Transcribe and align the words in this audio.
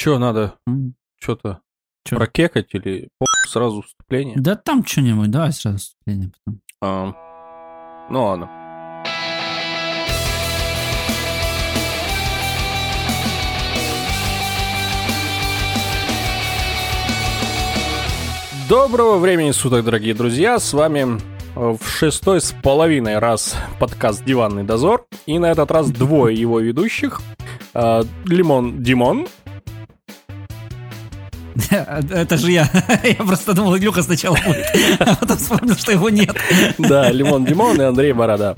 Че 0.00 0.16
надо? 0.16 0.54
Что-то 1.20 1.60
Чё? 2.06 2.16
прокекать 2.16 2.68
или 2.72 3.10
сразу 3.46 3.82
вступление? 3.82 4.34
Да 4.38 4.56
там 4.56 4.82
что-нибудь, 4.82 5.30
давай 5.30 5.52
сразу 5.52 5.76
вступление 5.76 6.32
потом. 6.42 6.60
А, 6.80 8.08
ну 8.08 8.24
ладно. 8.24 8.48
Доброго 18.70 19.18
времени 19.18 19.50
суток, 19.50 19.84
дорогие 19.84 20.14
друзья! 20.14 20.58
С 20.58 20.72
вами 20.72 21.20
э, 21.56 21.76
в 21.78 21.86
шестой 21.86 22.40
с 22.40 22.54
половиной 22.62 23.18
раз 23.18 23.54
подкаст 23.78 24.24
«Диванный 24.24 24.64
дозор». 24.64 25.04
И 25.26 25.38
на 25.38 25.50
этот 25.50 25.70
раз 25.70 25.90
двое 25.90 26.34
его 26.34 26.58
ведущих. 26.58 27.20
Э, 27.74 28.02
Лимон 28.24 28.82
Димон. 28.82 29.26
Это 32.10 32.36
же 32.36 32.52
я. 32.52 32.68
Я 33.04 33.14
просто 33.14 33.54
думал, 33.54 33.76
Илюха 33.76 34.02
сначала 34.02 34.36
будет, 34.46 34.66
а 35.00 35.16
потом 35.16 35.36
вспомнил, 35.36 35.76
что 35.76 35.92
его 35.92 36.08
нет. 36.10 36.36
Да, 36.78 37.10
Лимон 37.10 37.44
Димон 37.44 37.80
и 37.80 37.84
Андрей 37.84 38.12
Борода. 38.12 38.56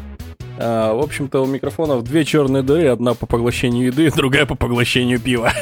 А, 0.58 0.94
в 0.94 1.00
общем-то, 1.00 1.42
у 1.42 1.46
микрофонов 1.46 2.04
две 2.04 2.24
черные 2.24 2.62
дыры, 2.62 2.88
одна 2.88 3.14
по 3.14 3.26
поглощению 3.26 3.86
еды, 3.86 4.10
другая 4.14 4.46
по 4.46 4.54
поглощению 4.54 5.18
пива. 5.18 5.52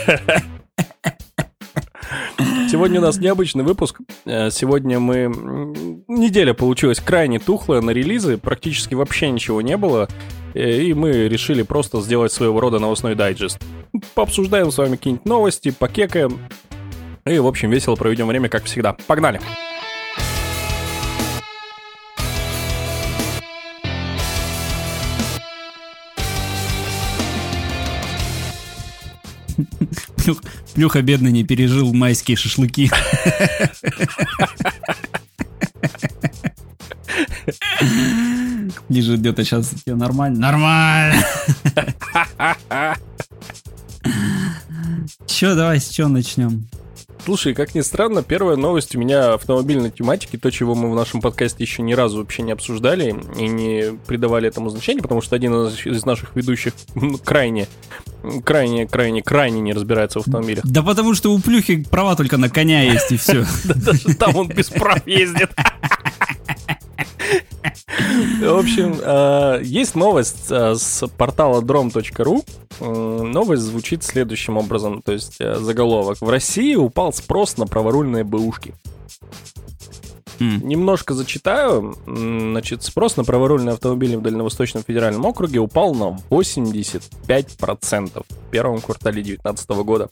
Сегодня 2.71 3.01
у 3.01 3.03
нас 3.03 3.19
необычный 3.19 3.65
выпуск. 3.65 4.01
Э, 4.25 4.51
Сегодня 4.51 5.01
мы... 5.01 5.27
Неделя 6.07 6.55
получилась 6.55 7.01
крайне 7.01 7.39
тухлая 7.41 7.81
на 7.81 7.91
релизы, 7.91 8.37
практически 8.39 8.95
вообще 8.95 9.31
ничего 9.31 9.61
не 9.61 9.77
было. 9.77 10.09
Э, 10.55 10.81
И 10.81 10.95
мы 10.95 11.11
решили 11.29 11.63
просто 11.63 12.01
сделать 12.01 12.33
своего 12.33 12.61
рода 12.61 12.79
новостной 12.79 13.17
дайджест. 13.17 13.59
Пообсуждаем 14.15 14.71
с 14.71 14.79
вами 14.79 14.97
какие-нибудь 14.97 15.27
новости, 15.27 15.71
покекаем. 15.77 16.39
И, 17.27 17.39
в 17.39 17.47
общем, 17.47 17.71
весело 17.71 17.97
проведем 17.97 18.27
время, 18.27 18.49
как 18.49 18.65
всегда. 18.65 18.95
Погнали! 19.07 19.41
Плюх- 30.17 30.43
Плюха 30.75 31.03
бедный 31.03 31.33
не 31.33 31.45
пережил 31.45 31.93
майские 31.93 32.37
шашлыки. 32.37 32.91
Не 38.89 39.03
ждет, 39.03 39.39
а 39.39 39.45
сейчас 39.45 39.69
тебе 39.71 39.95
нормально. 39.95 40.39
Нормально. 40.41 41.25
Че, 45.27 45.55
давай 45.55 45.81
с 45.81 45.89
чего 45.89 46.09
начнем? 46.09 46.67
Слушай, 47.25 47.55
как 47.55 47.75
ни 47.75 47.81
странно, 47.81 48.23
первая 48.23 48.57
новость 48.57 48.97
у 48.97 48.99
меня 48.99 49.35
автомобильной 49.35 49.91
тематики, 49.91 50.37
то, 50.37 50.51
чего 50.51 50.75
мы 50.75 50.91
в 50.91 50.95
нашем 50.95 51.21
подкасте 51.21 51.63
еще 51.63 51.83
ни 51.83 51.93
разу 51.93 52.19
вообще 52.19 52.43
не 52.43 52.53
обсуждали 52.53 53.15
и 53.39 53.47
не 53.47 53.99
придавали 54.07 54.49
этому 54.49 54.71
значения, 54.71 55.03
потому 55.03 55.21
что 55.21 55.37
один 55.37 55.53
из 55.67 56.05
наших 56.05 56.35
ведущих 56.35 56.73
ну, 56.95 57.19
крайне, 57.19 57.69
крайне, 58.45 58.87
крайне, 58.87 59.23
крайне 59.23 59.61
не 59.61 59.73
разбирается 59.73 60.21
в 60.21 60.23
автомобилях. 60.23 60.65
Да 60.65 60.83
потому 60.83 61.15
что 61.15 61.33
у 61.33 61.39
Плюхи 61.39 61.85
права 61.85 62.17
только 62.17 62.37
на 62.37 62.49
коня 62.49 62.83
есть 62.83 63.13
и 63.13 63.17
все. 63.17 63.45
Да 63.65 63.75
даже 63.75 64.15
там 64.17 64.37
он 64.37 64.49
без 64.49 64.69
прав 64.69 65.07
ездит. 65.07 65.51
В 68.21 68.59
общем, 68.59 68.99
э, 69.01 69.61
есть 69.63 69.95
новость 69.95 70.51
э, 70.51 70.75
с 70.75 71.07
портала 71.17 71.63
drom.ru. 71.63 72.45
Э, 72.81 73.23
Новость 73.23 73.63
звучит 73.63 74.03
следующим 74.03 74.57
образом, 74.57 75.03
то 75.03 75.13
есть 75.13 75.39
заголовок. 75.39 76.19
В 76.21 76.29
России 76.29 76.75
упал 76.75 77.13
спрос 77.13 77.57
на 77.57 77.67
праворульные 77.67 78.25
бэушки. 78.25 78.75
Немножко 80.39 81.13
зачитаю. 81.13 81.95
Значит, 82.07 82.83
спрос 82.83 83.19
на 83.19 83.25
праворульные 83.25 83.75
автомобили 83.75 84.17
в 84.17 84.23
Дальневосточном 84.23 84.83
федеральном 84.83 85.27
округе 85.27 85.59
упал 85.59 85.95
на 85.95 86.19
85% 86.31 88.25
в 88.27 88.51
первом 88.51 88.81
квартале 88.81 89.23
2019 89.23 89.71
года. 89.85 90.09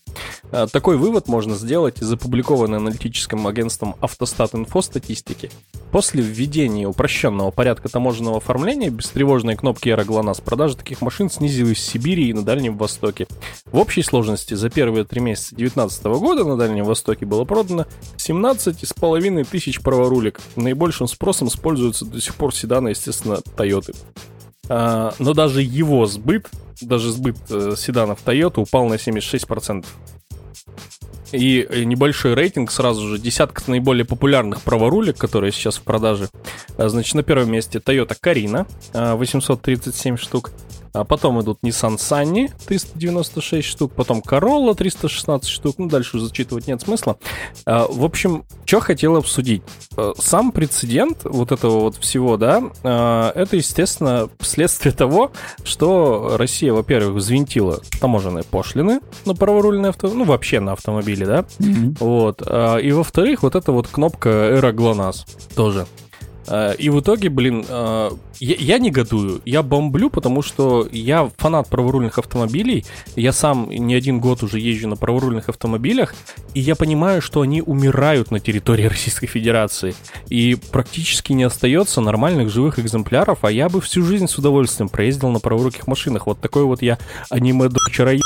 Такой 0.71 0.99
вывод 0.99 1.29
можно 1.29 1.57
сделать 1.57 2.03
из 2.03 2.13
опубликованной 2.13 2.77
аналитическим 2.77 3.47
агентством 3.47 3.95
Автостат 4.03 4.55
Инфо 4.55 4.83
статистики. 4.83 5.51
После 5.91 6.23
введения 6.23 6.87
упрощенного 6.87 7.51
порядка 7.51 7.89
таможенного 7.89 8.37
оформления 8.37 8.91
без 8.91 9.09
тревожной 9.09 9.57
кнопки 9.57 9.89
«Эра 9.89 10.05
ГЛОНАСС» 10.05 10.41
продажи 10.41 10.77
таких 10.77 11.01
машин 11.01 11.31
снизилась 11.31 11.79
в 11.79 11.81
Сибири 11.81 12.29
и 12.29 12.33
на 12.35 12.45
Дальнем 12.45 12.77
Востоке. 12.77 13.27
В 13.67 13.79
общей 13.79 14.03
сложности 14.03 14.53
за 14.53 14.69
первые 14.69 15.05
три 15.05 15.21
месяца 15.21 15.55
2019 15.57 16.05
года 16.21 16.45
на 16.45 16.57
Дальнем 16.57 16.85
Востоке 16.85 17.25
было 17.25 17.45
продано 17.45 17.87
17,5 18.19 19.45
тысяч 19.51 19.81
праворулек. 19.81 20.41
Наибольшим 20.57 21.09
спросом 21.09 21.49
используются 21.49 22.05
до 22.05 22.21
сих 22.21 22.35
пор 22.35 22.55
седаны, 22.55 22.91
естественно, 22.91 23.39
Тойоты. 23.57 23.95
А, 24.69 25.15
но 25.19 25.33
даже 25.33 25.63
его 25.63 26.05
сбыт, 26.07 26.49
даже 26.83 27.11
сбыт 27.11 27.37
э, 27.49 27.75
седанов 27.77 28.21
Toyota 28.25 28.61
упал 28.61 28.87
на 28.87 28.95
76%. 28.95 29.87
И 31.33 31.67
э, 31.69 31.85
небольшой 31.85 32.35
рейтинг 32.35 32.71
сразу 32.71 33.07
же, 33.07 33.19
десятка 33.19 33.63
наиболее 33.67 34.05
популярных 34.05 34.63
праворулек, 34.63 35.19
которые 35.19 35.53
сейчас 35.53 35.77
в 35.77 35.83
продаже. 35.83 36.29
А, 36.79 36.89
Значит, 36.89 37.15
на 37.15 37.23
первом 37.23 37.53
месте 37.53 37.79
Toyota 37.79 38.17
Carina, 38.21 38.67
а, 38.95 39.15
837 39.15 40.17
штук. 40.17 40.53
А 40.93 41.05
потом 41.05 41.41
идут 41.43 41.59
Nissan 41.63 41.97
Sunny, 41.97 42.51
396 42.67 43.67
штук, 43.67 43.93
потом 43.95 44.21
Corolla, 44.27 44.75
316 44.75 45.49
штук, 45.49 45.77
ну 45.79 45.89
дальше 45.89 46.19
зачитывать 46.19 46.67
нет 46.67 46.81
смысла. 46.81 47.17
А, 47.67 47.87
В 47.89 48.05
общем, 48.05 48.45
что 48.65 48.81
хотел 48.81 49.17
обсудить. 49.17 49.63
Э, 49.97 50.13
Сам 50.19 50.53
прецедент 50.53 51.19
вот 51.25 51.53
этого 51.53 51.81
вот 51.81 51.97
всего, 51.97 52.37
да, 52.37 52.63
а, 52.83 53.33
это, 53.35 53.57
естественно, 53.57 54.29
следствие 54.41 54.93
того, 54.93 55.33
что 55.65 56.37
Россия, 56.39 56.73
во-первых, 56.73 57.15
взвинтила 57.17 57.81
таможенные 58.01 58.45
пошлины 58.45 59.01
на 59.25 59.35
праворульные 59.35 59.91
авто, 59.91 60.09
ну 60.09 60.25
вообще 60.25 60.61
на 60.61 60.73
автомобили, 60.73 61.25
да, 61.25 61.45
Мгм. 61.59 61.97
вот. 62.01 62.43
а, 62.47 62.79
И 62.79 62.91
во-вторых, 62.93 63.43
вот 63.43 63.55
эта 63.55 63.73
вот 63.73 63.89
кнопка 63.89 64.29
Эра 64.29 64.73
ГЛОНАСС 64.73 65.25
тоже. 65.55 65.87
А, 66.49 66.73
И 66.73 66.89
в 66.89 67.01
итоге, 67.01 67.29
блин, 67.29 67.65
а, 67.69 68.11
я, 68.41 68.57
я 68.59 68.79
негодую, 68.79 69.43
я 69.45 69.63
бомблю, 69.63 70.11
потому 70.11 70.43
что 70.43 70.89
я 70.91 71.31
фанат 71.37 71.69
праворульных 71.69 72.19
автомобилей, 72.19 72.85
я 73.17 73.33
сам 73.33 73.69
не 73.71 73.95
один 73.95 74.21
год 74.21 74.43
уже 74.43 74.59
езжу 74.59 74.89
на 74.89 74.97
праворульных 74.97 75.49
автомобилях, 75.49 76.15
и 76.55 76.61
я 76.61 76.75
понимаю, 76.75 77.21
что 77.21 77.43
они 77.43 77.61
умирают 77.63 78.31
на 78.31 78.41
территории 78.41 78.85
Российской 78.89 79.27
Федерации, 79.27 79.95
и 80.29 80.57
практически 80.73 81.33
не 81.33 81.45
остается 81.45 82.01
нормальных 82.01 82.51
живых 82.51 82.79
экземпляров, 82.79 83.41
а 83.43 83.51
я 83.51 83.69
бы 83.69 83.81
всю 83.81 84.03
жизнь 84.03 84.27
с 84.27 84.39
удовольствием 84.39 84.89
проездил 84.89 85.29
на 85.31 85.41
праворуких 85.41 85.87
машинах. 85.87 86.27
Вот 86.27 86.41
такой 86.41 86.65
вот 86.65 86.83
я 86.83 86.99
аниме-дочероеб. 87.31 88.23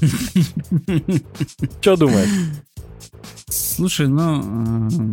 Что 1.80 1.96
думаешь? 1.96 2.28
Слушай, 3.48 4.08
ну... 4.08 5.12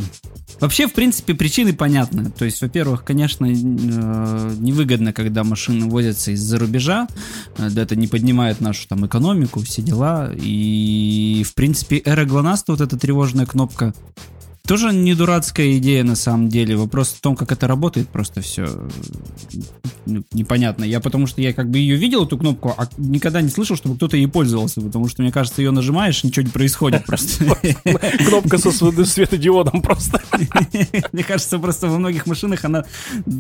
Вообще, 0.60 0.88
в 0.88 0.94
принципе, 0.94 1.34
причины 1.34 1.74
понятны. 1.74 2.32
То 2.32 2.46
есть, 2.46 2.62
во-первых, 2.62 3.04
конечно, 3.04 3.46
э, 3.46 3.50
невыгодно, 3.50 5.12
когда 5.12 5.44
машины 5.44 5.88
возятся 5.88 6.32
из-за 6.32 6.58
рубежа. 6.58 7.08
Э, 7.58 7.70
Это 7.76 7.96
не 7.96 8.08
поднимает 8.08 8.62
нашу 8.62 8.88
там 8.88 9.06
экономику, 9.06 9.60
все 9.60 9.82
дела. 9.82 10.32
И, 10.34 11.46
в 11.46 11.54
принципе, 11.56 11.98
эра 11.98 12.26
ГЛОНАСС, 12.26 12.64
вот 12.68 12.82
эта 12.82 12.98
тревожная 12.98 13.46
кнопка, 13.46 13.94
тоже 14.68 14.94
не 14.94 15.14
дурацкая 15.14 15.78
идея 15.78 16.04
на 16.04 16.16
самом 16.16 16.50
деле. 16.50 16.76
Вопрос 16.76 17.10
в 17.10 17.22
том, 17.22 17.36
как 17.36 17.52
это 17.52 17.68
работает, 17.68 18.10
просто 18.10 18.42
все 18.42 18.68
непонятно. 20.06 20.84
Я 20.84 21.00
потому 21.00 21.28
что 21.28 21.42
я 21.42 21.54
как 21.54 21.70
бы 21.70 21.80
ее 21.80 21.96
видел, 21.96 22.26
эту 22.26 22.38
кнопку, 22.38 22.74
а 22.78 22.88
никогда 22.98 23.42
не 23.42 23.50
слышал, 23.50 23.76
чтобы 23.76 23.96
кто-то 23.96 24.18
ей 24.18 24.28
пользовался, 24.28 24.82
потому 24.82 25.08
что, 25.08 25.22
мне 25.22 25.32
кажется, 25.32 25.62
ее 25.62 25.72
нажимаешь, 25.72 26.24
ничего 26.24 26.44
не 26.44 26.52
происходит 26.52 27.06
просто. 27.06 27.46
Кнопка 28.28 28.58
со 28.58 28.72
св- 28.72 29.08
светодиодом 29.08 29.82
просто. 29.82 30.22
Мне 31.12 31.24
кажется, 31.24 31.60
просто 31.60 31.88
во 31.88 31.98
многих 31.98 32.26
машинах 32.26 32.66
она 32.66 32.86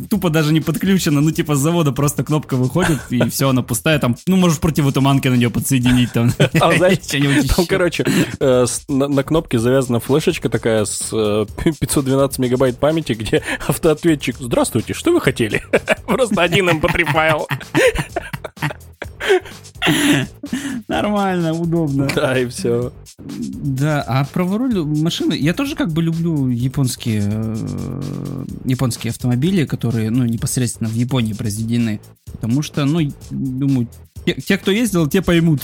тупо 0.09 0.29
даже 0.29 0.53
не 0.53 0.61
подключена. 0.61 1.21
Ну, 1.21 1.31
типа, 1.31 1.55
с 1.55 1.59
завода 1.59 1.91
просто 1.91 2.23
кнопка 2.23 2.55
выходит, 2.55 2.99
и 3.09 3.29
все, 3.29 3.49
она 3.49 3.61
пустая. 3.61 3.99
Там, 3.99 4.15
ну, 4.27 4.37
можешь 4.37 4.59
противотуманки 4.59 5.27
на 5.27 5.35
нее 5.35 5.49
подсоединить. 5.49 6.11
Там, 6.13 6.29
Что-нибудь 6.55 7.55
Там, 7.55 7.65
короче, 7.65 8.05
э, 8.39 8.65
на, 8.87 9.23
кнопке 9.23 9.59
завязана 9.59 9.99
флешечка 9.99 10.49
такая 10.49 10.85
с 10.85 11.13
512 11.79 12.39
мегабайт 12.39 12.77
памяти, 12.77 13.13
где 13.13 13.41
автоответчик 13.67 14.37
«Здравствуйте, 14.39 14.93
что 14.93 15.11
вы 15.11 15.21
хотели?» 15.21 15.63
Просто 16.05 16.41
один 16.41 16.69
mp3 16.69 17.05
файл. 17.11 17.47
Нормально, 20.87 21.53
удобно. 21.53 22.07
Да, 22.13 22.37
и 22.37 22.47
все. 22.47 22.91
Да, 23.17 24.01
а 24.01 24.25
праворуль 24.25 24.83
машины, 24.83 25.33
я 25.33 25.53
тоже 25.53 25.75
как 25.75 25.91
бы 25.91 26.01
люблю 26.01 26.49
японские 26.49 27.23
э, 27.23 28.43
японские 28.65 29.11
автомобили, 29.11 29.65
которые, 29.65 30.09
ну, 30.09 30.25
непосредственно 30.25 30.89
в 30.89 30.93
Японии 30.93 31.33
произведены, 31.33 32.01
потому 32.31 32.61
что, 32.61 32.85
ну, 32.85 32.99
думаю, 33.29 33.87
те, 34.25 34.33
те, 34.33 34.57
кто 34.57 34.71
ездил, 34.71 35.07
те 35.07 35.21
поймут. 35.21 35.61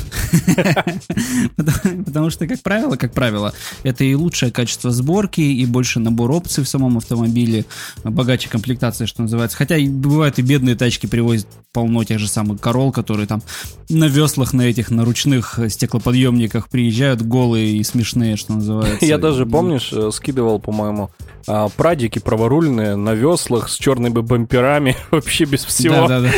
потому, 2.06 2.30
что, 2.30 2.48
как 2.48 2.62
правило, 2.62 2.96
как 2.96 3.14
правило, 3.14 3.54
это 3.84 4.04
и 4.04 4.14
лучшее 4.14 4.52
качество 4.52 4.92
сборки, 4.92 5.42
и 5.42 5.66
больше 5.66 6.00
набор 6.00 6.32
опций 6.32 6.64
в 6.64 6.68
самом 6.68 6.98
автомобиле, 6.98 7.66
богаче 8.04 8.50
комплектация, 8.50 9.08
что 9.08 9.24
называется. 9.24 9.58
Хотя 9.58 9.78
бывают 9.80 10.40
и 10.40 10.42
бедные 10.42 10.76
тачки 10.76 11.08
привозят 11.08 11.48
полно 11.74 12.04
тех 12.04 12.20
же 12.20 12.28
самых 12.28 12.60
корол, 12.60 12.92
которые 12.92 13.28
там 13.28 13.42
на 13.90 14.06
веслах, 14.06 14.54
на 14.54 14.64
этих, 14.64 14.92
на 14.92 15.06
ручных 15.06 15.60
стеклоподъемниках 15.70 16.70
приезжают 16.70 17.22
голые 17.22 17.78
и 17.78 17.84
смешные, 17.84 18.36
что 18.36 18.54
называется. 18.54 19.06
Я 19.06 19.18
даже, 19.18 19.46
помнишь, 19.46 19.92
э, 19.94 20.10
скидывал, 20.12 20.60
по-моему, 20.60 21.12
а, 21.48 21.70
прадики 21.70 22.20
праворульные 22.20 22.96
на 22.96 23.14
веслах 23.14 23.70
с 23.70 23.76
черными 23.76 24.20
бамперами, 24.22 24.96
вообще 25.12 25.46
без 25.46 25.66
всего. 25.66 26.08
Да, 26.08 26.22
да, 26.22 26.30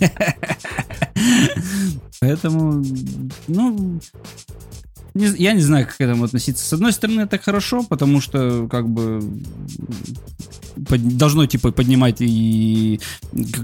да. 0.00 0.08
Поэтому, 2.20 2.82
ну, 3.48 4.00
не, 5.14 5.26
я 5.38 5.52
не 5.52 5.60
знаю, 5.60 5.86
как 5.86 5.96
к 5.96 6.00
этому 6.00 6.24
относиться. 6.24 6.64
С 6.64 6.72
одной 6.72 6.92
стороны, 6.92 7.20
это 7.20 7.38
хорошо, 7.38 7.84
потому 7.84 8.20
что, 8.20 8.66
как 8.68 8.88
бы, 8.88 9.22
под, 10.88 11.16
должно, 11.16 11.46
типа, 11.46 11.70
поднимать 11.70 12.16
и 12.18 13.00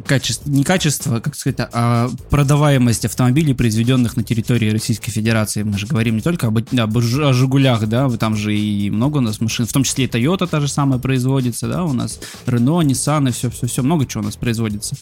качество, 0.06 0.48
не 0.48 0.62
качество, 0.62 1.18
как 1.20 1.34
сказать, 1.34 1.56
а 1.72 2.08
продаваемость 2.30 3.04
автомобилей, 3.04 3.54
произведенных 3.54 4.16
на 4.16 4.22
территории 4.22 4.70
Российской 4.70 5.10
Федерации. 5.10 5.64
Мы 5.64 5.76
же 5.76 5.86
говорим 5.86 6.16
не 6.16 6.22
только 6.22 6.46
об, 6.46 6.58
об 6.58 6.96
о 6.96 7.32
«Жигулях», 7.32 7.86
да, 7.88 8.08
там 8.10 8.36
же 8.36 8.56
и 8.56 8.90
много 8.90 9.18
у 9.18 9.20
нас 9.20 9.40
машин, 9.40 9.66
в 9.66 9.72
том 9.72 9.82
числе 9.82 10.04
и 10.04 10.08
Toyota 10.08 10.46
та 10.46 10.60
же 10.60 10.68
самая 10.68 11.00
производится, 11.00 11.66
да, 11.66 11.84
у 11.84 11.92
нас 11.92 12.20
Renault, 12.46 12.84
Nissan 12.84 13.28
и 13.28 13.32
все-все-все, 13.32 13.82
много 13.82 14.06
чего 14.06 14.22
у 14.22 14.26
нас 14.26 14.36
производится. 14.36 14.96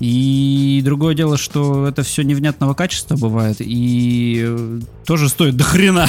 И 0.00 0.82
другое 0.84 1.14
дело, 1.14 1.36
что 1.36 1.86
это 1.86 2.02
все 2.02 2.22
невнятного 2.22 2.74
качества 2.74 3.16
бывает, 3.16 3.58
и 3.60 4.80
тоже 5.06 5.28
стоит 5.28 5.56
до 5.64 5.70
хрена. 5.70 6.06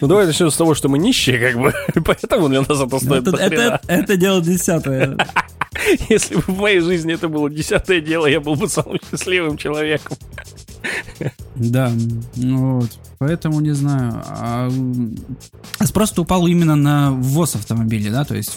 Ну 0.00 0.06
давай 0.06 0.26
начнем 0.26 0.50
с 0.50 0.56
того, 0.56 0.74
что 0.74 0.88
мы 0.88 0.98
нищие, 0.98 1.38
как 1.38 1.60
бы, 1.60 1.72
поэтому 2.04 2.48
для 2.48 2.60
нас 2.60 2.80
это 2.80 2.98
стоит 2.98 3.28
это, 3.28 3.36
это, 3.36 3.80
это 3.86 4.16
дело 4.16 4.40
десятое. 4.40 5.16
Если 6.08 6.36
бы 6.36 6.42
в 6.42 6.58
моей 6.58 6.80
жизни 6.80 7.14
это 7.14 7.28
было 7.28 7.50
десятое 7.50 8.00
дело, 8.00 8.26
я 8.26 8.40
был 8.40 8.54
бы 8.54 8.68
самым 8.68 8.98
счастливым 9.10 9.56
человеком. 9.56 10.16
Да, 11.56 11.90
ну 12.36 12.80
вот. 12.80 12.90
Поэтому 13.20 13.60
не 13.60 13.72
знаю. 13.72 14.22
А, 14.28 14.70
а 15.78 15.86
спрос 15.86 16.18
упал 16.18 16.46
именно 16.46 16.74
на 16.74 17.10
ввоз 17.10 17.54
автомобилей, 17.54 18.08
да? 18.08 18.24
То 18.24 18.34
есть, 18.34 18.54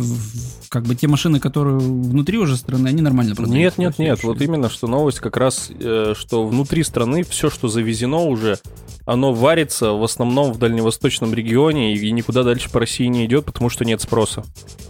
как 0.69 0.83
бы 0.85 0.95
те 0.95 1.09
машины, 1.09 1.41
которые 1.41 1.77
внутри 1.77 2.37
уже 2.37 2.55
страны, 2.55 2.87
они 2.87 3.01
нормально 3.01 3.35
продаются. 3.35 3.59
Нет, 3.59 3.77
нет, 3.77 3.99
нет. 3.99 4.23
Вот 4.23 4.41
именно, 4.41 4.69
что 4.69 4.87
новость 4.87 5.19
как 5.19 5.35
раз, 5.35 5.69
э, 5.69 6.13
что 6.17 6.47
внутри 6.47 6.83
страны 6.83 7.23
все, 7.23 7.49
что 7.49 7.67
завезено 7.67 8.19
уже, 8.19 8.57
оно 9.05 9.33
варится 9.33 9.91
в 9.91 10.01
основном 10.01 10.53
в 10.53 10.59
дальневосточном 10.59 11.33
регионе 11.33 11.93
и 11.93 12.11
никуда 12.11 12.43
дальше 12.43 12.69
по 12.69 12.79
России 12.79 13.07
не 13.07 13.25
идет, 13.25 13.43
потому 13.43 13.69
что 13.69 13.83
нет 13.83 14.01
спроса. 14.01 14.45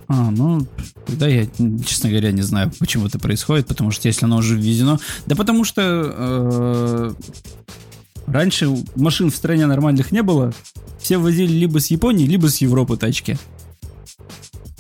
А, 0.07 0.29
ну, 0.29 0.67
тогда 1.07 1.27
я, 1.27 1.47
честно 1.83 2.11
говоря, 2.11 2.31
не 2.31 2.43
знаю, 2.43 2.71
почему 2.77 3.07
это 3.07 3.17
происходит, 3.17 3.65
потому 3.65 3.89
что 3.89 4.07
если 4.07 4.25
оно 4.25 4.37
уже 4.37 4.55
ввезено... 4.55 4.99
Да 5.25 5.35
потому 5.35 5.63
что 5.63 5.81
э, 5.81 7.13
раньше 8.27 8.69
машин 8.95 9.31
в 9.31 9.35
стране 9.35 9.65
нормальных 9.65 10.11
не 10.11 10.23
было, 10.23 10.53
все 10.99 11.17
возили 11.17 11.51
либо 11.51 11.79
с 11.79 11.87
Японии, 11.87 12.25
либо 12.25 12.49
с 12.49 12.57
Европы 12.57 12.97
тачки. 12.97 13.37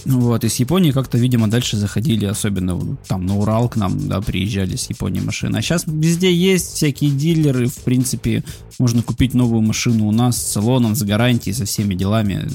Вот, 0.05 0.43
из 0.43 0.55
Японии 0.57 0.91
как-то, 0.91 1.17
видимо, 1.17 1.49
дальше 1.49 1.77
заходили, 1.77 2.25
особенно 2.25 2.97
там 3.07 3.25
на 3.25 3.37
Урал 3.37 3.69
к 3.69 3.75
нам, 3.75 4.07
да, 4.07 4.21
приезжали 4.21 4.75
с 4.75 4.89
Японии 4.89 5.21
машины. 5.21 5.57
А 5.57 5.61
сейчас 5.61 5.85
везде 5.87 6.33
есть 6.33 6.73
всякие 6.73 7.11
дилеры, 7.11 7.67
в 7.67 7.77
принципе, 7.79 8.43
можно 8.79 9.01
купить 9.01 9.33
новую 9.33 9.61
машину 9.61 10.07
у 10.07 10.11
нас 10.11 10.37
с 10.37 10.51
салоном, 10.51 10.95
с 10.95 11.03
гарантией, 11.03 11.53
со 11.53 11.65
всеми 11.65 11.93
делами. 11.93 12.47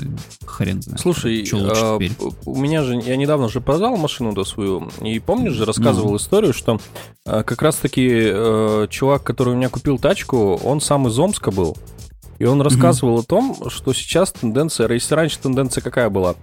Хрен 0.45 0.83
знает. 0.83 1.01
Слушай, 1.01 1.49
а, 1.53 1.99
у 2.45 2.57
меня 2.57 2.83
же, 2.83 3.01
я 3.01 3.17
недавно 3.17 3.49
же 3.49 3.61
продал 3.61 3.97
машину 3.97 4.33
до 4.33 4.45
свою, 4.45 4.91
и 5.03 5.19
помнишь 5.19 5.55
же, 5.55 5.65
рассказывал 5.65 6.11
ну. 6.11 6.17
историю, 6.17 6.53
что 6.53 6.81
а, 7.25 7.43
как 7.43 7.63
раз-таки 7.63 8.09
а, 8.11 8.87
чувак, 8.89 9.23
который 9.23 9.55
у 9.55 9.57
меня 9.57 9.69
купил 9.69 9.99
тачку, 9.99 10.57
он 10.57 10.81
сам 10.81 11.09
из 11.09 11.19
Омска 11.19 11.51
был, 11.51 11.77
и 12.39 12.45
он 12.45 12.61
рассказывал 12.61 13.19
mm-hmm. 13.19 13.23
о 13.23 13.27
том, 13.27 13.71
что 13.71 13.93
сейчас 13.93 14.33
тенденция, 14.33 14.89
если 14.93 15.15
раньше 15.15 15.39
тенденция 15.39 15.83
какая 15.83 16.11
была? 16.11 16.35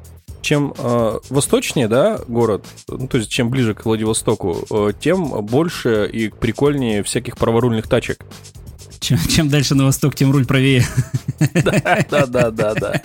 Чем 0.46 0.74
э, 0.78 1.20
восточнее, 1.30 1.88
да, 1.88 2.20
город, 2.28 2.66
ну, 2.88 3.08
то 3.08 3.18
есть 3.18 3.30
чем 3.30 3.50
ближе 3.50 3.74
к 3.74 3.84
Владивостоку, 3.86 4.58
э, 4.70 4.94
тем 5.00 5.46
больше 5.46 6.10
и 6.12 6.30
прикольнее 6.30 7.04
всяких 7.04 7.36
праворульных 7.36 7.90
тачек. 7.90 8.24
Чем, 9.06 9.20
чем 9.28 9.50
дальше 9.50 9.76
на 9.76 9.86
восток, 9.86 10.16
тем 10.16 10.32
руль 10.32 10.48
правее. 10.48 10.84
Да, 11.54 12.04
да, 12.10 12.26
да, 12.26 12.50
да, 12.50 12.74
да. 12.74 13.02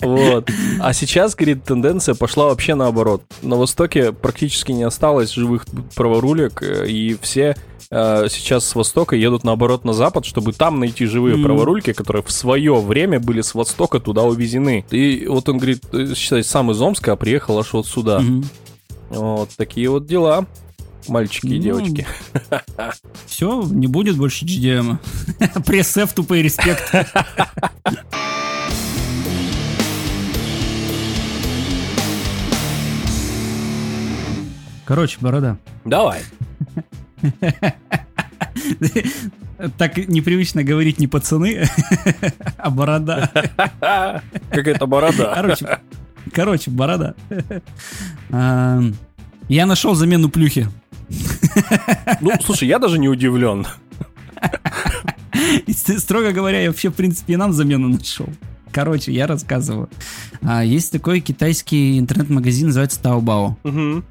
Вот. 0.00 0.50
А 0.80 0.92
сейчас, 0.92 1.36
говорит, 1.36 1.62
тенденция 1.62 2.16
пошла 2.16 2.46
вообще 2.46 2.74
наоборот. 2.74 3.22
На 3.42 3.54
востоке 3.54 4.10
практически 4.12 4.72
не 4.72 4.82
осталось 4.82 5.30
живых 5.30 5.64
праворулек, 5.94 6.60
э, 6.62 6.88
и 6.88 7.16
все 7.20 7.56
э, 7.90 8.26
сейчас 8.30 8.66
с 8.66 8.74
востока 8.74 9.14
едут 9.14 9.44
наоборот 9.44 9.84
на 9.84 9.92
запад, 9.92 10.24
чтобы 10.24 10.52
там 10.52 10.80
найти 10.80 11.06
живые 11.06 11.38
праворульки, 11.38 11.92
которые 11.92 12.24
в 12.24 12.32
свое 12.32 12.80
время 12.80 13.20
были 13.20 13.40
с 13.40 13.54
востока 13.54 14.00
туда 14.00 14.22
увезены. 14.22 14.84
И 14.90 15.26
вот 15.28 15.48
он 15.48 15.58
говорит, 15.58 15.84
э, 15.92 16.14
считай, 16.16 16.42
сам 16.42 16.72
из 16.72 16.80
Омска, 16.80 17.12
а 17.12 17.16
приехал 17.16 17.60
аж 17.60 17.72
вот 17.74 17.86
сюда. 17.86 18.18
Mm-hmm. 18.18 18.44
Вот 19.10 19.50
такие 19.56 19.88
вот 19.88 20.06
дела. 20.06 20.46
Мальчики 21.08 21.46
ну, 21.46 21.54
и 21.54 21.58
девочки. 21.58 22.06
Все, 23.26 23.62
не 23.64 23.86
будет 23.86 24.16
больше 24.16 24.44
GDM. 24.44 24.98
Пресс-эф, 25.66 26.12
тупой 26.12 26.42
респект. 26.42 26.92
Короче, 34.84 35.18
борода. 35.20 35.58
Давай. 35.84 36.22
Так 39.78 39.96
непривычно 39.96 40.64
говорить 40.64 40.98
не 40.98 41.06
пацаны, 41.06 41.66
а 42.58 42.70
борода. 42.70 43.30
Как 43.78 44.66
это 44.66 44.86
борода? 44.86 45.32
Короче, 45.34 45.78
короче 46.32 46.70
борода. 46.70 47.14
А, 48.30 48.82
я 49.48 49.66
нашел 49.66 49.94
замену 49.94 50.28
плюхи. 50.28 50.68
Ну, 52.20 52.32
слушай, 52.44 52.68
я 52.68 52.78
даже 52.78 52.98
не 52.98 53.08
удивлен. 53.08 53.66
Строго 55.98 56.32
говоря, 56.32 56.60
я 56.60 56.68
вообще, 56.68 56.90
в 56.90 56.94
принципе, 56.94 57.34
и 57.34 57.36
нам 57.36 57.52
замену 57.52 57.88
нашел. 57.88 58.28
Короче, 58.72 59.12
я 59.12 59.26
рассказываю. 59.26 59.88
А, 60.42 60.64
есть 60.64 60.90
такой 60.90 61.20
китайский 61.20 61.98
интернет-магазин, 61.98 62.66
называется 62.66 63.00
Taobao. 63.00 63.54
Угу. 63.62 64.04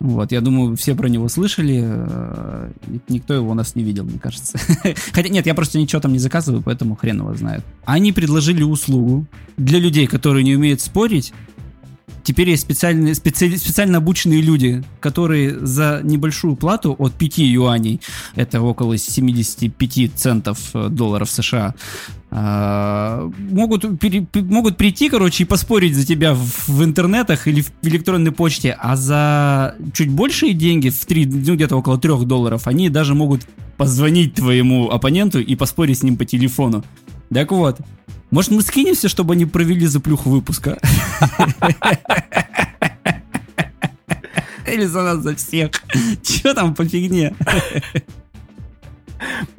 Вот, 0.00 0.32
я 0.32 0.40
думаю, 0.40 0.76
все 0.76 0.94
про 0.94 1.08
него 1.08 1.28
слышали. 1.28 1.82
Э, 1.82 2.70
никто 3.08 3.34
его 3.34 3.50
у 3.50 3.54
нас 3.54 3.74
не 3.74 3.82
видел, 3.82 4.04
мне 4.04 4.18
кажется. 4.18 4.58
Хотя 5.12 5.28
нет, 5.28 5.44
я 5.44 5.54
просто 5.54 5.78
ничего 5.78 6.00
там 6.00 6.12
не 6.12 6.18
заказываю, 6.18 6.62
поэтому 6.62 6.96
хрен 6.96 7.18
его 7.18 7.34
знает. 7.34 7.62
Они 7.84 8.12
предложили 8.12 8.62
услугу 8.62 9.26
для 9.58 9.78
людей, 9.78 10.06
которые 10.06 10.42
не 10.42 10.56
умеют 10.56 10.80
спорить. 10.80 11.34
Теперь 12.22 12.50
есть 12.50 12.62
специальные, 12.62 13.14
специ, 13.14 13.56
специально 13.56 13.98
обученные 13.98 14.40
люди, 14.40 14.82
которые 15.00 15.58
за 15.64 16.00
небольшую 16.02 16.56
плату 16.56 16.94
от 16.98 17.12
5 17.12 17.38
юаней, 17.38 18.00
это 18.34 18.60
около 18.60 18.96
75 18.96 20.12
центов 20.14 20.70
э, 20.74 20.88
долларов 20.88 21.30
США, 21.30 21.74
а, 22.32 23.28
могут, 23.50 23.98
пере, 23.98 24.24
могут 24.34 24.76
прийти, 24.76 25.08
короче, 25.08 25.42
и 25.42 25.46
поспорить 25.46 25.96
за 25.96 26.06
тебя 26.06 26.32
в, 26.34 26.68
в 26.68 26.84
интернетах 26.84 27.48
или 27.48 27.62
в 27.62 27.72
электронной 27.82 28.30
почте, 28.30 28.76
а 28.78 28.96
за 28.96 29.74
чуть 29.92 30.10
большие 30.10 30.52
деньги, 30.52 30.90
в 30.90 31.04
3, 31.04 31.26
ну, 31.26 31.54
где-то 31.54 31.76
около 31.76 31.98
3 31.98 32.24
долларов, 32.26 32.68
они 32.68 32.88
даже 32.88 33.14
могут 33.14 33.46
позвонить 33.76 34.34
твоему 34.34 34.90
оппоненту 34.90 35.40
и 35.40 35.56
поспорить 35.56 35.98
с 35.98 36.02
ним 36.02 36.16
по 36.16 36.24
телефону. 36.24 36.84
Так 37.32 37.50
вот, 37.52 37.78
может 38.30 38.50
мы 38.50 38.62
скинемся, 38.62 39.08
чтобы 39.08 39.34
они 39.34 39.46
провели 39.46 39.86
заплюху 39.86 40.30
выпуска? 40.30 40.78
Или 44.66 44.84
за 44.84 45.02
нас 45.02 45.18
за 45.18 45.34
всех? 45.34 45.70
Че 46.22 46.54
там 46.54 46.74
по 46.74 46.84
фигне? 46.84 47.34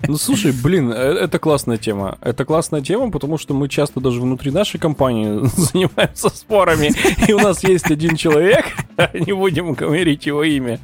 Ну, 0.08 0.18
слушай, 0.18 0.52
блин, 0.52 0.92
э, 0.92 0.96
это 0.96 1.38
классная 1.38 1.78
тема. 1.78 2.18
Это 2.22 2.46
классная 2.46 2.82
тема, 2.82 3.12
потому 3.12 3.38
что 3.38 3.54
мы 3.54 3.70
часто 3.70 4.00
даже 4.00 4.20
внутри 4.20 4.52
нашей 4.52 4.80
компании 4.80 5.48
занимаемся 5.56 6.30
спорами, 6.30 6.92
и 7.28 7.34
у 7.34 7.40
нас 7.40 7.64
есть 7.64 7.92
один 7.92 8.16
человек, 8.16 8.66
не 9.14 9.34
будем 9.34 9.74
говорить 9.74 10.26
его 10.26 10.44
имя, 10.44 10.80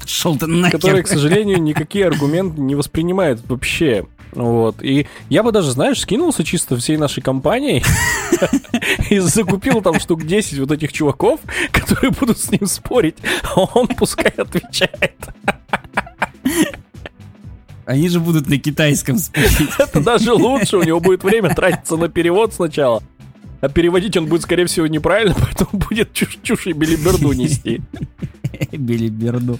Пошел 0.00 0.36
ты 0.36 0.46
нахер. 0.46 0.78
который, 0.78 1.02
к 1.02 1.08
сожалению, 1.08 1.60
никакие 1.60 2.06
аргументы 2.06 2.60
не 2.60 2.76
воспринимает 2.76 3.40
вообще. 3.48 4.06
Вот. 4.32 4.82
И 4.82 5.06
я 5.28 5.42
бы 5.42 5.52
даже, 5.52 5.70
знаешь, 5.72 6.00
скинулся 6.00 6.44
чисто 6.44 6.76
всей 6.76 6.96
нашей 6.96 7.22
компанией 7.22 7.84
и 9.10 9.18
закупил 9.18 9.80
там 9.82 9.98
штук 10.00 10.24
10 10.24 10.58
вот 10.58 10.70
этих 10.70 10.92
чуваков, 10.92 11.40
которые 11.72 12.10
будут 12.10 12.38
с 12.38 12.50
ним 12.50 12.66
спорить, 12.66 13.16
а 13.54 13.60
он 13.60 13.88
пускай 13.88 14.32
отвечает. 14.36 15.16
Они 17.86 18.08
же 18.08 18.18
будут 18.18 18.48
на 18.48 18.58
китайском 18.58 19.16
спорить. 19.16 19.70
Это 19.78 20.00
даже 20.00 20.32
лучше, 20.32 20.76
у 20.76 20.82
него 20.82 21.00
будет 21.00 21.22
время 21.22 21.54
тратиться 21.54 21.96
на 21.96 22.08
перевод 22.08 22.52
сначала. 22.52 23.02
А 23.60 23.68
переводить 23.68 24.16
он 24.16 24.26
будет, 24.26 24.42
скорее 24.42 24.66
всего, 24.66 24.86
неправильно, 24.86 25.34
поэтому 25.40 25.82
будет 25.88 26.12
чушь, 26.12 26.38
чушь 26.42 26.66
и 26.66 26.72
билиберду 26.72 27.32
нести. 27.32 27.80
Билиберду. 28.72 29.58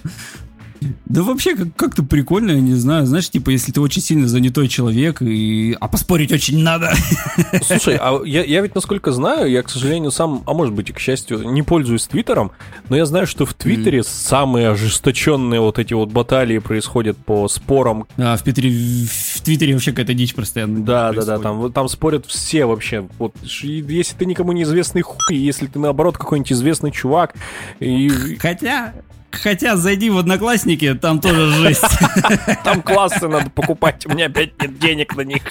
Да 1.05 1.23
вообще 1.23 1.55
как- 1.55 1.75
как-то 1.75 2.03
прикольно, 2.03 2.51
я 2.51 2.61
не 2.61 2.75
знаю. 2.75 3.05
Знаешь, 3.05 3.29
типа, 3.29 3.49
если 3.49 3.71
ты 3.71 3.81
очень 3.81 4.01
сильно 4.01 4.27
занятой 4.27 4.67
человек, 4.67 5.21
и... 5.21 5.75
а 5.79 5.87
поспорить 5.87 6.31
очень 6.31 6.59
надо. 6.59 6.93
Слушай, 7.63 7.97
а 7.99 8.21
я, 8.25 8.43
я 8.43 8.61
ведь, 8.61 8.75
насколько 8.75 9.11
знаю, 9.11 9.49
я, 9.49 9.63
к 9.63 9.69
сожалению, 9.69 10.11
сам, 10.11 10.43
а 10.45 10.53
может 10.53 10.73
быть 10.73 10.89
и 10.89 10.93
к 10.93 10.99
счастью, 10.99 11.49
не 11.49 11.63
пользуюсь 11.63 12.07
Твиттером, 12.07 12.51
но 12.89 12.95
я 12.95 13.05
знаю, 13.05 13.27
что 13.27 13.45
в 13.45 13.53
Твиттере 13.53 14.03
самые 14.03 14.69
ожесточенные 14.69 15.59
вот 15.59 15.79
эти 15.79 15.93
вот 15.93 16.11
баталии 16.11 16.59
происходят 16.59 17.17
по 17.17 17.47
спорам. 17.47 18.07
А 18.17 18.37
в 18.37 18.43
Питере, 18.43 18.69
в 18.69 19.41
Твиттере 19.41 19.73
вообще 19.73 19.91
какая-то 19.91 20.13
дичь 20.13 20.35
постоянно. 20.35 20.83
Да, 20.83 21.11
да, 21.11 21.21
да, 21.21 21.37
происходит. 21.37 21.41
там, 21.43 21.71
там 21.73 21.89
спорят 21.89 22.25
все 22.25 22.65
вообще. 22.65 23.07
Вот, 23.17 23.35
если 23.43 24.15
ты 24.15 24.25
никому 24.25 24.51
не 24.51 24.63
известный 24.63 25.01
хуй, 25.01 25.35
если 25.35 25.67
ты 25.67 25.79
наоборот 25.79 26.17
какой-нибудь 26.17 26.51
известный 26.51 26.91
чувак, 26.91 27.35
и 27.79 28.37
Хотя, 28.39 28.93
хотя 29.31 29.77
зайди 29.77 30.09
в 30.09 30.17
Одноклассники, 30.17 30.93
там 30.93 31.19
тоже 31.19 31.51
жесть. 31.51 31.83
там 32.63 32.81
классы 32.81 33.27
надо 33.27 33.49
покупать, 33.49 34.05
у 34.05 34.09
меня 34.09 34.27
опять 34.27 34.59
нет 34.61 34.79
денег 34.79 35.15
на 35.15 35.21
них. 35.21 35.43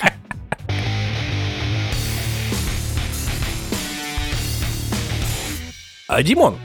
А, 6.09 6.23
Димон, 6.23 6.56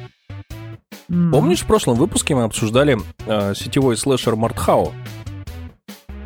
помнишь, 1.32 1.62
в 1.62 1.66
прошлом 1.66 1.98
выпуске 1.98 2.36
мы 2.36 2.44
обсуждали 2.44 3.00
э, 3.26 3.54
сетевой 3.56 3.98
слэшер 3.98 4.36
Мартхау? 4.36 4.94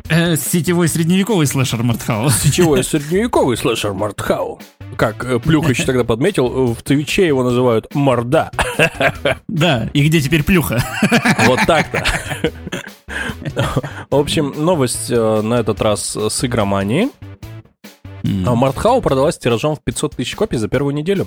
Э, 0.08 0.36
Сетевой 0.36 0.88
средневековый 0.88 1.46
слэшер 1.46 1.82
Мартхаус. 1.82 2.34
Сетевой 2.36 2.84
средневековый 2.84 3.56
слэшер 3.56 3.92
Мартхау. 3.92 4.60
Как 4.96 5.24
э, 5.24 5.38
Плюх 5.38 5.68
еще 5.68 5.84
тогда 5.84 6.04
подметил, 6.04 6.74
в 6.74 6.82
Твиче 6.82 7.26
его 7.26 7.42
называют 7.42 7.94
Морда. 7.94 8.50
Да, 9.48 9.88
и 9.94 10.06
где 10.06 10.20
теперь 10.20 10.44
плюха? 10.44 10.84
Вот 11.46 11.60
так-то. 11.66 12.04
В 14.10 14.16
общем, 14.16 14.52
новость 14.56 15.10
э, 15.10 15.40
на 15.42 15.54
этот 15.54 15.80
раз 15.80 16.16
с 16.16 16.44
игромании. 16.44 17.08
Мартхау 18.22 19.00
продалась 19.00 19.38
тиражом 19.38 19.76
в 19.76 19.80
500 19.82 20.16
тысяч 20.16 20.34
копий 20.34 20.56
за 20.58 20.68
первую 20.68 20.94
неделю. 20.94 21.26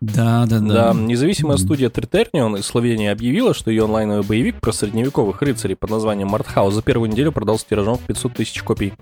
Да, 0.00 0.46
да, 0.46 0.60
Да, 0.60 0.92
да. 0.92 0.94
независимая 0.94 1.56
студия 1.56 1.90
Трiterнион 1.90 2.56
из 2.56 2.66
Словении 2.66 3.08
объявила, 3.08 3.52
что 3.54 3.70
ее 3.70 3.84
онлайновый 3.84 4.22
боевик 4.24 4.60
про 4.60 4.72
средневековых 4.72 5.42
рыцарей 5.42 5.76
под 5.76 5.90
названием 5.90 6.28
Мартхау 6.28 6.70
за 6.70 6.82
первую 6.82 7.10
неделю 7.10 7.32
продался 7.32 7.66
тиражом 7.68 7.96
в 7.96 8.00
500 8.02 8.34
тысяч 8.34 8.62
копий. 8.62 8.94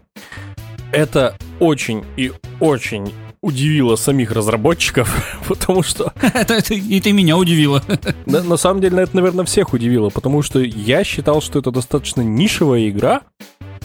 Это 0.90 1.36
очень 1.60 2.04
и 2.16 2.32
очень 2.60 3.12
удивило 3.44 3.96
самих 3.96 4.32
разработчиков, 4.32 5.38
потому 5.48 5.82
что 5.82 6.12
Это, 6.34 6.74
и 6.74 7.00
ты 7.00 7.12
меня 7.12 7.36
удивило. 7.36 7.82
На 8.26 8.56
самом 8.56 8.80
деле, 8.80 9.02
это, 9.02 9.14
наверное, 9.14 9.44
всех 9.44 9.72
удивило, 9.72 10.10
потому 10.10 10.42
что 10.42 10.60
я 10.60 11.04
считал, 11.04 11.40
что 11.40 11.58
это 11.58 11.70
достаточно 11.70 12.22
нишевая 12.22 12.88
игра. 12.88 13.22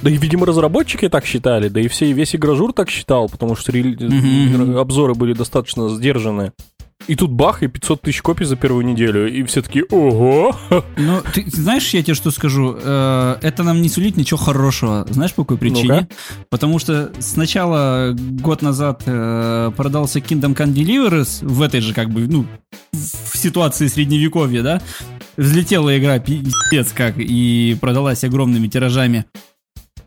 Да 0.01 0.09
и, 0.09 0.15
видимо, 0.15 0.45
разработчики 0.45 1.09
так 1.09 1.25
считали, 1.25 1.67
да 1.67 1.81
и 1.81 1.89
все, 1.89 2.11
весь 2.13 2.33
игражур 2.33 2.71
так 2.71 2.89
считал, 2.89 3.27
потому 3.27 3.57
что 3.57 3.73
обзоры 4.79 5.13
были 5.13 5.33
достаточно 5.33 5.89
сдержаны. 5.89 6.53
И 7.07 7.15
тут 7.15 7.31
бах, 7.31 7.63
и 7.63 7.67
500 7.67 8.01
тысяч 8.01 8.21
копий 8.21 8.45
за 8.45 8.55
первую 8.55 8.85
неделю, 8.85 9.31
и 9.31 9.43
все 9.43 9.61
таки 9.61 9.83
ого! 9.89 10.55
Ну, 10.97 11.21
ты 11.33 11.45
знаешь, 11.47 11.89
я 11.93 12.03
тебе 12.03 12.13
что 12.13 12.29
скажу? 12.29 12.75
Э, 12.79 13.37
Это 13.41 13.63
нам 13.63 13.81
не 13.81 13.89
сулит 13.89 14.17
ничего 14.17 14.37
хорошего. 14.37 15.07
Знаешь, 15.09 15.33
по 15.33 15.43
какой 15.43 15.57
причине? 15.57 16.07
Потому 16.49 16.77
что 16.77 17.11
сначала 17.19 18.13
год 18.13 18.61
назад 18.61 19.03
э, 19.05 19.71
продался 19.75 20.19
Kingdom 20.19 20.55
Come 20.55 20.73
Deliverance 20.73 21.43
в 21.45 21.61
этой 21.61 21.81
же, 21.81 21.93
как 21.93 22.09
бы, 22.09 22.27
ну, 22.27 22.45
в 22.91 23.37
ситуации 23.37 23.87
средневековья, 23.87 24.61
да? 24.61 24.81
Взлетела 25.37 25.97
игра 25.97 26.19
пиздец 26.19 26.91
как, 26.93 27.15
и 27.17 27.77
продалась 27.79 28.23
огромными 28.23 28.67
тиражами. 28.67 29.25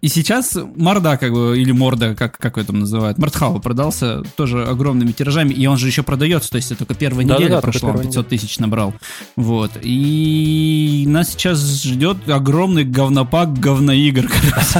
И 0.03 0.09
сейчас 0.09 0.59
Морда, 0.75 1.17
как 1.17 1.33
бы, 1.33 1.57
или 1.57 1.71
Морда, 1.71 2.17
как, 2.17 2.37
как 2.37 2.55
там 2.67 2.81
называют, 2.81 3.19
Мортхау 3.19 3.61
продался 3.61 4.25
тоже 4.35 4.65
огромными 4.65 5.13
тиражами, 5.13 5.55
и 5.55 5.65
он 5.67 5.77
же 5.79 5.87
еще 5.87 6.03
продается, 6.03 6.51
то 6.51 6.57
есть 6.57 6.73
это 6.73 6.79
только 6.81 6.95
первая 6.95 7.25
Да-да-да, 7.25 7.45
неделя 7.45 7.61
только 7.61 7.71
прошла, 7.71 7.89
он 7.91 7.95
первая 7.95 8.09
500 8.09 8.29
тысяч 8.29 8.59
набрал. 8.59 8.95
Вот. 9.37 9.71
И 9.81 11.05
нас 11.07 11.31
сейчас 11.31 11.85
ждет 11.85 12.29
огромный 12.29 12.83
говнопак 12.83 13.57
говноигр, 13.57 14.29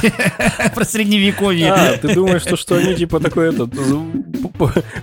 про 0.75 0.85
средневековье. 0.85 1.73
А, 1.73 1.99
ты 1.99 2.17
думаешь, 2.17 2.43
что, 2.43 2.57
что 2.57 2.75
они 2.75 2.97
типа 2.97 3.21
такой 3.21 3.51
этот... 3.51 3.73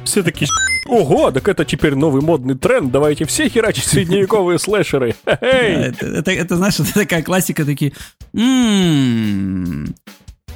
Все 0.03 0.21
такие... 0.21 0.49
Ого, 0.89 1.31
так 1.31 1.47
это 1.47 1.63
теперь 1.63 1.95
новый 1.95 2.21
модный 2.21 2.55
тренд, 2.55 2.91
давайте 2.91 3.23
все 3.23 3.47
херачить 3.47 3.85
средневековые 3.85 4.59
слэшеры. 4.59 5.15
Да! 5.25 5.37
Это, 5.39 6.05
это, 6.05 6.31
это, 6.31 6.55
знаешь, 6.57 6.79
это 6.79 6.93
такая 6.93 7.23
классика, 7.23 7.63
такие... 7.63 7.93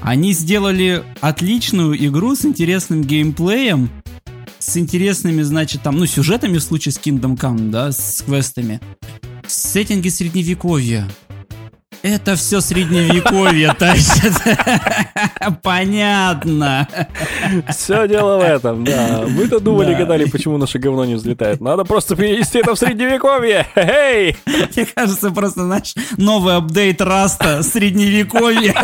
«М, 0.03 0.07
Они 0.10 0.33
сделали 0.33 1.03
отличную 1.22 1.95
игру 2.07 2.36
с 2.36 2.45
интересным 2.45 3.01
геймплеем, 3.03 3.89
с 4.60 4.77
интересными, 4.77 5.41
значит, 5.41 5.81
там, 5.81 5.98
ну, 5.98 6.05
сюжетами 6.05 6.57
в 6.57 6.63
случае 6.63 6.91
с 6.93 6.98
Kingdom 7.00 7.38
Come, 7.38 7.69
да, 7.69 7.91
с 7.91 8.22
квестами. 8.25 8.79
Сеттинги 9.48 10.10
средневековья. 10.10 11.07
Это 12.01 12.36
все 12.36 12.60
средневековье 12.60 13.74
тащит. 13.79 14.33
Понятно. 15.63 16.86
Все 17.69 18.07
дело 18.10 18.38
в 18.39 18.41
этом, 18.41 18.83
да. 18.83 19.24
Мы-то 19.27 19.60
думали, 19.62 19.93
Да. 19.93 20.00
гадали, 20.00 20.25
почему 20.25 20.57
наше 20.57 20.79
говно 20.79 21.05
не 21.05 21.15
взлетает. 21.15 21.62
Надо 21.62 21.86
просто 21.86 22.15
перенести 22.17 22.60
это 22.60 22.75
в 22.75 22.79
средневековье. 22.79 23.65
Эй! 23.75 24.36
Мне 24.45 24.86
кажется, 24.86 25.31
просто, 25.31 25.63
знаешь, 25.63 25.93
новый 26.17 26.55
апдейт 26.57 27.01
Раста, 27.01 27.63
средневековье. 27.63 28.75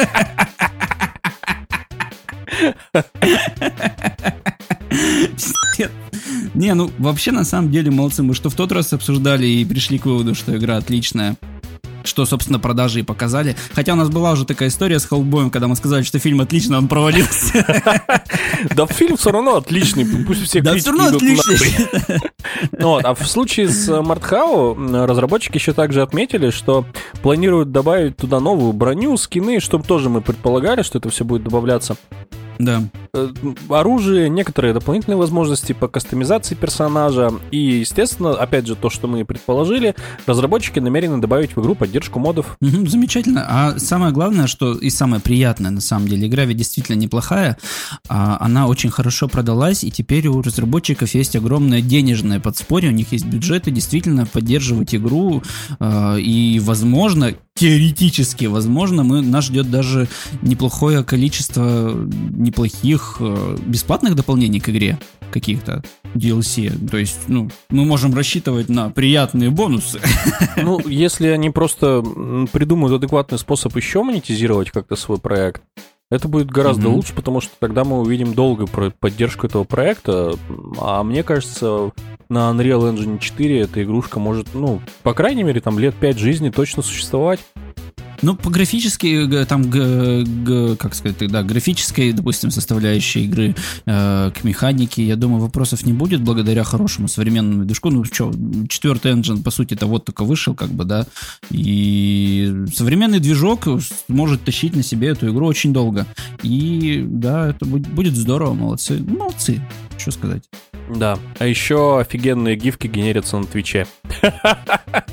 Не, 6.53 6.73
ну 6.73 6.91
вообще 6.97 7.31
на 7.31 7.45
самом 7.45 7.71
деле 7.71 7.91
молодцы. 7.91 8.23
Мы 8.23 8.33
что 8.33 8.49
в 8.49 8.55
тот 8.55 8.71
раз 8.71 8.91
обсуждали 8.93 9.45
и 9.45 9.65
пришли 9.65 9.97
к 9.97 10.05
выводу, 10.05 10.35
что 10.35 10.57
игра 10.57 10.77
отличная. 10.77 11.35
Что, 12.03 12.25
собственно, 12.25 12.59
продажи 12.59 13.01
и 13.01 13.03
показали. 13.03 13.55
Хотя 13.73 13.93
у 13.93 13.95
нас 13.95 14.09
была 14.09 14.31
уже 14.31 14.45
такая 14.45 14.69
история 14.69 14.99
с 14.99 15.05
Холбоем, 15.05 15.51
когда 15.51 15.67
мы 15.67 15.75
сказали, 15.75 16.03
что 16.03 16.17
фильм 16.17 16.41
отличный, 16.41 16.77
он 16.77 16.87
провалился. 16.87 17.65
Да 18.75 18.87
фильм 18.87 19.15
все 19.15 19.31
равно 19.31 19.57
отличный, 19.57 20.05
пусть 20.25 20.43
все 20.43 20.61
Да 20.61 20.75
все 20.75 20.91
равно 20.91 21.15
отличный. 21.15 21.87
Ну 22.77 22.89
Вот, 22.89 23.05
а 23.05 23.13
в 23.13 23.27
случае 23.27 23.67
с 23.69 24.01
Мартхау 24.01 24.75
разработчики 25.05 25.57
еще 25.57 25.73
также 25.73 26.01
отметили, 26.01 26.49
что 26.49 26.85
планируют 27.21 27.71
добавить 27.71 28.17
туда 28.17 28.39
новую 28.39 28.73
броню, 28.73 29.15
скины, 29.17 29.59
чтобы 29.59 29.83
тоже 29.83 30.09
мы 30.09 30.21
предполагали, 30.21 30.81
что 30.81 30.97
это 30.97 31.09
все 31.09 31.23
будет 31.23 31.43
добавляться. 31.43 31.95
Да. 32.59 32.83
Э, 33.13 33.29
оружие, 33.69 34.29
некоторые 34.29 34.73
дополнительные 34.73 35.17
возможности 35.17 35.71
по 35.71 35.87
кастомизации 35.87 36.55
персонажа. 36.55 37.31
И, 37.51 37.57
естественно, 37.57 38.31
опять 38.31 38.67
же, 38.67 38.75
то, 38.75 38.89
что 38.89 39.07
мы 39.07 39.23
предположили, 39.23 39.95
разработчики 40.25 40.79
намерены 40.79 41.19
добавить 41.19 41.55
в 41.55 41.61
игру 41.61 41.73
поддержку 41.73 42.19
модов. 42.19 42.57
Замечательно. 42.61 43.45
А 43.47 43.79
самое 43.79 44.11
главное, 44.11 44.47
что 44.47 44.73
и 44.73 44.89
самое 44.89 45.21
приятное 45.21 45.71
на 45.71 45.81
самом 45.81 46.09
деле, 46.09 46.27
игра 46.27 46.43
ведь 46.43 46.57
действительно 46.57 46.97
неплохая, 46.97 47.57
а 48.09 48.37
она 48.41 48.67
очень 48.67 48.89
хорошо 48.89 49.29
продалась, 49.29 49.85
и 49.85 49.91
теперь 49.91 50.27
у 50.27 50.41
разработчиков 50.41 51.13
есть 51.15 51.37
огромное 51.37 51.81
денежное 51.81 52.41
подспорье, 52.41 52.91
у 52.91 52.93
них 52.93 53.13
есть 53.13 53.25
бюджеты 53.25 53.71
действительно 53.71 54.25
поддерживать 54.25 54.93
игру, 54.93 55.43
а, 55.79 56.17
и 56.17 56.59
возможно, 56.59 57.33
теоретически, 57.59 58.45
возможно, 58.45 59.03
мы, 59.03 59.21
нас 59.21 59.45
ждет 59.45 59.69
даже 59.69 60.07
неплохое 60.41 61.03
количество 61.03 61.93
неплохих 62.49 63.17
э, 63.19 63.57
бесплатных 63.65 64.15
дополнений 64.15 64.59
к 64.59 64.69
игре 64.69 64.97
каких-то 65.31 65.83
DLC. 66.15 66.89
То 66.89 66.97
есть, 66.97 67.19
ну, 67.27 67.49
мы 67.69 67.85
можем 67.85 68.13
рассчитывать 68.15 68.69
на 68.69 68.89
приятные 68.89 69.49
бонусы. 69.51 69.99
Ну, 70.61 70.79
если 70.87 71.27
они 71.27 71.49
просто 71.51 72.03
придумают 72.51 72.95
адекватный 72.95 73.37
способ 73.37 73.75
еще 73.77 74.03
монетизировать 74.03 74.71
как-то 74.71 74.95
свой 74.95 75.19
проект, 75.19 75.61
это 76.11 76.27
будет 76.27 76.49
гораздо 76.49 76.87
Мгм. 76.87 76.95
лучше, 76.95 77.13
потому 77.13 77.39
что 77.39 77.51
тогда 77.59 77.83
мы 77.83 77.99
увидим 77.99 78.33
долго 78.33 78.65
про 78.65 78.89
поддержку 78.89 79.45
этого 79.45 79.63
проекта. 79.63 80.33
А 80.79 81.03
мне 81.03 81.21
кажется, 81.23 81.91
на 82.29 82.49
Unreal 82.51 82.91
Engine 82.93 83.19
4 83.19 83.59
эта 83.61 83.83
игрушка 83.83 84.19
может, 84.19 84.47
ну, 84.53 84.81
по 85.03 85.13
крайней 85.13 85.43
мере, 85.43 85.61
там 85.61 85.77
лет 85.79 85.95
5 85.95 86.17
жизни 86.17 86.49
точно 86.49 86.81
существовать. 86.81 87.39
Ну, 88.21 88.35
по 88.35 88.49
графически, 88.49 89.45
там, 89.47 89.69
г- 89.69 90.23
г- 90.23 90.75
как 90.75 90.93
сказать, 90.95 91.17
да, 91.29 91.43
графической, 91.43 92.11
допустим, 92.11 92.51
составляющей 92.51 93.25
игры 93.25 93.55
э, 93.85 94.31
к 94.35 94.43
механике, 94.43 95.03
я 95.03 95.15
думаю, 95.15 95.41
вопросов 95.41 95.85
не 95.85 95.93
будет 95.93 96.21
благодаря 96.21 96.63
хорошему 96.63 97.07
современному 97.07 97.65
движку. 97.65 97.89
Ну, 97.89 98.03
что, 98.03 98.31
четвертый 98.67 99.13
engine, 99.13 99.41
по 99.41 99.51
сути-то, 99.51 99.85
вот 99.87 100.05
только 100.05 100.23
вышел, 100.23 100.53
как 100.53 100.69
бы, 100.69 100.83
да, 100.83 101.05
и 101.49 102.65
современный 102.73 103.19
движок 103.19 103.67
может 104.07 104.43
тащить 104.43 104.75
на 104.75 104.83
себе 104.83 105.09
эту 105.09 105.29
игру 105.29 105.45
очень 105.45 105.73
долго. 105.73 106.05
И, 106.43 107.03
да, 107.07 107.49
это 107.49 107.65
будет, 107.65 108.15
здорово, 108.15 108.53
молодцы. 108.53 108.99
Молодцы, 108.99 109.61
что 109.99 110.11
сказать. 110.11 110.43
Да. 110.89 111.19
А 111.37 111.45
еще 111.45 111.99
офигенные 111.99 112.55
гифки 112.55 112.87
генерятся 112.87 113.37
на 113.37 113.45
Твиче. 113.45 113.85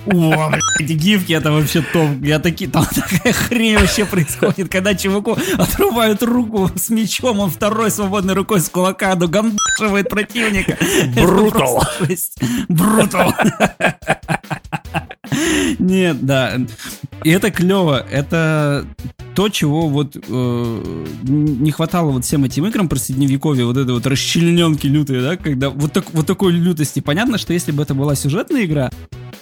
О, 0.06 0.48
блядь, 0.48 0.62
эти 0.80 0.92
гифки, 0.92 1.32
это 1.32 1.52
вообще 1.52 1.82
топ. 1.82 2.08
Я 2.22 2.38
такие, 2.38 2.70
там 2.70 2.86
такая 2.94 3.32
хрень 3.32 3.78
вообще 3.78 4.04
происходит, 4.04 4.70
когда 4.70 4.94
чуваку 4.94 5.36
отрубают 5.58 6.22
руку 6.22 6.70
с 6.74 6.88
мечом, 6.90 7.40
он 7.40 7.50
второй 7.50 7.90
свободной 7.90 8.34
рукой 8.34 8.60
с 8.60 8.68
кулака 8.68 9.14
догандашивает 9.16 10.08
противника. 10.08 10.72
Это 10.72 11.22
Брутал. 11.22 11.82
Брутал. 12.68 13.34
Нет, 15.78 16.24
да. 16.24 16.58
И 17.24 17.30
это 17.30 17.50
клево. 17.50 18.04
Это 18.10 18.86
то, 19.34 19.50
чего 19.50 19.88
вот 19.88 20.16
э, 20.16 21.06
не 21.22 21.70
хватало 21.70 22.12
вот 22.12 22.24
всем 22.24 22.44
этим 22.44 22.66
играм 22.66 22.88
про 22.88 22.96
средневековье, 22.96 23.66
вот 23.66 23.76
это 23.76 23.92
вот 23.92 24.06
расчлененки 24.06 24.86
лютые, 24.86 25.20
да, 25.20 25.36
когда 25.36 25.68
вот, 25.68 25.92
так, 25.92 26.06
вот 26.12 26.26
такой 26.26 26.52
лютости. 26.52 27.00
Понятно, 27.00 27.36
что 27.36 27.52
если 27.52 27.70
бы 27.70 27.82
это 27.82 27.94
была 27.94 28.14
сюжетная 28.14 28.64
игра, 28.64 28.90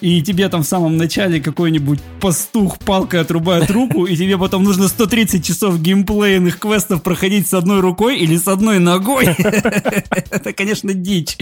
и 0.04 0.20
тебе 0.20 0.50
там 0.50 0.62
в 0.62 0.66
самом 0.66 0.98
начале 0.98 1.40
какой-нибудь 1.40 1.98
пастух 2.20 2.78
палкой 2.78 3.22
отрубает 3.22 3.70
руку, 3.70 4.04
и 4.04 4.14
тебе 4.14 4.36
потом 4.36 4.62
нужно 4.62 4.88
130 4.88 5.42
часов 5.42 5.80
геймплейных 5.80 6.58
квестов 6.58 7.02
проходить 7.02 7.48
с 7.48 7.54
одной 7.54 7.80
рукой 7.80 8.18
или 8.18 8.36
с 8.36 8.46
одной 8.46 8.80
ногой. 8.80 9.24
Это, 9.34 10.52
конечно, 10.52 10.92
дичь. 10.92 11.38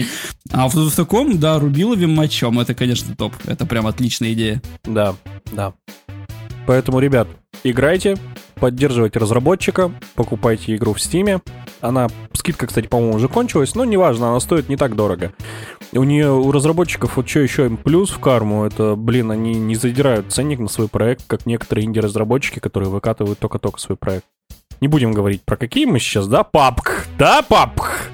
А 0.49 0.69
в, 0.69 0.91
таком, 0.95 1.39
да, 1.39 1.59
рубиловым 1.59 2.15
мочом, 2.15 2.57
это, 2.57 2.73
конечно, 2.73 3.13
топ. 3.17 3.33
Это 3.43 3.65
прям 3.65 3.85
отличная 3.85 4.31
идея. 4.31 4.61
Да, 4.85 5.15
да. 5.51 5.73
Поэтому, 6.65 6.99
ребят, 6.99 7.27
играйте, 7.65 8.15
поддерживайте 8.55 9.19
разработчика, 9.19 9.91
покупайте 10.15 10.73
игру 10.73 10.93
в 10.93 11.01
Стиме. 11.01 11.41
Она, 11.83 12.07
скидка, 12.31 12.65
кстати, 12.65 12.87
по-моему, 12.87 13.17
уже 13.17 13.27
кончилась, 13.27 13.75
но 13.75 13.83
неважно, 13.83 14.29
она 14.29 14.39
стоит 14.39 14.69
не 14.69 14.77
так 14.77 14.95
дорого. 14.95 15.33
У 15.91 16.05
нее, 16.05 16.31
у 16.31 16.49
разработчиков, 16.49 17.17
вот 17.17 17.27
что 17.27 17.41
еще 17.41 17.65
им 17.65 17.75
плюс 17.75 18.09
в 18.09 18.19
карму, 18.19 18.63
это, 18.63 18.95
блин, 18.95 19.31
они 19.31 19.55
не 19.55 19.75
задирают 19.75 20.31
ценник 20.31 20.59
на 20.59 20.69
свой 20.69 20.87
проект, 20.87 21.25
как 21.27 21.45
некоторые 21.45 21.83
инди-разработчики, 21.83 22.59
которые 22.59 22.89
выкатывают 22.89 23.37
только-только 23.37 23.81
свой 23.81 23.97
проект. 23.97 24.23
Не 24.79 24.87
будем 24.87 25.11
говорить 25.11 25.41
про 25.43 25.57
какие 25.57 25.83
мы 25.83 25.99
сейчас, 25.99 26.29
да, 26.29 26.45
папк? 26.45 27.05
Да, 27.19 27.41
папк? 27.41 28.09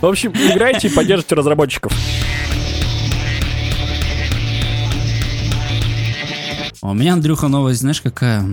В 0.00 0.06
общем, 0.06 0.32
играйте 0.32 0.88
и 0.88 0.90
поддержите 0.90 1.36
разработчиков. 1.36 1.92
У 6.82 6.92
меня, 6.92 7.12
Андрюха, 7.12 7.46
новость, 7.46 7.80
знаешь, 7.80 8.00
какая? 8.00 8.44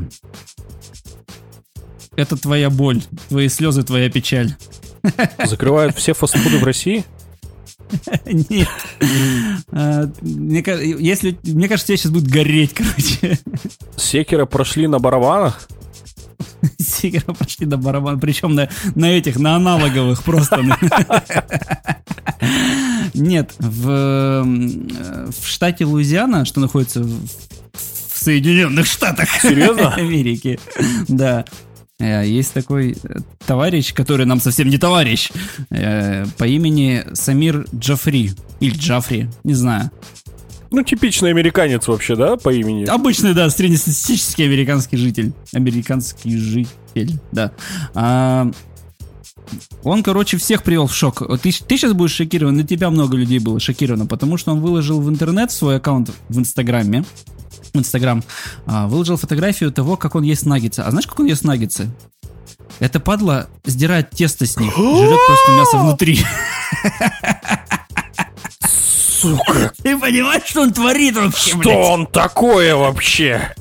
Это 2.15 2.37
твоя 2.37 2.69
боль, 2.69 3.01
твои 3.29 3.49
слезы, 3.49 3.83
твоя 3.83 4.09
печаль. 4.09 4.55
Закрывают 5.45 5.97
все 5.97 6.13
фастфуды 6.13 6.59
в 6.59 6.63
России? 6.63 7.03
Нет. 8.25 8.69
А, 9.71 10.09
Мне 10.21 10.63
если, 10.99 11.37
мне 11.43 11.67
кажется, 11.67 11.87
тебе 11.87 11.97
сейчас 11.97 12.11
будет 12.11 12.27
гореть, 12.27 12.73
короче. 12.73 13.39
Секера 13.97 14.45
прошли 14.45 14.87
на 14.87 14.99
барабанах? 14.99 15.67
Сигара 16.79 17.33
пошли 17.33 17.65
на 17.65 17.77
барабан, 17.77 18.19
причем 18.19 18.55
на, 18.55 18.69
на 18.95 19.11
этих, 19.11 19.37
на 19.37 19.55
аналоговых 19.55 20.23
просто. 20.23 20.63
Нет, 23.13 23.53
в, 23.59 23.89
э, 23.89 24.43
в 24.43 25.47
штате 25.47 25.85
Луизиана, 25.85 26.45
что 26.45 26.59
находится 26.59 27.03
в, 27.03 27.19
Соединенных 28.23 28.85
Штатах 28.85 29.29
Серьезно? 29.41 29.93
Америки, 29.95 30.59
да, 31.09 31.45
есть 32.23 32.53
такой 32.53 32.95
э, 33.03 33.17
товарищ, 33.45 33.93
который 33.93 34.25
нам 34.25 34.39
совсем 34.39 34.69
не 34.69 34.77
товарищ, 34.77 35.31
э, 35.69 36.25
по 36.37 36.45
имени 36.45 37.03
Самир 37.13 37.65
Джафри, 37.75 38.31
или 38.59 38.75
Джафри, 38.75 39.29
не 39.43 39.53
знаю. 39.53 39.91
Ну, 40.71 40.81
типичный 40.81 41.29
американец 41.29 41.87
вообще, 41.87 42.15
да, 42.15 42.35
по 42.35 42.51
имени? 42.51 42.85
Обычный, 42.85 43.35
да, 43.35 43.47
среднестатистический 43.49 44.43
американский 44.43 44.97
житель. 44.97 45.31
Американский 45.53 46.35
житель, 46.35 47.19
да. 47.31 47.51
А, 47.93 48.49
он, 49.83 50.01
короче, 50.01 50.37
всех 50.37 50.63
привел 50.63 50.87
в 50.87 50.95
шок. 50.95 51.21
Ты, 51.41 51.51
ты 51.51 51.77
сейчас 51.77 51.93
будешь 51.93 52.13
шокирован, 52.13 52.55
на 52.55 52.63
тебя 52.63 52.89
много 52.89 53.15
людей 53.17 53.39
было 53.39 53.59
шокировано, 53.59 54.07
потому 54.07 54.37
что 54.37 54.51
он 54.51 54.61
выложил 54.61 54.99
в 54.99 55.09
интернет 55.09 55.51
свой 55.51 55.77
аккаунт 55.77 56.09
в 56.29 56.39
Инстаграме. 56.39 57.03
В 57.73 57.77
Инстаграм. 57.79 58.23
а, 58.67 58.87
выложил 58.87 59.17
фотографию 59.17 59.71
того, 59.71 59.97
как 59.97 60.13
он 60.15 60.21
ест 60.23 60.45
наггетсы. 60.45 60.81
А 60.81 60.91
знаешь, 60.91 61.07
как 61.07 61.19
он 61.19 61.25
ест 61.25 61.43
наггетсы? 61.43 61.89
Это 62.79 62.99
падла 62.99 63.47
сдирает 63.65 64.11
тесто 64.11 64.45
с 64.45 64.57
них, 64.59 64.73
жрет 64.77 65.19
просто 65.27 65.51
мясо 65.57 65.77
внутри. 65.79 66.23
Сука, 68.69 69.71
Ты 69.81 69.97
понимаешь, 69.97 70.43
что 70.45 70.61
он 70.61 70.73
творит 70.73 71.15
вообще, 71.15 71.49
что 71.51 71.57
блядь? 71.59 71.87
он 71.87 72.05
такое 72.07 72.75
вообще? 72.75 73.55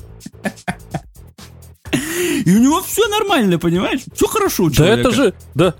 И 2.45 2.55
у 2.55 2.59
него 2.59 2.81
все 2.81 3.07
нормально, 3.07 3.59
понимаешь? 3.59 4.01
Все 4.13 4.27
хорошо 4.27 4.65
у 4.65 4.69
Да 4.69 4.87
это 4.87 5.11
же, 5.11 5.33
да, 5.55 5.75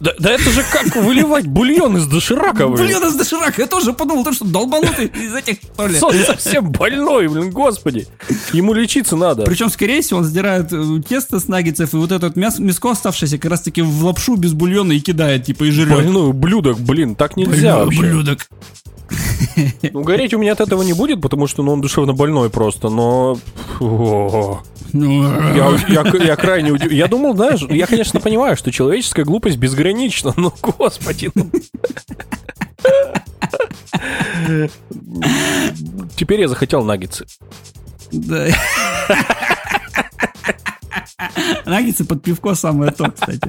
да, 0.00 0.12
да 0.18 0.32
это 0.32 0.50
же 0.50 0.64
как 0.70 0.96
выливать 0.96 1.46
бульон 1.46 1.96
из 1.96 2.06
доширака. 2.06 2.66
Блин, 2.68 3.02
из 3.02 3.14
доширака. 3.14 3.62
Я 3.62 3.68
тоже 3.68 3.92
подумал, 3.92 4.24
ты 4.24 4.32
что, 4.32 4.44
долбанутый 4.44 5.06
из 5.06 5.34
этих, 5.34 5.58
что 5.62 5.86
ли? 5.86 5.98
Он 6.00 6.14
совсем 6.24 6.70
больной, 6.70 7.28
блин, 7.28 7.50
господи. 7.50 8.08
Ему 8.52 8.74
лечиться 8.74 9.16
надо. 9.16 9.44
Причем, 9.44 9.70
скорее 9.70 10.02
всего, 10.02 10.18
он 10.18 10.24
сдирает 10.24 10.72
э, 10.72 11.00
тесто 11.08 11.38
с 11.38 11.48
наггетсов 11.48 11.94
и 11.94 11.96
вот 11.96 12.10
это 12.10 12.26
вот 12.26 12.36
мясо, 12.36 12.60
мяско 12.60 12.90
оставшееся 12.90 13.38
как 13.38 13.52
раз-таки 13.52 13.82
в 13.82 14.04
лапшу 14.04 14.36
без 14.36 14.52
бульона 14.52 14.92
и 14.92 15.00
кидает, 15.00 15.44
типа, 15.44 15.64
и 15.64 15.70
жрет. 15.70 15.90
Больной 15.90 16.28
ублюдок, 16.30 16.80
блин, 16.80 17.14
так 17.14 17.36
нельзя 17.36 17.84
Больной 17.84 17.96
ублюдок. 17.96 18.48
Ну, 19.92 20.02
гореть 20.02 20.34
у 20.34 20.38
меня 20.38 20.52
от 20.52 20.60
этого 20.60 20.82
не 20.82 20.92
будет, 20.92 21.20
потому 21.20 21.46
что 21.46 21.62
ну, 21.62 21.72
он 21.72 21.80
душевно 21.80 22.12
больной 22.12 22.50
просто, 22.50 22.88
но... 22.88 23.38
Фу. 23.78 23.84
Ну, 23.84 24.60
Я, 24.94 25.76
я- 25.88 26.24
я 26.24 26.36
крайне 26.36 26.70
удив- 26.70 26.92
Я 26.92 27.08
думал, 27.08 27.34
знаешь, 27.34 27.60
я, 27.68 27.86
конечно, 27.86 28.20
понимаю, 28.20 28.56
что 28.56 28.70
человеческая 28.70 29.24
глупость 29.24 29.56
безгранична, 29.56 30.32
но, 30.36 30.54
господи, 30.62 31.30
ну... 31.34 31.50
Теперь 36.16 36.40
я 36.42 36.48
захотел 36.48 36.84
наггетсы. 36.84 37.26
Да. 38.12 38.46
Наггетсы 41.66 42.04
под 42.04 42.22
пивко 42.22 42.54
самое 42.54 42.90
то, 42.90 43.10
кстати. 43.10 43.40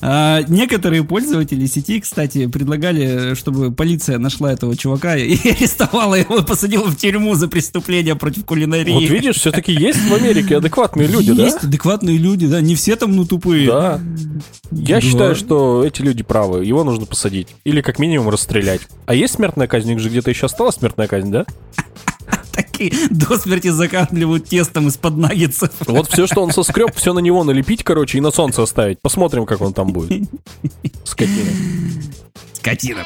А, 0.00 0.42
некоторые 0.48 1.04
пользователи 1.04 1.64
сети, 1.66 2.00
кстати, 2.00 2.46
предлагали, 2.46 3.34
чтобы 3.34 3.72
полиция 3.72 4.18
нашла 4.18 4.52
этого 4.52 4.76
чувака 4.76 5.16
и 5.16 5.36
арестовала 5.50 6.14
его 6.14 6.42
посадила 6.42 6.86
в 6.86 6.96
тюрьму 6.96 7.34
за 7.34 7.48
преступление 7.48 8.14
против 8.14 8.44
кулинарии. 8.44 8.92
Вот 8.92 9.02
видишь, 9.02 9.36
все-таки 9.36 9.72
есть 9.72 10.00
в 10.08 10.14
Америке 10.14 10.58
адекватные 10.58 11.08
люди, 11.08 11.30
Есть 11.30 11.62
да? 11.62 11.68
адекватные 11.68 12.18
люди, 12.18 12.46
да, 12.46 12.60
не 12.60 12.74
все 12.74 12.96
там, 12.96 13.16
ну, 13.16 13.24
тупые. 13.24 13.66
Да. 13.66 14.00
Я 14.70 14.96
Да. 14.96 15.00
считаю, 15.00 15.34
что 15.34 15.82
эти 15.84 16.02
люди 16.02 16.22
правы. 16.22 16.64
Его 16.64 16.84
нужно 16.84 17.06
посадить. 17.06 17.48
Или 17.64 17.80
как 17.80 17.98
минимум 17.98 18.28
расстрелять. 18.28 18.82
А 19.06 19.14
есть 19.14 19.34
смертная 19.34 19.66
казнь? 19.66 19.88
У 19.88 19.90
них 19.94 20.00
же 20.00 20.08
где-то 20.10 20.30
еще 20.30 20.46
осталась 20.46 20.76
смертная 20.76 21.06
казнь, 21.08 21.30
да? 21.30 21.46
Такие 22.52 22.92
до 23.10 23.38
смерти 23.38 23.68
закармливают 23.68 24.46
тестом 24.48 24.88
из-под 24.88 25.16
наггетсов. 25.16 25.70
Вот 25.86 26.08
все, 26.10 26.26
что 26.26 26.42
он 26.42 26.52
соскреб, 26.52 26.94
все 26.94 27.12
на 27.12 27.18
него 27.18 27.44
налепить, 27.44 27.84
короче, 27.84 28.18
и 28.18 28.20
на 28.20 28.30
солнце 28.30 28.62
оставить. 28.62 29.00
Посмотрим, 29.00 29.46
как 29.46 29.60
он 29.60 29.72
там 29.72 29.92
будет. 29.92 30.28
Скотина. 31.04 31.50
Скотина. 32.54 33.04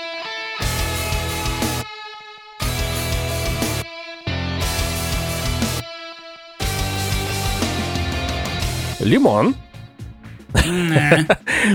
Лимон. 9.00 9.54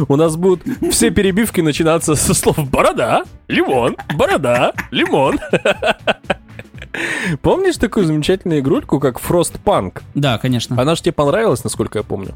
У 0.08 0.16
нас 0.16 0.36
будут 0.36 0.62
все 0.92 1.10
перебивки 1.10 1.62
начинаться 1.62 2.16
со 2.16 2.34
слов 2.34 2.70
«борода», 2.70 3.24
«лимон», 3.48 3.96
«борода», 4.16 4.74
«лимон». 4.92 5.40
Помнишь 7.42 7.78
такую 7.78 8.06
замечательную 8.06 8.60
игрульку, 8.60 9.00
как 9.00 9.20
Frostpunk? 9.20 10.02
Да, 10.14 10.38
конечно. 10.38 10.80
Она 10.80 10.96
же 10.96 11.02
тебе 11.02 11.14
понравилась, 11.14 11.64
насколько 11.64 12.00
я 12.00 12.04
помню. 12.04 12.36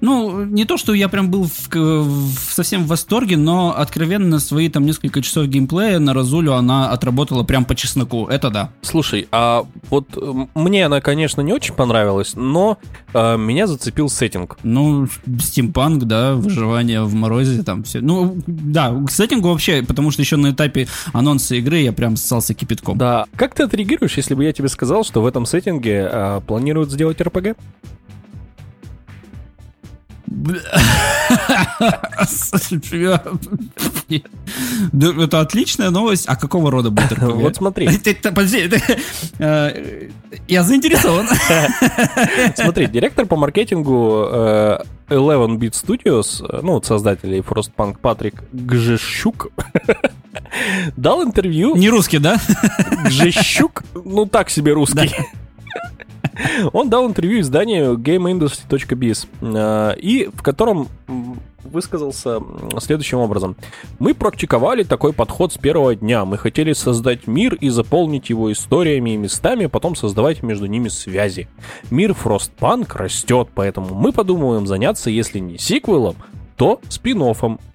Ну, 0.00 0.44
не 0.44 0.64
то, 0.64 0.76
что 0.76 0.94
я 0.94 1.08
прям 1.08 1.30
был 1.30 1.44
в, 1.44 1.68
в, 1.74 2.52
совсем 2.52 2.84
в 2.84 2.88
восторге, 2.88 3.36
но 3.36 3.74
откровенно 3.76 4.38
свои 4.38 4.68
там 4.68 4.84
несколько 4.84 5.22
часов 5.22 5.46
геймплея 5.46 5.98
на 5.98 6.14
Разулю 6.14 6.52
она 6.52 6.90
отработала 6.90 7.42
прям 7.42 7.64
по 7.64 7.74
чесноку. 7.74 8.26
Это 8.26 8.50
да. 8.50 8.70
Слушай, 8.82 9.28
а 9.32 9.64
вот 9.90 10.06
мне 10.54 10.86
она, 10.86 11.00
конечно, 11.00 11.40
не 11.40 11.52
очень 11.52 11.74
понравилась, 11.74 12.34
но 12.34 12.78
э, 13.14 13.36
меня 13.36 13.66
зацепил 13.66 14.08
сеттинг. 14.08 14.58
Ну, 14.62 15.08
стимпанк, 15.40 16.04
да, 16.04 16.34
выживание 16.34 17.02
в 17.02 17.14
морозе, 17.14 17.62
там 17.62 17.82
все. 17.84 18.00
Ну, 18.00 18.36
да, 18.46 18.94
к 19.06 19.10
сеттингу 19.10 19.48
вообще, 19.48 19.82
потому 19.82 20.10
что 20.10 20.22
еще 20.22 20.36
на 20.36 20.50
этапе 20.50 20.88
анонса 21.12 21.54
игры 21.56 21.78
я 21.78 21.92
прям 21.92 22.16
ссался 22.16 22.54
кипятком. 22.54 22.98
Да. 22.98 23.26
Как 23.36 23.54
ты 23.54 23.62
отреагируешь, 23.62 24.16
если 24.16 24.34
бы 24.34 24.44
я 24.44 24.52
тебе 24.52 24.68
сказал, 24.68 25.04
что 25.04 25.22
в 25.22 25.26
этом 25.26 25.46
сеттинге 25.46 26.08
э, 26.10 26.40
планируют 26.46 26.90
сделать 26.90 27.20
РПГ? 27.20 27.56
Это 35.20 35.40
отличная 35.40 35.90
новость. 35.90 36.24
А 36.28 36.36
какого 36.36 36.70
рода 36.70 36.90
будет 36.90 37.12
РПГ? 37.12 37.34
Вот 37.42 37.56
смотри. 37.56 37.86
Э, 39.38 40.08
я 40.48 40.62
заинтересован. 40.62 41.28
Смотри, 42.54 42.86
директор 42.86 43.26
по 43.26 43.36
маркетингу 43.36 44.26
11-Bit 45.08 45.08
э, 45.08 45.70
Studios, 45.70 46.44
э, 46.46 46.60
ну, 46.62 46.80
создателей 46.82 47.40
Frostpunk 47.40 47.98
Патрик 48.00 48.42
Гжещук, 48.52 49.48
дал 50.96 51.24
интервью. 51.24 51.76
Не 51.76 51.90
русский, 51.90 52.18
да? 52.18 52.38
Гжещук, 53.04 53.82
ну 53.94 54.26
так 54.26 54.50
себе 54.50 54.72
русский. 54.72 55.10
Он 56.72 56.88
дал 56.88 57.06
интервью 57.06 57.40
изданию 57.40 57.96
GameIndustry.biz, 57.96 59.26
э, 59.40 59.98
и 59.98 60.30
в 60.32 60.42
котором 60.42 60.88
высказался 61.64 62.40
следующим 62.78 63.18
образом. 63.18 63.56
Мы 63.98 64.14
практиковали 64.14 64.82
такой 64.82 65.12
подход 65.12 65.52
с 65.52 65.58
первого 65.58 65.94
дня. 65.94 66.24
Мы 66.24 66.36
хотели 66.36 66.72
создать 66.72 67.26
мир 67.26 67.54
и 67.54 67.68
заполнить 67.68 68.30
его 68.30 68.52
историями 68.52 69.10
и 69.10 69.16
местами, 69.16 69.66
а 69.66 69.68
потом 69.68 69.96
создавать 69.96 70.42
между 70.42 70.66
ними 70.66 70.88
связи. 70.88 71.48
Мир 71.90 72.12
Frostpunk 72.12 72.96
растет, 72.96 73.48
поэтому 73.54 73.94
мы 73.94 74.12
подумываем 74.12 74.66
заняться, 74.66 75.10
если 75.10 75.38
не 75.38 75.58
сиквелом, 75.58 76.16
то 76.56 76.80
спин 76.88 77.22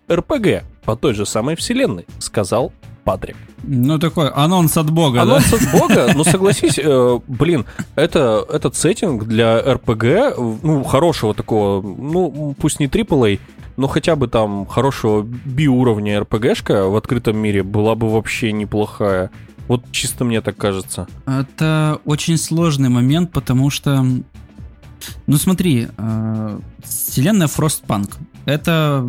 РПГ 0.10 0.64
по 0.84 0.96
той 0.96 1.14
же 1.14 1.26
самой 1.26 1.56
вселенной, 1.56 2.06
сказал 2.20 2.72
Патрик. 3.08 3.38
Ну, 3.64 4.00
такой 4.00 4.30
анонс 4.30 4.76
от 4.76 4.92
бога, 4.92 5.22
Анонс 5.22 5.50
да? 5.50 5.58
от 5.58 5.72
бога, 5.72 6.12
ну, 6.14 6.24
согласись, 6.26 6.78
э, 6.78 7.20
блин, 7.28 7.66
это, 7.96 8.46
этот 8.52 8.76
сеттинг 8.76 9.24
для 9.24 9.62
РПГ, 9.62 10.38
ну, 10.62 10.84
хорошего 10.84 11.34
такого, 11.34 11.82
ну, 11.82 12.54
пусть 12.60 12.82
не 12.82 12.88
AAA, 12.88 13.40
но 13.78 13.88
хотя 13.88 14.18
бы 14.18 14.28
там 14.28 14.66
хорошего 14.66 15.24
би-уровня 15.24 16.20
РПГшка 16.20 16.90
в 16.90 16.98
открытом 16.98 17.38
мире 17.38 17.64
была 17.64 17.96
бы 17.96 18.12
вообще 18.12 18.52
неплохая. 18.52 19.32
Вот 19.70 19.86
чисто 19.92 20.26
мне 20.26 20.42
так 20.42 20.58
кажется. 20.58 21.08
Это 21.26 22.00
очень 22.04 22.38
сложный 22.38 22.90
момент, 22.90 23.32
потому 23.32 23.70
что 23.70 24.06
ну 25.28 25.38
смотри, 25.38 25.88
э, 25.98 26.60
вселенная 26.84 27.48
Frostpunk. 27.48 28.16
Это 28.48 29.06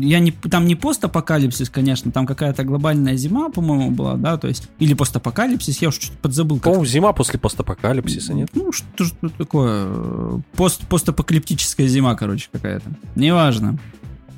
я 0.00 0.20
не 0.20 0.32
там 0.32 0.66
не 0.66 0.74
постапокалипсис, 0.74 1.70
конечно, 1.70 2.12
там 2.12 2.26
какая-то 2.26 2.62
глобальная 2.62 3.16
зима, 3.16 3.48
по-моему, 3.48 3.90
была, 3.90 4.16
да, 4.16 4.36
то 4.36 4.48
есть 4.48 4.68
или 4.78 4.92
постапокалипсис, 4.92 5.80
я 5.80 5.88
уж 5.88 5.94
что-то 5.94 6.18
подзабыл. 6.18 6.60
По-моему, 6.60 6.84
зима 6.84 7.14
после 7.14 7.38
постапокалипсиса, 7.38 8.34
нет? 8.34 8.50
Ну 8.52 8.70
что, 8.70 9.06
что 9.06 9.30
такое? 9.30 10.42
Пост 10.56 10.86
постапокалиптическая 10.88 11.88
зима, 11.88 12.14
короче, 12.16 12.50
какая-то. 12.52 12.90
Неважно 13.16 13.78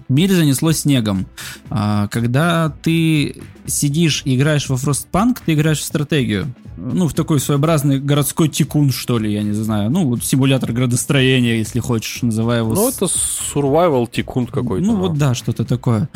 мир 0.09 0.31
занесло 0.31 0.73
снегом. 0.73 1.27
А, 1.71 2.09
когда 2.09 2.71
ты 2.83 3.43
сидишь 3.67 4.23
и 4.25 4.37
играешь 4.37 4.69
во 4.69 4.77
Frostpunk, 4.77 5.39
ты 5.45 5.55
играешь 5.55 5.81
в 5.81 5.85
стратегию. 5.85 6.55
Ну, 6.77 7.09
в 7.09 7.15
такой 7.15 7.41
своеобразный 7.41 8.01
городской 8.01 8.49
тикун, 8.49 8.91
что 8.91 9.19
ли, 9.19 9.33
я 9.33 9.43
не 9.43 9.53
знаю. 9.53 9.91
Ну, 9.91 10.07
вот 10.09 10.25
симулятор 10.25 10.73
градостроения, 10.73 11.57
если 11.57 11.81
хочешь, 11.81 12.23
называй 12.23 12.59
его. 12.59 12.75
Ну, 12.75 12.89
это 12.89 13.05
survival 13.05 14.09
тикун 14.11 14.47
какой-то. 14.47 14.87
Ну, 14.87 14.97
вот 14.97 15.17
да, 15.17 15.35
что-то 15.35 15.65
такое. 15.65 16.09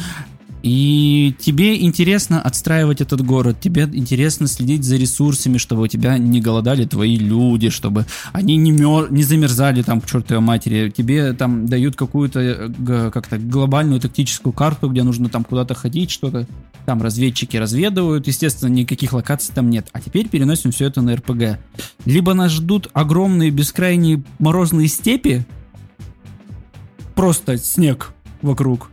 И 0.62 1.34
тебе 1.38 1.82
интересно 1.82 2.40
отстраивать 2.40 3.00
этот 3.00 3.24
город, 3.24 3.58
тебе 3.60 3.88
интересно 3.92 4.48
следить 4.48 4.84
за 4.84 4.96
ресурсами, 4.96 5.58
чтобы 5.58 5.82
у 5.82 5.86
тебя 5.86 6.18
не 6.18 6.40
голодали 6.40 6.84
твои 6.84 7.16
люди, 7.16 7.70
чтобы 7.70 8.06
они 8.32 8.56
не, 8.56 8.72
мер... 8.72 9.10
не 9.12 9.22
замерзали 9.22 9.82
там 9.82 10.00
к 10.00 10.06
чертовой 10.06 10.42
матери. 10.42 10.90
Тебе 10.90 11.32
там 11.32 11.66
дают 11.66 11.96
какую-то 11.96 12.40
э, 12.40 13.10
как-то 13.12 13.38
глобальную 13.38 14.00
тактическую 14.00 14.52
карту, 14.52 14.88
где 14.88 15.02
нужно 15.02 15.28
там 15.28 15.44
куда-то 15.44 15.74
ходить, 15.74 16.10
что-то. 16.10 16.46
Там 16.86 17.02
разведчики 17.02 17.56
разведывают, 17.56 18.26
естественно, 18.26 18.70
никаких 18.70 19.12
локаций 19.12 19.54
там 19.54 19.70
нет. 19.70 19.88
А 19.92 20.00
теперь 20.00 20.28
переносим 20.28 20.72
все 20.72 20.86
это 20.86 21.02
на 21.02 21.14
РПГ. 21.16 21.58
Либо 22.04 22.34
нас 22.34 22.52
ждут 22.52 22.88
огромные 22.94 23.50
бескрайние 23.50 24.22
морозные 24.38 24.88
степи, 24.88 25.46
просто 27.14 27.58
снег 27.58 28.12
вокруг, 28.42 28.90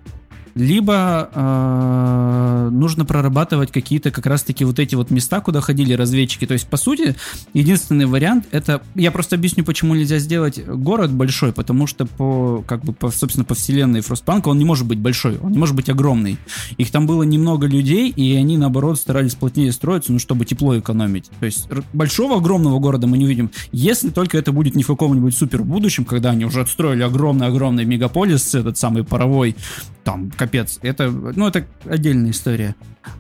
либо 0.55 1.29
э, 1.33 2.69
нужно 2.71 3.05
прорабатывать 3.05 3.71
какие-то 3.71 4.09
как 4.09 4.25
раз-таки 4.25 4.63
вот 4.63 4.79
эти 4.79 4.95
вот 4.95 5.11
места, 5.11 5.41
куда 5.41 5.59
ходили 5.59 5.93
разведчики. 5.93 6.47
То 6.47 6.53
есть, 6.53 6.67
по 6.67 6.77
сути, 6.77 7.15
единственный 7.53 8.05
вариант 8.05 8.45
это... 8.51 8.81
Я 8.95 9.11
просто 9.11 9.35
объясню, 9.35 9.65
почему 9.65 9.95
нельзя 9.95 10.17
сделать 10.19 10.65
город 10.65 11.11
большой, 11.11 11.51
потому 11.51 11.87
что 11.87 12.05
по, 12.05 12.63
как 12.65 12.85
бы, 12.85 12.93
по, 12.93 13.11
собственно, 13.11 13.43
по 13.43 13.53
вселенной 13.53 13.99
Фростпанка 13.99 14.47
он 14.47 14.57
не 14.57 14.65
может 14.65 14.87
быть 14.87 14.97
большой, 14.97 15.37
он 15.39 15.51
не 15.51 15.57
может 15.57 15.75
быть 15.75 15.89
огромный. 15.89 16.37
Их 16.77 16.89
там 16.89 17.05
было 17.05 17.23
немного 17.23 17.67
людей, 17.67 18.09
и 18.09 18.35
они, 18.35 18.57
наоборот, 18.57 18.97
старались 18.97 19.35
плотнее 19.35 19.73
строиться, 19.73 20.13
ну, 20.13 20.19
чтобы 20.19 20.45
тепло 20.45 20.79
экономить. 20.79 21.29
То 21.39 21.45
есть, 21.45 21.67
большого 21.91 22.37
огромного 22.37 22.79
города 22.79 23.07
мы 23.07 23.17
не 23.17 23.25
видим, 23.25 23.51
если 23.73 24.09
только 24.09 24.37
это 24.37 24.53
будет 24.53 24.75
не 24.75 24.83
в 24.83 24.87
каком-нибудь 24.87 25.35
супер 25.35 25.63
будущем, 25.63 26.05
когда 26.05 26.31
они 26.31 26.45
уже 26.45 26.61
отстроили 26.61 27.03
огромный-огромный 27.03 27.83
мегаполис, 27.83 28.55
этот 28.55 28.77
самый 28.77 29.03
паровой, 29.03 29.55
там, 30.05 30.31
капец. 30.45 30.79
Это, 30.81 31.09
ну, 31.09 31.47
это 31.47 31.65
отдельная 31.85 32.31
история. 32.31 32.75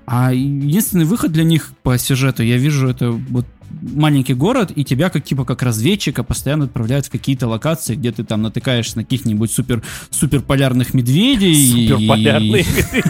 А 0.05 0.33
единственный 0.33 1.05
выход 1.05 1.31
для 1.31 1.43
них 1.43 1.71
по 1.83 1.97
сюжету, 1.97 2.43
я 2.43 2.57
вижу, 2.57 2.87
это 2.87 3.11
вот 3.11 3.45
маленький 3.81 4.35
город, 4.35 4.71
и 4.75 4.83
тебя 4.83 5.09
как 5.09 5.23
типа 5.23 5.43
как 5.43 5.63
разведчика 5.63 6.23
постоянно 6.23 6.65
отправляют 6.65 7.07
в 7.07 7.09
какие-то 7.09 7.47
локации, 7.47 7.95
где 7.95 8.11
ты 8.11 8.23
там 8.23 8.43
натыкаешься 8.43 8.97
на 8.97 9.03
каких-нибудь 9.03 9.51
супер 9.51 9.81
супер 10.11 10.41
полярных 10.41 10.93
медведей. 10.93 11.89
Суперполярные 11.89 12.61
и... 12.61 12.65
медведи. 12.65 13.03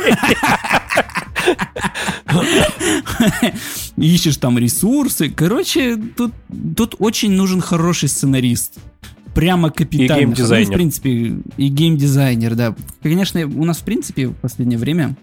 Ищешь 3.97 4.37
там 4.37 4.57
ресурсы. 4.57 5.29
Короче, 5.29 5.97
тут, 5.97 6.31
тут 6.75 6.95
очень 6.99 7.31
нужен 7.31 7.61
хороший 7.61 8.09
сценарист 8.09 8.79
прямо 9.35 9.69
капитально. 9.69 10.13
И 10.13 10.25
геймдизайнер. 10.25 10.67
Ну, 10.67 10.73
в 10.73 10.75
принципе, 10.75 11.09
и 11.57 11.67
геймдизайнер, 11.67 12.55
да. 12.55 12.75
Конечно, 13.03 13.45
у 13.45 13.65
нас, 13.65 13.77
в 13.79 13.83
принципе, 13.83 14.27
в 14.27 14.33
последнее 14.33 14.79
время 14.79 15.15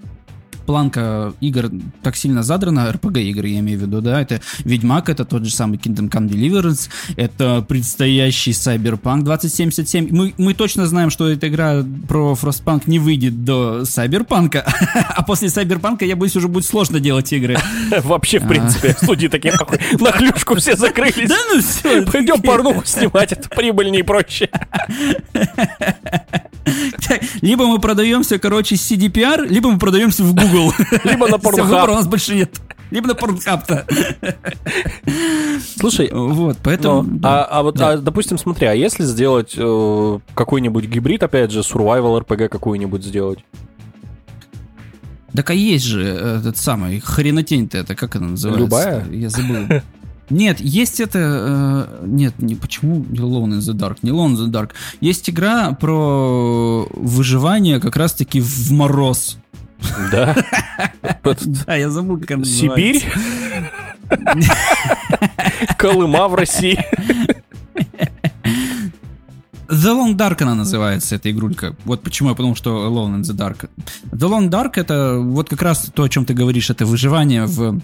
планка 0.65 1.33
игр 1.41 1.71
так 2.03 2.17
сильно 2.17 2.43
задрана, 2.43 2.91
RPG 2.91 3.23
игры 3.25 3.49
я 3.49 3.61
имею 3.61 3.79
в 3.79 3.83
виду, 3.83 4.01
да, 4.01 4.21
это 4.21 4.41
Ведьмак, 4.65 5.09
это 5.09 5.25
тот 5.25 5.45
же 5.45 5.55
самый 5.55 5.79
Kingdom 5.79 6.11
Come 6.11 6.29
Deliverance, 6.29 6.89
это 7.17 7.65
предстоящий 7.67 8.53
Cyberpunk 8.53 9.23
2077. 9.23 10.09
Мы, 10.11 10.35
мы 10.39 10.55
точно 10.55 10.87
знаем, 10.87 11.11
что 11.11 11.29
эта 11.29 11.49
игра 11.49 11.85
про 12.09 12.33
Frostpunk 12.41 12.85
не 12.87 12.99
выйдет 12.99 13.45
до 13.45 13.83
Cyberpunk, 13.83 14.57
а 14.95 15.23
после 15.23 15.49
Cyberpunk, 15.49 16.05
я 16.05 16.17
боюсь, 16.17 16.37
уже 16.37 16.49
будет 16.49 16.67
сложно 16.67 17.01
делать 17.01 17.33
игры. 17.33 17.59
Вообще, 18.03 18.39
в 18.39 18.49
принципе, 18.49 18.93
студии 18.93 19.29
такие, 19.29 19.55
на 19.99 20.13
хлюшку 20.13 20.57
все 20.57 20.77
закрылись. 20.77 21.29
Да 21.29 21.37
ну 21.53 21.61
все. 21.61 22.03
Пойдем 22.13 22.41
порнуху 22.43 22.83
снимать, 22.85 23.33
это 23.33 23.49
прибыльнее 23.49 24.01
и 24.01 24.03
проще. 24.03 24.49
Либо 27.41 27.67
мы 27.67 27.81
продаемся, 27.81 28.39
короче, 28.39 28.77
CDPR, 28.77 29.47
либо 29.49 29.71
мы 29.71 29.79
продаемся 29.79 30.23
в 30.23 30.35
Google. 30.35 30.52
Либо 31.05 31.29
на 31.29 31.37
Pornhub. 31.37 31.63
Выбора 31.63 31.93
у 31.93 31.95
нас 31.95 32.07
больше 32.07 32.35
нет. 32.35 32.61
Либо 32.91 33.09
на 33.09 33.13
Pornhub-то. 33.13 33.87
Слушай, 35.79 36.11
вот, 36.13 36.59
поэтому... 36.63 37.03
Ну, 37.03 37.19
да. 37.19 37.45
а, 37.45 37.59
а 37.59 37.63
вот, 37.63 37.77
да. 37.77 37.93
а, 37.93 37.97
допустим, 37.97 38.39
смотри, 38.39 38.67
а 38.67 38.75
если 38.75 39.05
сделать 39.05 39.55
э, 39.57 40.19
какой-нибудь 40.35 40.85
гибрид, 40.85 41.23
опять 41.23 41.51
же, 41.51 41.61
survival 41.61 42.23
RPG 42.23 42.49
какую-нибудь 42.49 43.03
сделать? 43.03 43.39
Так 45.35 45.49
а 45.51 45.55
есть 45.55 45.87
же 45.87 46.03
этот 46.05 46.59
самый 46.59 47.01
хренотень-то, 47.01 47.79
это 47.79 47.95
как 47.95 48.17
она 48.17 48.29
называется? 48.29 48.65
Любая? 48.65 49.07
Я 49.11 49.31
забыл. 49.31 49.81
Нет, 50.33 50.61
есть 50.61 51.01
это... 51.01 51.89
Э, 52.01 52.05
нет, 52.07 52.35
не 52.39 52.55
почему 52.55 53.01
Alone 53.03 53.59
in 53.59 53.59
the 53.59 53.75
Dark? 53.75 53.99
Не 54.03 54.11
Alone 54.11 54.35
in 54.35 54.47
the 54.47 54.51
Dark. 54.51 54.71
Есть 55.01 55.29
игра 55.29 55.73
про 55.73 56.87
выживание 56.91 57.81
как 57.81 57.97
раз-таки 57.97 58.41
в 58.41 58.71
мороз. 58.73 59.39
Да? 60.11 60.37
Да, 61.67 61.77
я 61.77 61.91
забыл, 61.91 62.19
как 62.19 62.33
она 62.33 62.45
Сибирь? 62.45 63.05
Колыма 65.77 66.29
в 66.29 66.35
России. 66.35 66.79
The 69.69 69.95
Long 69.95 70.15
Dark 70.15 70.43
она 70.43 70.55
называется, 70.55 71.15
эта 71.15 71.31
игрулька. 71.31 71.75
Вот 71.85 72.03
почему 72.03 72.29
я 72.29 72.35
подумал, 72.35 72.57
что 72.57 72.87
Alone 72.87 73.21
in 73.21 73.23
the 73.23 73.35
Dark. 73.35 73.71
The 74.11 74.29
Long 74.29 74.51
Dark 74.51 74.73
это 74.77 75.19
вот 75.19 75.49
как 75.49 75.63
раз 75.63 75.91
то, 75.95 76.03
о 76.03 76.09
чем 76.11 76.27
ты 76.27 76.35
говоришь, 76.35 76.69
это 76.69 76.85
выживание 76.85 77.47
в 77.47 77.81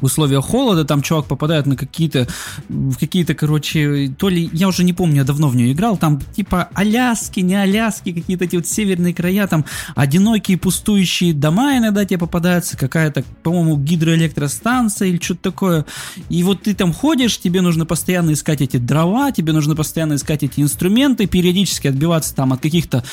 в 0.00 0.04
условиях 0.04 0.44
холода, 0.44 0.84
там 0.84 1.02
чувак 1.02 1.26
попадает 1.26 1.66
на 1.66 1.76
какие-то, 1.76 2.26
в 2.68 2.96
какие-то, 2.96 3.34
короче, 3.34 4.12
то 4.18 4.28
ли, 4.28 4.50
я 4.52 4.68
уже 4.68 4.84
не 4.84 4.92
помню, 4.92 5.16
я 5.16 5.24
давно 5.24 5.48
в 5.48 5.56
нее 5.56 5.72
играл, 5.72 5.96
там 5.96 6.20
типа 6.34 6.68
Аляски, 6.74 7.40
не 7.40 7.54
Аляски, 7.54 8.12
какие-то 8.12 8.44
эти 8.44 8.56
вот 8.56 8.66
северные 8.66 9.14
края, 9.14 9.46
там 9.46 9.64
одинокие 9.94 10.58
пустующие 10.58 11.32
дома 11.32 11.78
иногда 11.78 12.04
тебе 12.04 12.18
попадаются, 12.18 12.76
какая-то, 12.76 13.24
по-моему, 13.42 13.76
гидроэлектростанция 13.76 15.08
или 15.08 15.18
что-то 15.20 15.50
такое, 15.50 15.86
и 16.28 16.42
вот 16.42 16.62
ты 16.62 16.74
там 16.74 16.92
ходишь, 16.92 17.38
тебе 17.38 17.60
нужно 17.60 17.86
постоянно 17.86 18.32
искать 18.32 18.60
эти 18.60 18.76
дрова, 18.76 19.32
тебе 19.32 19.52
нужно 19.52 19.76
постоянно 19.76 20.14
искать 20.14 20.42
эти 20.42 20.60
инструменты, 20.60 21.26
периодически 21.26 21.88
отбиваться 21.88 22.34
там 22.34 22.52
от 22.52 22.60
каких-то 22.60 23.04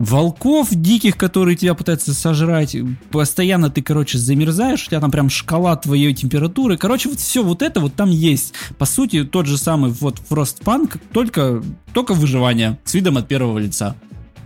волков 0.00 0.68
диких, 0.70 1.16
которые 1.16 1.56
тебя 1.56 1.74
пытаются 1.74 2.12
сожрать. 2.14 2.74
Постоянно 3.12 3.70
ты, 3.70 3.82
короче, 3.82 4.18
замерзаешь, 4.18 4.84
у 4.84 4.86
тебя 4.86 5.00
там 5.00 5.10
прям 5.10 5.28
шкала 5.28 5.76
твоей 5.76 6.12
температуры. 6.14 6.76
Короче, 6.76 7.10
вот 7.10 7.20
все 7.20 7.44
вот 7.44 7.62
это 7.62 7.80
вот 7.80 7.94
там 7.94 8.10
есть. 8.10 8.54
По 8.78 8.86
сути, 8.86 9.24
тот 9.24 9.46
же 9.46 9.58
самый 9.58 9.92
вот 9.92 10.20
Frostpunk, 10.28 10.98
только, 11.12 11.62
только 11.92 12.14
выживание 12.14 12.78
с 12.84 12.94
видом 12.94 13.18
от 13.18 13.28
первого 13.28 13.58
лица. 13.58 13.94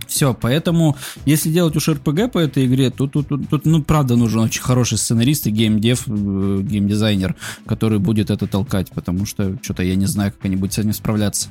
Все, 0.07 0.33
поэтому, 0.33 0.97
если 1.25 1.49
делать 1.49 1.75
уж 1.75 1.89
РПГ 1.89 2.31
по 2.31 2.37
этой 2.37 2.65
игре, 2.65 2.91
тут, 2.91 3.13
тут, 3.13 3.27
тут, 3.27 3.65
ну, 3.65 3.81
правда, 3.81 4.15
нужен 4.15 4.41
очень 4.41 4.61
хороший 4.61 4.99
сценарист 4.99 5.47
и 5.47 5.51
геймдев, 5.51 6.03
э, 6.07 6.59
геймдизайнер, 6.61 7.35
который 7.65 7.97
будет 7.97 8.29
это 8.29 8.45
толкать, 8.45 8.91
потому 8.91 9.25
что 9.25 9.57
что-то 9.63 9.81
я 9.81 9.95
не 9.95 10.05
знаю, 10.05 10.31
как 10.31 10.45
они 10.45 10.57
будут 10.57 10.73
с 10.73 10.77
этим 10.77 10.93
справляться. 10.93 11.49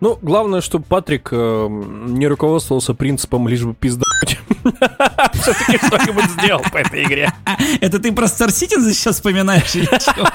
Ну, 0.00 0.18
главное, 0.20 0.60
чтобы 0.60 0.84
Патрик 0.84 1.28
э, 1.32 1.68
не 1.70 2.26
руководствовался 2.26 2.92
принципом 2.92 3.48
лишь 3.48 3.62
бы 3.62 3.74
пиздать. 3.74 4.38
Все-таки 5.32 5.78
что-нибудь 5.78 6.30
сделал 6.38 6.62
по 6.70 6.78
этой 6.78 7.04
игре. 7.04 7.32
Это 7.80 7.98
ты 7.98 8.12
про 8.12 8.26
Star 8.26 8.48
Citizen 8.48 8.92
сейчас 8.92 9.16
вспоминаешь 9.16 9.74
или 9.74 9.86
что? 9.98 10.30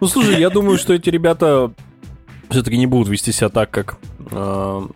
Ну, 0.00 0.08
слушай, 0.08 0.40
я 0.40 0.48
думаю, 0.48 0.78
что 0.78 0.94
эти 0.94 1.10
ребята 1.10 1.70
все-таки 2.50 2.78
не 2.78 2.86
будут 2.86 3.08
вести 3.08 3.32
себя 3.32 3.50
так, 3.50 3.70
как... 3.70 3.98
Э, 4.30 4.86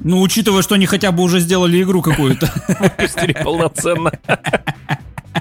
ну, 0.00 0.20
учитывая, 0.20 0.62
что 0.62 0.76
они 0.76 0.86
хотя 0.86 1.10
бы 1.10 1.24
уже 1.24 1.40
сделали 1.40 1.82
игру 1.82 2.02
какую-то. 2.02 2.52
Выпустили 2.80 3.32
полноценно. 3.32 4.12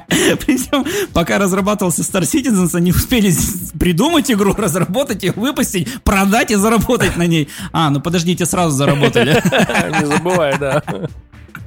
Причем, 0.45 0.86
пока 1.13 1.38
разрабатывался 1.38 2.01
Star 2.01 2.21
Citizens, 2.21 2.75
они 2.75 2.91
успели 2.91 3.31
придумать 3.79 4.31
игру, 4.31 4.53
разработать 4.57 5.23
ее, 5.23 5.33
выпустить, 5.36 6.01
продать 6.03 6.51
и 6.51 6.55
заработать 6.55 7.17
на 7.17 7.27
ней. 7.27 7.49
А, 7.71 7.89
ну 7.89 7.99
подождите, 8.01 8.45
сразу 8.45 8.75
заработали. 8.75 9.31
Не 9.99 10.05
забывай, 10.05 10.57
да. 10.57 10.83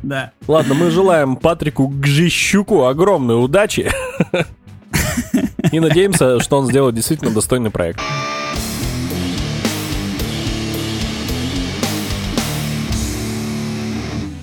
Да. 0.03 0.33
Ладно, 0.49 0.75
мы 0.75 0.91
желаем 0.91 1.37
Патрику 1.37 1.89
Гжищуку 1.89 2.87
огромной 2.87 3.43
удачи. 3.43 3.91
И 5.73 5.79
надеемся, 5.79 6.41
что 6.41 6.59
он 6.59 6.67
сделает 6.67 6.95
действительно 6.95 7.31
достойный 7.31 7.71
проект. 7.71 8.01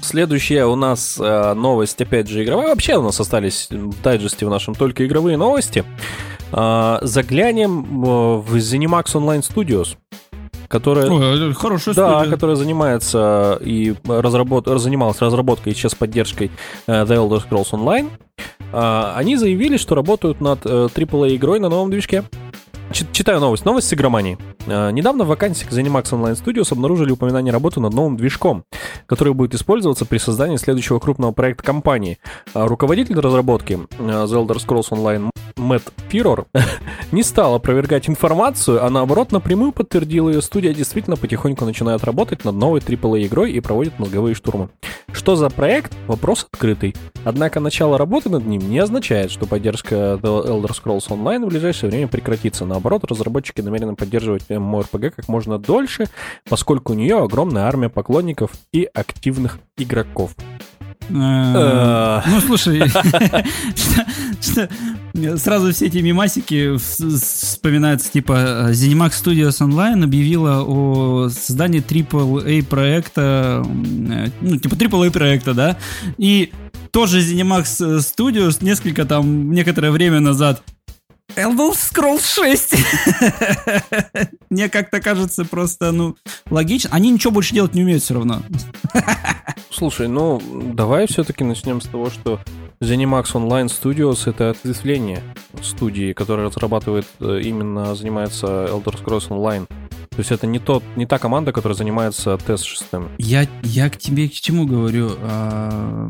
Следующая 0.07 0.65
у 0.65 0.75
нас 0.77 1.17
э, 1.19 1.53
новость, 1.53 2.01
опять 2.01 2.29
же, 2.29 2.41
игровая. 2.41 2.69
Вообще 2.69 2.95
у 2.95 3.01
нас 3.01 3.19
остались 3.19 3.67
в 3.69 4.01
дайджесте 4.01 4.45
в 4.45 4.49
нашем 4.49 4.73
только 4.73 5.05
игровые 5.05 5.35
новости. 5.35 5.83
Э, 6.53 6.99
заглянем 7.01 8.01
в 8.41 8.55
Zenimax 8.55 9.13
Online 9.15 9.41
Studios 9.41 9.97
которая, 10.69 11.09
Ой, 11.09 11.53
хорошая 11.53 11.95
да, 11.95 12.15
студия. 12.15 12.31
которая 12.31 12.55
занимается 12.57 13.57
и 13.61 13.95
разработ, 14.05 14.67
занималась 14.67 15.21
разработкой 15.21 15.71
и 15.71 15.75
сейчас 15.75 15.95
поддержкой 15.95 16.51
э, 16.87 17.03
The 17.03 17.15
Elder 17.15 17.41
Scrolls 17.47 17.71
Online. 17.71 18.09
Э, 18.73 19.13
они 19.15 19.37
заявили, 19.37 19.77
что 19.77 19.95
работают 19.95 20.41
над 20.41 20.65
э, 20.65 20.87
AAA 20.93 21.35
игрой 21.35 21.59
на 21.59 21.69
новом 21.69 21.89
движке. 21.89 22.23
Читаю 22.91 23.41
новость. 23.41 23.65
Новость 23.65 23.89
с 23.89 23.93
игромании. 23.93 24.37
Э, 24.65 24.91
недавно 24.91 25.25
в 25.25 25.27
вакансии 25.27 25.65
к 25.65 25.71
ZeniMax 25.71 26.03
Online 26.11 26.41
Studios 26.41 26.71
обнаружили 26.71 27.11
упоминание 27.11 27.51
работы 27.51 27.79
над 27.81 27.93
новым 27.93 28.15
движком, 28.15 28.63
который 29.07 29.33
будет 29.33 29.53
использоваться 29.55 30.05
при 30.05 30.17
создании 30.17 30.55
следующего 30.55 30.99
крупного 30.99 31.33
проекта 31.33 31.63
компании. 31.63 32.17
Э, 32.53 32.65
руководитель 32.65 33.19
разработки 33.19 33.73
э, 33.73 34.03
The 34.03 34.47
Elder 34.47 34.57
Scrolls 34.57 34.89
Online 34.91 35.29
Мэтт 35.57 35.91
Пирор 36.09 36.47
не 37.11 37.23
стал 37.23 37.55
опровергать 37.55 38.07
информацию, 38.07 38.83
а 38.83 38.89
наоборот 38.89 39.31
напрямую 39.31 39.71
подтвердил 39.73 40.29
ее. 40.29 40.41
Студия 40.41 40.73
действительно 40.73 41.17
потихоньку 41.17 41.65
начинает 41.65 42.03
работать 42.03 42.45
над 42.45 42.55
новой 42.55 42.79
AAA 42.79 43.27
игрой 43.27 43.51
и 43.51 43.59
проводит 43.59 43.99
мозговые 43.99 44.35
штурмы. 44.35 44.69
Что 45.11 45.35
за 45.35 45.49
проект? 45.49 45.93
Вопрос 46.07 46.47
открытый. 46.51 46.95
Однако 47.25 47.59
начало 47.59 47.97
работы 47.97 48.29
над 48.29 48.45
ним 48.45 48.69
не 48.69 48.79
означает, 48.79 49.31
что 49.31 49.45
поддержка 49.45 50.19
The 50.21 50.47
Elder 50.47 50.71
Scrolls 50.71 51.07
Online 51.09 51.45
в 51.45 51.49
ближайшее 51.49 51.89
время 51.89 52.07
прекратится. 52.07 52.65
Наоборот, 52.77 53.05
разработчики 53.05 53.61
намерены 53.61 53.95
поддерживать 53.95 54.43
MMORPG 54.49 55.09
как 55.09 55.27
можно 55.27 55.57
дольше, 55.57 56.05
поскольку 56.47 56.93
у 56.93 56.95
нее 56.95 57.17
огромная 57.17 57.63
армия 57.63 57.89
поклонников 57.89 58.51
и 58.71 58.87
активных 58.93 59.57
игроков. 59.77 60.35
Э, 61.09 62.21
ну, 62.27 62.39
слушай, 62.39 62.83
сразу 65.39 65.73
все 65.73 65.87
эти 65.87 65.97
мимасики 65.97 66.77
вспоминаются, 66.77 68.11
типа, 68.11 68.67
Zenimax 68.69 69.13
Studios 69.23 69.59
Online 69.59 70.03
объявила 70.03 70.63
о 70.63 71.29
создании 71.29 71.81
AAA 71.81 72.63
проекта, 72.63 73.65
э, 73.65 74.27
ну, 74.41 74.57
типа 74.57 74.75
AAA 74.75 75.09
проекта, 75.09 75.55
да, 75.55 75.77
и 76.19 76.51
тоже 76.91 77.21
Zenimax 77.21 78.01
Studios 78.01 78.63
несколько 78.63 79.05
там, 79.05 79.51
некоторое 79.51 79.89
время 79.89 80.19
назад 80.19 80.61
Elder 81.35 81.73
Scrolls 81.73 82.23
6. 82.23 82.75
Мне 84.49 84.69
как-то 84.69 85.01
кажется 85.01 85.45
просто, 85.45 85.91
ну, 85.91 86.15
логично. 86.49 86.89
Они 86.93 87.11
ничего 87.11 87.31
больше 87.31 87.53
делать 87.53 87.75
не 87.75 87.83
умеют 87.83 88.03
все 88.03 88.15
равно. 88.15 88.41
Слушай, 89.69 90.07
ну, 90.07 90.41
давай 90.73 91.07
все-таки 91.07 91.43
начнем 91.43 91.81
с 91.81 91.85
того, 91.85 92.09
что 92.09 92.39
ZeniMax 92.81 93.33
Online 93.33 93.67
Studios— 93.67 94.23
это 94.29 94.51
ответвление 94.51 95.21
студии, 95.61 96.13
которая 96.13 96.47
разрабатывает, 96.47 97.07
э, 97.19 97.41
именно 97.43 97.93
занимается 97.95 98.47
Elder 98.47 98.95
Scrolls 99.03 99.29
Online. 99.29 99.67
То 100.17 100.17
есть 100.17 100.31
это 100.31 100.47
не, 100.47 100.57
тот, 100.57 100.83
не 100.95 101.05
та 101.05 101.19
команда, 101.19 101.51
которая 101.51 101.75
занимается 101.75 102.37
тест 102.37 102.65
шестым. 102.65 103.09
Я, 103.19 103.47
я 103.61 103.89
к 103.89 103.97
тебе 103.97 104.27
к 104.29 104.33
чему 104.33 104.65
говорю? 104.65 105.11
А, 105.21 106.09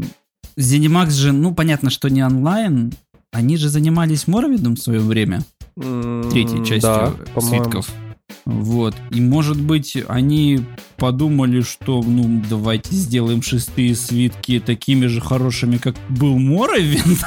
ZeniMax 0.58 1.10
же, 1.10 1.34
ну, 1.34 1.54
понятно, 1.54 1.90
что 1.90 2.10
не 2.10 2.24
онлайн, 2.24 2.94
они 3.32 3.58
же 3.58 3.70
занимались 3.70 4.28
Моровидом 4.28 4.76
в 4.76 4.80
свое 4.80 5.00
время. 5.00 5.44
Третьей 5.76 6.66
частью 6.66 6.82
да, 6.82 7.14
свитков. 7.42 7.90
Вот. 8.48 8.96
И 9.12 9.20
может 9.20 9.60
быть, 9.60 9.98
они 10.08 10.62
подумали, 10.96 11.62
что 11.62 12.02
ну 12.02 12.42
давайте 12.50 12.96
сделаем 12.96 13.42
шестые 13.42 13.94
свитки 13.94 14.64
такими 14.66 15.08
же 15.08 15.20
хорошими, 15.20 15.76
как 15.78 15.96
был 16.08 16.38
Моровин. 16.40 17.18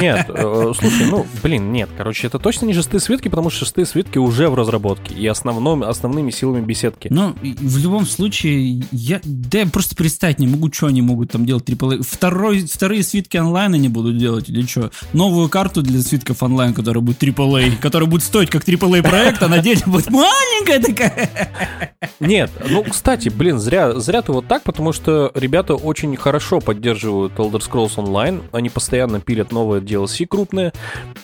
Нет, 0.00 0.26
э, 0.28 0.72
слушай, 0.78 1.06
ну, 1.10 1.26
блин, 1.42 1.72
нет, 1.72 1.90
короче, 1.96 2.28
это 2.28 2.38
точно 2.38 2.66
не 2.66 2.74
шестые 2.74 3.00
свитки, 3.00 3.26
потому 3.26 3.50
что 3.50 3.64
шестые 3.64 3.86
свитки 3.86 4.18
уже 4.18 4.48
в 4.48 4.54
разработке 4.54 5.14
и 5.16 5.26
основном, 5.26 5.82
основными 5.82 6.30
силами 6.30 6.64
беседки. 6.64 7.08
Ну, 7.10 7.34
в 7.42 7.78
любом 7.78 8.06
случае, 8.06 8.84
я, 8.92 9.20
да 9.24 9.58
я 9.58 9.66
просто 9.66 9.96
представить 9.96 10.38
не 10.38 10.46
могу, 10.46 10.72
что 10.72 10.86
они 10.86 11.02
могут 11.02 11.32
там 11.32 11.44
делать 11.44 11.68
AAA. 11.68 12.06
Второй, 12.08 12.60
вторые 12.60 13.02
свитки 13.02 13.36
онлайн 13.36 13.74
они 13.74 13.88
будут 13.88 14.16
делать 14.16 14.48
или 14.48 14.62
что? 14.62 14.92
Новую 15.12 15.48
карту 15.48 15.82
для 15.82 16.00
свитков 16.02 16.44
онлайн, 16.44 16.72
которая 16.72 17.02
будет 17.02 17.20
AAA, 17.20 17.78
которая 17.78 18.08
будет 18.08 18.22
стоить 18.22 18.48
как 18.48 18.62
AAA 18.62 19.02
проект, 19.02 19.42
а 19.42 19.48
на 19.48 19.58
деле 19.58 19.82
будет 19.86 20.08
маленькая 20.10 20.67
такая. 20.78 21.94
Нет, 22.20 22.50
ну, 22.68 22.84
кстати, 22.84 23.28
блин, 23.28 23.58
зря, 23.58 23.98
зря 23.98 24.22
ты 24.22 24.32
вот 24.32 24.46
так, 24.46 24.62
потому 24.62 24.92
что 24.92 25.30
ребята 25.34 25.74
очень 25.74 26.16
хорошо 26.16 26.60
поддерживают 26.60 27.34
Elder 27.34 27.60
Scrolls 27.60 27.96
Online. 27.96 28.42
Они 28.52 28.70
постоянно 28.70 29.20
пилят 29.20 29.52
новые 29.52 29.82
DLC 29.82 30.26
крупные. 30.26 30.72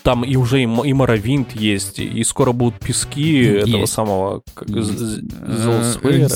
Там 0.02 0.24
и 0.24 0.36
уже 0.36 0.60
и, 0.60 0.64
и 0.64 0.66
Morrowind 0.66 1.48
есть, 1.54 1.98
и 1.98 2.24
скоро 2.24 2.52
будут 2.52 2.80
пески 2.80 3.20
есть. 3.20 3.68
этого 3.68 3.86
самого 3.86 4.42
Зелсвейра. 4.66 6.28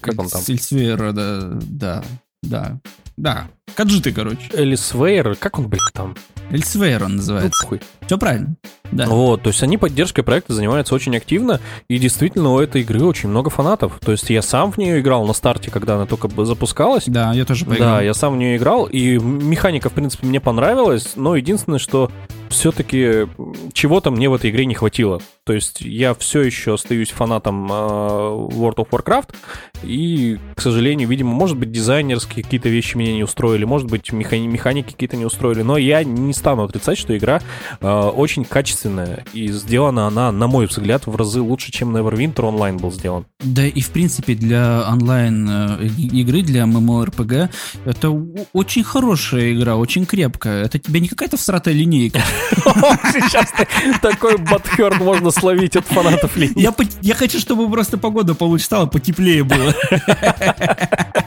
Как 0.00 0.20
он 0.20 0.28
там? 0.28 0.42
Зельсвейра, 0.42 1.12
да, 1.12 1.40
да, 1.62 2.04
да. 2.42 2.80
Да, 3.16 3.48
Каджиты, 3.74 4.12
короче. 4.12 4.48
Элисвейр, 4.52 5.36
как 5.36 5.58
он, 5.58 5.68
блядь, 5.68 5.92
там? 5.92 6.14
Эльсвейр 6.50 7.04
он 7.04 7.16
называется. 7.16 7.66
Ну, 7.70 7.78
Все 8.06 8.18
правильно. 8.18 8.54
Да. 8.92 9.06
Вот, 9.06 9.42
то 9.42 9.48
есть 9.48 9.62
они 9.62 9.76
поддержкой 9.76 10.22
проекта 10.22 10.54
занимаются 10.54 10.94
очень 10.94 11.16
активно, 11.16 11.60
и 11.88 11.98
действительно 11.98 12.52
у 12.52 12.60
этой 12.60 12.82
игры 12.82 13.02
очень 13.02 13.28
много 13.28 13.50
фанатов. 13.50 13.98
То 14.04 14.12
есть 14.12 14.30
я 14.30 14.42
сам 14.42 14.70
в 14.70 14.78
нее 14.78 15.00
играл 15.00 15.26
на 15.26 15.32
старте, 15.32 15.70
когда 15.70 15.96
она 15.96 16.06
только 16.06 16.28
запускалась. 16.44 17.04
Да, 17.06 17.32
я 17.32 17.44
тоже 17.44 17.64
поиграл. 17.64 17.96
Да, 17.96 18.02
я 18.02 18.14
сам 18.14 18.34
в 18.34 18.36
нее 18.36 18.56
играл, 18.56 18.84
и 18.84 19.18
механика, 19.18 19.90
в 19.90 19.94
принципе, 19.94 20.26
мне 20.26 20.38
понравилась, 20.38 21.12
но 21.16 21.34
единственное, 21.34 21.78
что 21.78 22.10
все-таки 22.50 23.26
чего-то 23.72 24.12
мне 24.12 24.28
в 24.28 24.34
этой 24.34 24.50
игре 24.50 24.64
не 24.66 24.74
хватило. 24.74 25.20
То 25.44 25.54
есть 25.54 25.80
я 25.80 26.14
все 26.14 26.42
еще 26.42 26.74
остаюсь 26.74 27.10
фанатом 27.10 27.66
э, 27.70 27.74
World 27.74 28.76
of 28.76 28.90
Warcraft, 28.90 29.34
и, 29.82 30.38
к 30.54 30.60
сожалению, 30.60 31.08
видимо, 31.08 31.32
может 31.32 31.58
быть, 31.58 31.72
дизайнерские 31.72 32.44
какие-то 32.44 32.68
вещи 32.68 32.96
меня 32.96 33.12
не 33.12 33.24
устроили, 33.24 33.63
может 33.64 33.88
быть, 33.88 34.10
механи- 34.10 34.46
механики 34.46 34.92
какие-то 34.92 35.16
не 35.16 35.24
устроили, 35.24 35.62
но 35.62 35.76
я 35.76 36.04
не 36.04 36.32
стану 36.32 36.64
отрицать, 36.64 36.98
что 36.98 37.16
игра 37.16 37.40
э, 37.80 37.86
очень 37.88 38.44
качественная, 38.44 39.24
и 39.32 39.48
сделана 39.48 40.06
она, 40.06 40.32
на 40.32 40.46
мой 40.46 40.66
взгляд, 40.66 41.06
в 41.06 41.16
разы 41.16 41.40
лучше, 41.40 41.72
чем 41.72 41.96
Neverwinter 41.96 42.42
онлайн 42.42 42.76
был 42.76 42.92
сделан. 42.92 43.26
Да 43.40 43.66
и, 43.66 43.80
в 43.80 43.90
принципе, 43.90 44.34
для 44.34 44.86
онлайн 44.88 45.48
э, 45.48 45.86
игры, 46.12 46.42
для 46.42 46.62
MMORPG, 46.62 47.48
это 47.84 48.10
очень 48.52 48.84
хорошая 48.84 49.52
игра, 49.52 49.76
очень 49.76 50.06
крепкая. 50.06 50.64
Это 50.64 50.78
тебе 50.78 51.00
не 51.00 51.08
какая-то 51.08 51.36
всратая 51.36 51.74
линейка. 51.74 52.20
Сейчас 52.54 53.52
такой 54.00 54.38
батхерд 54.38 55.00
можно 55.00 55.30
словить 55.30 55.76
от 55.76 55.86
фанатов 55.86 56.36
линейки. 56.36 56.60
Я, 56.60 56.74
я 57.02 57.14
хочу, 57.14 57.38
чтобы 57.38 57.70
просто 57.70 57.98
погода 57.98 58.34
получше 58.34 58.64
стала, 58.64 58.86
потеплее 58.86 59.44
было. 59.44 59.74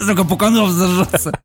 Сука, 0.00 0.24
пуканов 0.24 0.70
зажжется. 0.70 1.38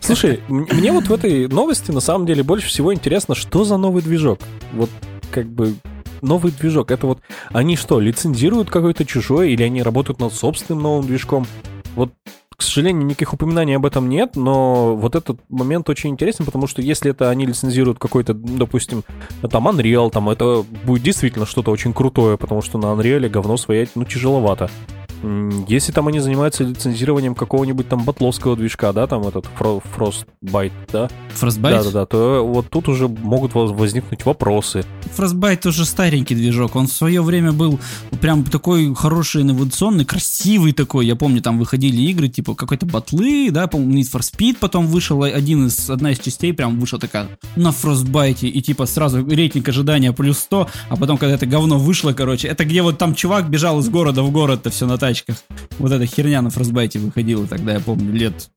Слушай, 0.00 0.40
мне 0.48 0.92
вот 0.92 1.08
в 1.08 1.12
этой 1.12 1.48
новости 1.48 1.90
на 1.90 2.00
самом 2.00 2.26
деле 2.26 2.42
больше 2.42 2.68
всего 2.68 2.94
интересно, 2.94 3.34
что 3.34 3.64
за 3.64 3.76
новый 3.76 4.02
движок. 4.02 4.40
Вот 4.72 4.90
как 5.30 5.46
бы 5.46 5.74
новый 6.22 6.52
движок. 6.52 6.90
Это 6.90 7.06
вот 7.06 7.20
они 7.52 7.76
что, 7.76 8.00
лицензируют 8.00 8.70
какой-то 8.70 9.04
чужой 9.04 9.52
или 9.52 9.62
они 9.62 9.82
работают 9.82 10.20
над 10.20 10.32
собственным 10.32 10.82
новым 10.82 11.06
движком? 11.06 11.46
Вот 11.94 12.12
к 12.60 12.62
сожалению, 12.62 13.06
никаких 13.06 13.32
упоминаний 13.32 13.74
об 13.74 13.86
этом 13.86 14.10
нет, 14.10 14.36
но 14.36 14.94
вот 14.94 15.14
этот 15.14 15.40
момент 15.48 15.88
очень 15.88 16.10
интересен, 16.10 16.44
потому 16.44 16.66
что 16.66 16.82
если 16.82 17.10
это 17.10 17.30
они 17.30 17.46
лицензируют 17.46 17.98
какой-то, 17.98 18.34
допустим, 18.34 19.02
там 19.50 19.66
Unreal, 19.66 20.10
там 20.10 20.28
это 20.28 20.62
будет 20.84 21.02
действительно 21.02 21.46
что-то 21.46 21.70
очень 21.70 21.94
крутое, 21.94 22.36
потому 22.36 22.60
что 22.60 22.76
на 22.76 22.86
Unreal 22.92 23.26
говно 23.30 23.56
своять, 23.56 23.92
ну, 23.94 24.04
тяжеловато. 24.04 24.70
Если 25.68 25.92
там 25.92 26.08
они 26.08 26.20
занимаются 26.20 26.64
лицензированием 26.64 27.34
какого-нибудь 27.34 27.88
там 27.88 28.04
батловского 28.04 28.56
движка, 28.56 28.92
да, 28.92 29.06
там 29.06 29.26
этот 29.26 29.46
Frostbite, 29.58 30.72
да? 30.92 31.10
Frostbite? 31.38 31.70
Да-да-да, 31.70 32.06
то 32.06 32.46
вот 32.46 32.70
тут 32.70 32.88
уже 32.88 33.08
могут 33.08 33.54
возникнуть 33.54 34.24
вопросы. 34.24 34.84
Frostbite 35.16 35.68
уже 35.68 35.84
старенький 35.84 36.34
движок, 36.34 36.76
он 36.76 36.86
в 36.86 36.92
свое 36.92 37.22
время 37.22 37.52
был 37.52 37.78
прям 38.20 38.44
такой 38.44 38.94
хороший, 38.94 39.42
инновационный, 39.42 40.04
красивый 40.04 40.72
такой, 40.72 41.06
я 41.06 41.16
помню, 41.16 41.42
там 41.42 41.58
выходили 41.58 42.00
игры, 42.02 42.28
типа 42.28 42.54
какой-то 42.54 42.86
батлы, 42.86 43.50
да, 43.50 43.66
по-моему, 43.66 43.98
Need 43.98 44.12
for 44.12 44.20
Speed 44.20 44.56
потом 44.60 44.86
вышел, 44.86 45.22
один 45.22 45.66
из, 45.66 45.90
одна 45.90 46.12
из 46.12 46.18
частей 46.18 46.52
прям 46.52 46.78
вышла 46.80 46.98
такая 46.98 47.28
на 47.56 47.68
Frostbite, 47.68 48.48
и 48.48 48.62
типа 48.62 48.86
сразу 48.86 49.26
рейтинг 49.26 49.68
ожидания 49.68 50.12
плюс 50.12 50.38
100, 50.38 50.68
а 50.88 50.96
потом, 50.96 51.18
когда 51.18 51.34
это 51.34 51.46
говно 51.46 51.78
вышло, 51.78 52.12
короче, 52.12 52.48
это 52.48 52.64
где 52.64 52.82
вот 52.82 52.98
там 52.98 53.14
чувак 53.14 53.50
бежал 53.50 53.80
из 53.80 53.88
города 53.88 54.22
в 54.22 54.30
город-то 54.30 54.70
все 54.70 54.86
на 54.86 54.96
тачках. 55.10 55.36
Вот 55.78 55.92
эта 55.92 56.06
херня 56.06 56.42
на 56.42 56.50
фростбайте 56.50 56.98
выходила 56.98 57.46
тогда, 57.46 57.72
я 57.72 57.80
помню, 57.80 58.12
лет 58.12 58.50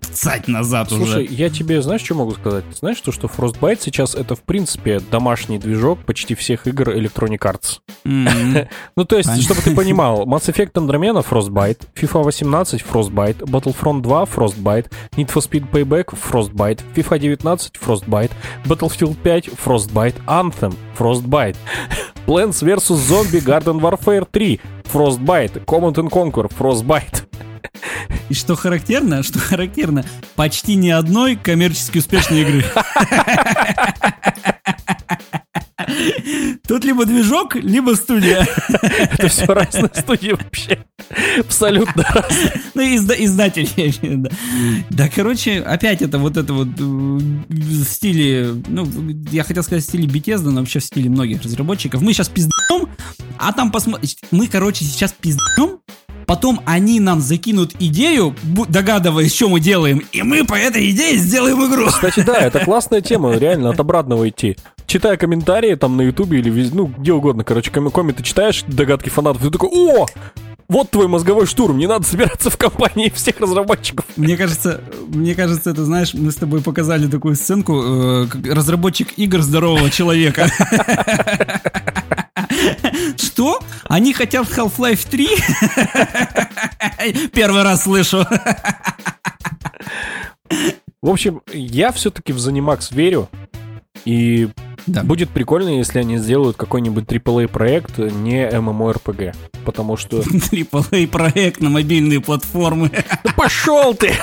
20 0.00 0.48
назад 0.48 0.88
Слушай, 0.88 1.02
уже. 1.02 1.12
Слушай, 1.12 1.34
я 1.34 1.50
тебе, 1.50 1.82
знаешь, 1.82 2.02
что 2.02 2.14
могу 2.14 2.32
сказать? 2.32 2.64
Знаешь, 2.72 3.00
то, 3.00 3.12
что 3.12 3.28
Frostbite 3.28 3.78
сейчас 3.80 4.14
это, 4.14 4.34
в 4.34 4.42
принципе, 4.42 5.00
домашний 5.00 5.58
движок 5.58 6.00
почти 6.04 6.34
всех 6.34 6.66
игр 6.66 6.90
Electronic 6.90 7.38
Arts. 7.38 7.78
Mm-hmm. 8.04 8.68
ну, 8.96 9.04
то 9.04 9.16
есть, 9.16 9.42
чтобы 9.42 9.62
ты 9.62 9.74
понимал, 9.74 10.26
Mass 10.26 10.52
Effect 10.52 10.72
Andromeda 10.72 11.24
Frostbite, 11.24 11.86
FIFA 11.94 12.24
18 12.24 12.84
Frostbite, 12.84 13.38
Battlefront 13.44 14.02
2 14.02 14.24
Frostbite, 14.24 14.90
Need 15.16 15.28
for 15.28 15.42
Speed 15.42 15.70
Payback 15.70 16.12
Frostbite, 16.16 16.82
FIFA 16.94 17.18
19 17.18 17.70
Frostbite, 17.80 18.32
Battlefield 18.64 19.16
5 19.22 19.50
Frostbite, 19.56 20.16
Anthem 20.26 20.72
Frostbite, 20.94 21.56
Plants 22.26 22.62
vs. 22.62 22.98
Zombie 23.08 23.40
Garden 23.40 23.80
Warfare 23.80 24.24
3 24.30 24.60
Frostbite, 24.92 25.64
Command 25.66 25.94
and 25.94 26.10
Conquer 26.10 26.48
Frostbite. 26.48 27.22
И 28.28 28.34
что 28.34 28.56
характерно, 28.56 29.22
что 29.22 29.38
характерно, 29.38 30.04
почти 30.34 30.74
ни 30.74 30.90
одной 30.90 31.36
коммерчески 31.36 31.98
успешной 31.98 32.40
игры. 32.42 32.64
Тут 36.70 36.84
либо 36.84 37.04
движок, 37.04 37.56
либо 37.56 37.96
студия. 37.96 38.46
Это 38.70 39.26
все 39.26 39.46
разные 39.46 39.90
студии 39.92 40.30
вообще. 40.30 40.78
Абсолютно 41.40 42.04
разные. 42.04 42.62
Ну, 42.74 42.82
изда- 42.82 43.16
издатель, 43.18 43.68
да. 44.88 45.08
Короче, 45.12 45.62
опять 45.62 46.00
это 46.00 46.18
вот 46.18 46.36
это 46.36 46.52
вот 46.52 46.68
э, 46.68 46.82
в 46.82 47.84
стиле, 47.84 48.54
ну, 48.68 48.88
я 49.32 49.42
хотел 49.42 49.64
сказать 49.64 49.82
в 49.82 49.88
стиле 49.88 50.06
Bethesda, 50.06 50.50
но 50.50 50.60
вообще 50.60 50.78
в 50.78 50.84
стиле 50.84 51.10
многих 51.10 51.42
разработчиков. 51.42 52.02
Мы 52.02 52.12
сейчас 52.12 52.28
пиздаем, 52.28 52.88
а 53.36 53.52
там 53.52 53.72
посмотрим. 53.72 54.08
Мы, 54.30 54.46
короче, 54.46 54.84
сейчас 54.84 55.12
пиздаем, 55.12 55.80
потом 56.24 56.60
они 56.66 57.00
нам 57.00 57.20
закинут 57.20 57.74
идею, 57.80 58.36
догадываясь, 58.68 59.34
что 59.34 59.48
мы 59.48 59.58
делаем, 59.58 60.04
и 60.12 60.22
мы 60.22 60.44
по 60.44 60.54
этой 60.54 60.88
идее 60.92 61.16
сделаем 61.16 61.66
игру. 61.68 61.88
Кстати, 61.88 62.20
да, 62.20 62.36
это 62.38 62.60
классная 62.64 63.00
тема, 63.00 63.32
реально 63.36 63.70
от 63.70 63.80
обратного 63.80 64.28
идти. 64.28 64.56
Читая 64.90 65.16
комментарии 65.16 65.76
там 65.76 65.96
на 65.96 66.02
ютубе 66.02 66.40
или 66.40 66.68
ну 66.74 66.86
где 66.86 67.12
угодно, 67.12 67.44
короче, 67.44 67.70
комменты 67.70 68.24
читаешь, 68.24 68.64
догадки 68.66 69.08
фанатов, 69.08 69.40
ты 69.40 69.48
такой, 69.48 69.68
о, 69.70 70.08
вот 70.66 70.90
твой 70.90 71.06
мозговой 71.06 71.46
штурм, 71.46 71.78
не 71.78 71.86
надо 71.86 72.04
собираться 72.04 72.50
в 72.50 72.56
компании 72.56 73.08
всех 73.14 73.38
разработчиков. 73.38 74.04
Мне 74.16 74.36
кажется, 74.36 74.80
мне 75.06 75.36
кажется, 75.36 75.70
это, 75.70 75.84
знаешь, 75.84 76.12
мы 76.12 76.32
с 76.32 76.34
тобой 76.34 76.60
показали 76.60 77.06
такую 77.06 77.36
сценку, 77.36 77.80
э, 77.80 78.26
разработчик 78.52 79.16
игр 79.16 79.42
здорового 79.42 79.90
человека. 79.90 80.50
Что? 83.16 83.60
Они 83.84 84.12
хотят 84.12 84.48
Half-Life 84.48 85.06
3? 85.08 85.28
Первый 87.32 87.62
раз 87.62 87.84
слышу. 87.84 88.26
В 91.00 91.08
общем, 91.08 91.42
я 91.52 91.92
все-таки 91.92 92.32
в 92.32 92.38
Zenimax 92.38 92.92
верю. 92.92 93.28
И 94.04 94.48
да. 94.86 95.02
будет 95.02 95.30
прикольно, 95.30 95.68
если 95.68 95.98
они 95.98 96.18
сделают 96.18 96.56
какой-нибудь 96.56 97.04
AAA 97.04 97.48
проект, 97.48 97.98
не 97.98 98.48
MMORPG. 98.48 99.34
Потому 99.64 99.96
что... 99.96 100.20
AAA 100.20 101.06
проект 101.08 101.60
на 101.60 101.70
мобильные 101.70 102.20
платформы. 102.20 102.90
Да 103.24 103.32
пошел 103.36 103.94
ты! 103.94 104.14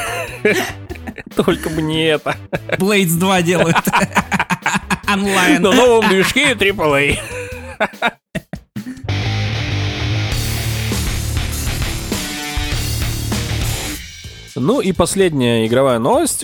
Только 1.36 1.70
бы 1.70 1.82
не 1.82 2.06
это. 2.06 2.36
Blades 2.78 3.18
2 3.18 3.42
делают. 3.42 3.78
Онлайн. 5.08 5.62
На 5.62 5.72
новом 5.72 6.10
движке 6.10 6.54
AAA. 6.54 7.20
Ну 14.60 14.82
и 14.82 14.92
последняя 14.92 15.66
игровая 15.68 16.00
новость 16.00 16.44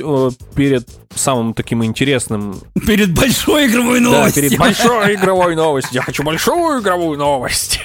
перед 0.56 0.88
самым 1.16 1.54
таким 1.54 1.84
интересным... 1.84 2.60
Перед 2.88 3.14
большой 3.14 3.68
игровой 3.68 4.00
новостью. 4.00 4.44
Да, 4.44 4.48
перед 4.50 4.60
большой 4.60 5.16
игровой 5.16 5.56
новостью. 5.56 5.96
Я 5.96 6.02
хочу 6.02 6.24
большую 6.24 6.82
игровую 6.82 7.18
новость. 7.18 7.80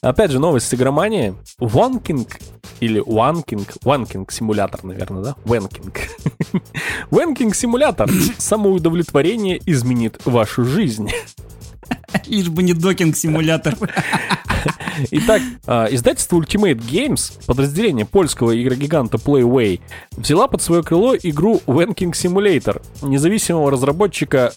Опять 0.00 0.30
же, 0.30 0.38
новость 0.38 0.68
с 0.68 0.74
игромании. 0.74 1.34
Wanking 1.60 2.28
или 2.80 3.02
Wanking, 3.02 3.68
Wanking 3.84 4.26
симулятор, 4.30 4.82
наверное, 4.84 5.22
да? 5.22 5.36
Wanking. 5.44 5.94
Wanking 7.10 7.54
симулятор. 7.54 8.10
Самоудовлетворение 8.38 9.60
изменит 9.66 10.20
вашу 10.24 10.64
жизнь. 10.64 11.10
Лишь 12.26 12.48
бы 12.48 12.62
не 12.62 12.74
докинг-симулятор. 12.74 13.76
Итак, 15.10 15.42
а, 15.66 15.86
издательство 15.90 16.36
Ultimate 16.36 16.78
Games, 16.78 17.32
подразделение 17.46 18.06
польского 18.06 18.60
игрогиганта 18.60 19.16
Playway, 19.16 19.80
взяла 20.16 20.48
под 20.48 20.62
свое 20.62 20.82
крыло 20.82 21.16
игру 21.16 21.60
Wanking 21.66 22.12
Simulator 22.12 22.82
независимого 23.02 23.70
разработчика 23.70 24.52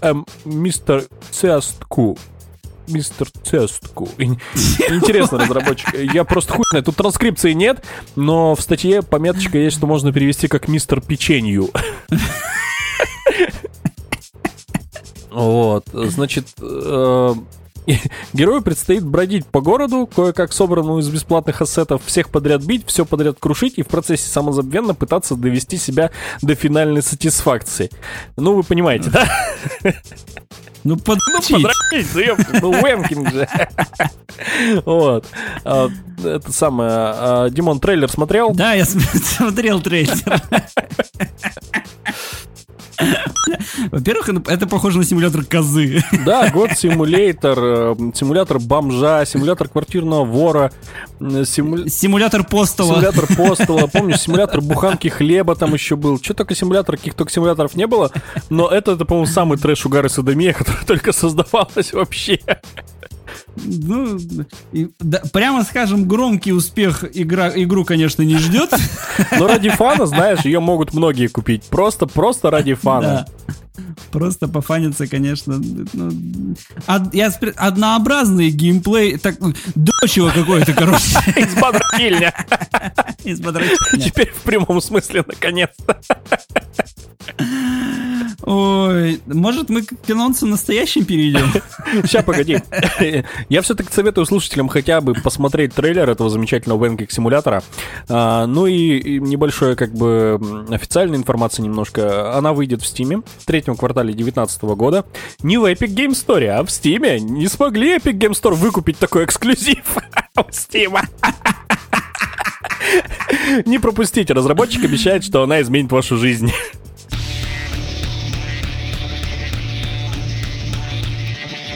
эм, 0.00 0.26
Мистер 0.44 1.04
Цестку. 1.30 2.18
Мистер 2.86 3.28
Цестку. 3.44 4.08
Интересно, 4.18 5.38
разработчик. 5.38 5.94
Я 5.94 6.24
просто 6.24 6.54
хуй 6.54 6.64
знаю. 6.70 6.84
Тут 6.84 6.96
транскрипции 6.96 7.52
нет, 7.52 7.84
но 8.16 8.54
в 8.54 8.60
статье 8.60 9.02
пометочка 9.02 9.58
есть, 9.58 9.76
что 9.76 9.86
можно 9.86 10.12
перевести 10.12 10.48
как 10.48 10.68
Мистер 10.68 11.00
Печенью. 11.00 11.70
Вот, 15.30 15.84
значит, 15.92 16.46
э, 16.60 17.34
герою 18.32 18.62
предстоит 18.62 19.04
бродить 19.04 19.46
по 19.46 19.60
городу, 19.60 20.06
кое-как 20.06 20.52
собранному 20.52 20.98
из 20.98 21.08
бесплатных 21.08 21.60
ассетов, 21.62 22.02
всех 22.04 22.30
подряд 22.30 22.62
бить, 22.62 22.84
все 22.86 23.04
подряд 23.04 23.36
крушить 23.38 23.74
и 23.76 23.82
в 23.82 23.88
процессе 23.88 24.28
самозабвенно 24.28 24.94
пытаться 24.94 25.34
довести 25.34 25.76
себя 25.76 26.10
до 26.42 26.54
финальной 26.54 27.02
сатисфакции. 27.02 27.90
Ну, 28.36 28.54
вы 28.54 28.62
понимаете, 28.62 29.10
да? 29.10 29.28
Ну. 30.84 30.94
Ну, 30.94 30.96
подрочить, 30.96 31.66
ну, 32.62 32.72
вемкинг 32.72 33.30
же. 33.32 33.48
Вот. 34.84 35.26
А, 35.64 35.88
это 36.24 36.52
самое... 36.52 36.90
А, 36.92 37.50
Димон, 37.50 37.80
трейлер 37.80 38.08
смотрел? 38.08 38.52
Да, 38.52 38.74
я 38.74 38.84
смотрел 38.84 39.80
трейлер. 39.80 40.14
Во-первых, 43.90 44.28
это- 44.48 44.66
похоже 44.66 44.98
на 44.98 45.04
симулятор 45.04 45.44
козы. 45.44 46.02
Да, 46.24 46.50
год 46.50 46.70
симулятор, 46.76 47.58
э, 47.60 47.96
симулятор 48.14 48.58
бомжа, 48.58 49.24
симулятор 49.24 49.68
квартирного 49.68 50.24
вора, 50.24 50.72
э, 51.20 51.44
симу- 51.44 51.88
Симулятор 51.88 52.44
постола. 52.44 52.94
Симулятор 52.94 53.26
постола, 53.36 53.86
помнишь, 53.86 54.20
симулятор 54.20 54.60
буханки 54.60 55.08
хлеба 55.08 55.54
там 55.54 55.74
еще 55.74 55.96
был. 55.96 56.18
Что 56.22 56.34
только 56.34 56.54
симулятор, 56.54 56.96
каких 56.96 57.14
только 57.14 57.32
симуляторов 57.32 57.74
не 57.74 57.86
было. 57.86 58.10
Но 58.50 58.68
это, 58.68 58.92
это 58.92 59.04
по-моему, 59.04 59.26
самый 59.26 59.58
трэш 59.58 59.86
угар 59.86 60.06
и 60.06 60.08
садомия, 60.08 60.52
который 60.58 60.84
только 60.86 61.12
создавалась 61.12 61.92
вообще. 61.92 62.40
Ну, 63.56 64.18
и, 64.72 64.88
да, 65.00 65.22
прямо 65.32 65.64
скажем, 65.64 66.06
громкий 66.08 66.52
успех 66.52 67.04
игра, 67.14 67.50
игру, 67.54 67.84
конечно, 67.84 68.22
не 68.22 68.36
ждет. 68.38 68.70
Но 69.38 69.46
ради 69.46 69.70
фана, 69.70 70.06
знаешь, 70.06 70.40
ее 70.44 70.60
могут 70.60 70.92
многие 70.94 71.26
купить. 71.28 71.64
Просто, 71.64 72.06
просто 72.06 72.50
ради 72.50 72.74
фана. 72.74 73.26
Да. 73.36 73.52
Просто 74.10 74.48
пофаниться, 74.48 75.06
конечно. 75.06 75.60
ну, 75.92 76.54
од- 76.88 77.14
я 77.14 77.28
спр- 77.28 77.54
однообразный 77.56 78.50
геймплей, 78.50 79.18
так, 79.18 79.36
дочего 79.76 80.30
какое-то, 80.30 80.72
короче, 80.72 81.04
Из 81.36 81.54
бодрокильня. 81.54 82.34
из 83.24 83.40
подрачения. 83.40 84.04
Теперь 84.04 84.30
в 84.32 84.42
прямом 84.42 84.80
смысле, 84.80 85.24
наконец-то. 85.26 86.00
Ой, 88.42 89.20
может 89.26 89.68
мы 89.68 89.82
к 89.82 90.10
анонсу 90.10 90.46
настоящим 90.46 91.04
перейдем? 91.04 91.52
Сейчас, 92.02 92.24
погоди. 92.24 92.58
Я 93.48 93.62
все-таки 93.62 93.92
советую 93.92 94.24
слушателям 94.24 94.68
хотя 94.68 95.00
бы 95.02 95.12
посмотреть 95.12 95.74
трейлер 95.74 96.08
этого 96.08 96.30
замечательного 96.30 96.86
Венгик 96.86 97.10
симулятора. 97.10 97.62
А, 98.08 98.46
ну 98.46 98.66
и, 98.66 99.20
небольшое, 99.20 99.76
как 99.76 99.92
бы, 99.92 100.40
официальная 100.70 101.18
информация 101.18 101.62
немножко. 101.62 102.36
Она 102.36 102.54
выйдет 102.54 102.80
в 102.80 102.86
Стиме 102.86 103.18
в 103.38 103.44
третьем 103.44 103.76
квартале 103.76 104.14
2019 104.14 104.62
года. 104.62 105.04
Не 105.42 105.58
в 105.58 105.64
Epic 105.64 105.94
Game 105.94 106.12
Store, 106.12 106.46
а 106.48 106.64
в 106.64 106.70
Стиме. 106.70 107.20
Не 107.20 107.48
смогли 107.48 107.96
Epic 107.96 108.14
Game 108.14 108.32
Store 108.32 108.54
выкупить 108.54 108.98
такой 108.98 109.24
эксклюзив 109.24 109.84
у 110.36 110.52
Стима. 110.52 111.02
Не 113.66 113.78
пропустите, 113.78 114.32
разработчик 114.32 114.84
обещает, 114.84 115.24
что 115.24 115.42
она 115.42 115.60
изменит 115.60 115.90
вашу 115.92 116.16
жизнь. 116.16 116.52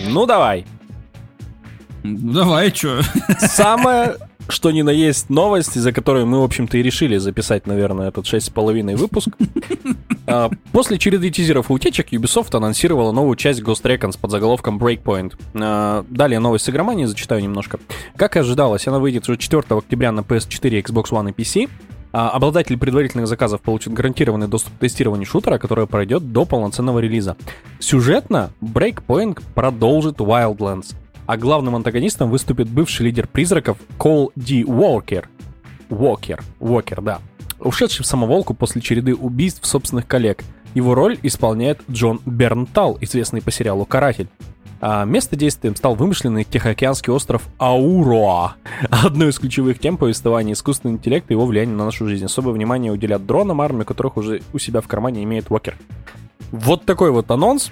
Ну 0.08 0.26
давай. 0.26 0.66
Давай, 2.02 2.70
чё? 2.70 3.00
Самое, 3.38 4.16
что 4.48 4.70
ни 4.70 4.82
на 4.82 4.90
есть 4.90 5.30
новость, 5.30 5.76
из-за 5.76 5.92
которой 5.92 6.24
мы, 6.24 6.40
в 6.40 6.44
общем-то, 6.44 6.76
и 6.78 6.82
решили 6.82 7.16
записать, 7.18 7.66
наверное, 7.66 8.08
этот 8.08 8.26
6,5 8.26 8.96
выпуск. 8.96 9.28
А, 10.24 10.50
После 10.70 10.98
череды 10.98 11.30
тизеров 11.30 11.68
и 11.68 11.72
утечек 11.72 12.12
Ubisoft 12.12 12.56
анонсировала 12.56 13.10
новую 13.10 13.34
часть 13.34 13.60
Ghost 13.60 13.82
Recon 13.82 14.12
с 14.12 14.16
подзаголовком 14.16 14.78
Breakpoint. 14.78 15.34
А, 15.54 16.04
Далее 16.08 16.38
новость 16.38 16.64
с 16.64 16.68
игромании, 16.68 17.06
зачитаю 17.06 17.42
немножко. 17.42 17.80
Как 18.16 18.36
и 18.36 18.38
ожидалось, 18.38 18.86
она 18.86 19.00
выйдет 19.00 19.28
уже 19.28 19.36
4 19.36 19.64
октября 19.68 20.12
на 20.12 20.20
PS4, 20.20 20.80
Xbox 20.84 21.10
One 21.10 21.30
и 21.30 21.32
PC. 21.32 21.68
А, 22.12 22.30
Обладатель 22.30 22.78
предварительных 22.78 23.26
заказов 23.26 23.62
получит 23.62 23.92
гарантированный 23.94 24.46
доступ 24.46 24.74
к 24.76 24.78
тестированию 24.80 25.26
шутера, 25.26 25.58
который 25.58 25.86
пройдет 25.86 26.32
до 26.32 26.44
полноценного 26.44 26.98
релиза. 26.98 27.36
Сюжетно 27.80 28.50
Breakpoint 28.60 29.42
продолжит 29.54 30.18
Wildlands, 30.18 30.94
а 31.32 31.38
главным 31.38 31.74
антагонистом 31.74 32.28
выступит 32.28 32.68
бывший 32.68 33.06
лидер 33.06 33.26
призраков 33.26 33.78
Кол 33.96 34.32
Ди 34.36 34.66
Уокер. 34.66 35.30
Уокер, 35.88 36.42
Уокер, 36.60 37.00
да. 37.00 37.20
Ушедший 37.58 38.02
в 38.02 38.06
самоволку 38.06 38.52
после 38.52 38.82
череды 38.82 39.14
убийств 39.14 39.64
собственных 39.64 40.06
коллег. 40.06 40.44
Его 40.74 40.94
роль 40.94 41.18
исполняет 41.22 41.80
Джон 41.90 42.20
Бернтал, 42.26 42.98
известный 43.00 43.40
по 43.40 43.50
сериалу 43.50 43.86
«Каратель». 43.86 44.28
А 44.82 45.06
место 45.06 45.34
действия 45.34 45.74
стал 45.74 45.94
вымышленный 45.94 46.44
Тихоокеанский 46.44 47.10
остров 47.14 47.48
Ауроа. 47.56 48.56
Одной 48.90 49.30
из 49.30 49.38
ключевых 49.38 49.78
тем 49.78 49.96
повествования 49.96 50.52
искусственный 50.52 50.92
интеллект 50.92 51.30
и 51.30 51.32
его 51.32 51.46
влияние 51.46 51.76
на 51.76 51.86
нашу 51.86 52.06
жизнь. 52.08 52.26
Особое 52.26 52.52
внимание 52.52 52.92
уделят 52.92 53.24
дронам, 53.24 53.62
армии 53.62 53.84
которых 53.84 54.18
уже 54.18 54.42
у 54.52 54.58
себя 54.58 54.82
в 54.82 54.86
кармане 54.86 55.22
имеет 55.22 55.50
Уокер. 55.50 55.78
Вот 56.50 56.84
такой 56.84 57.10
вот 57.10 57.30
анонс. 57.30 57.70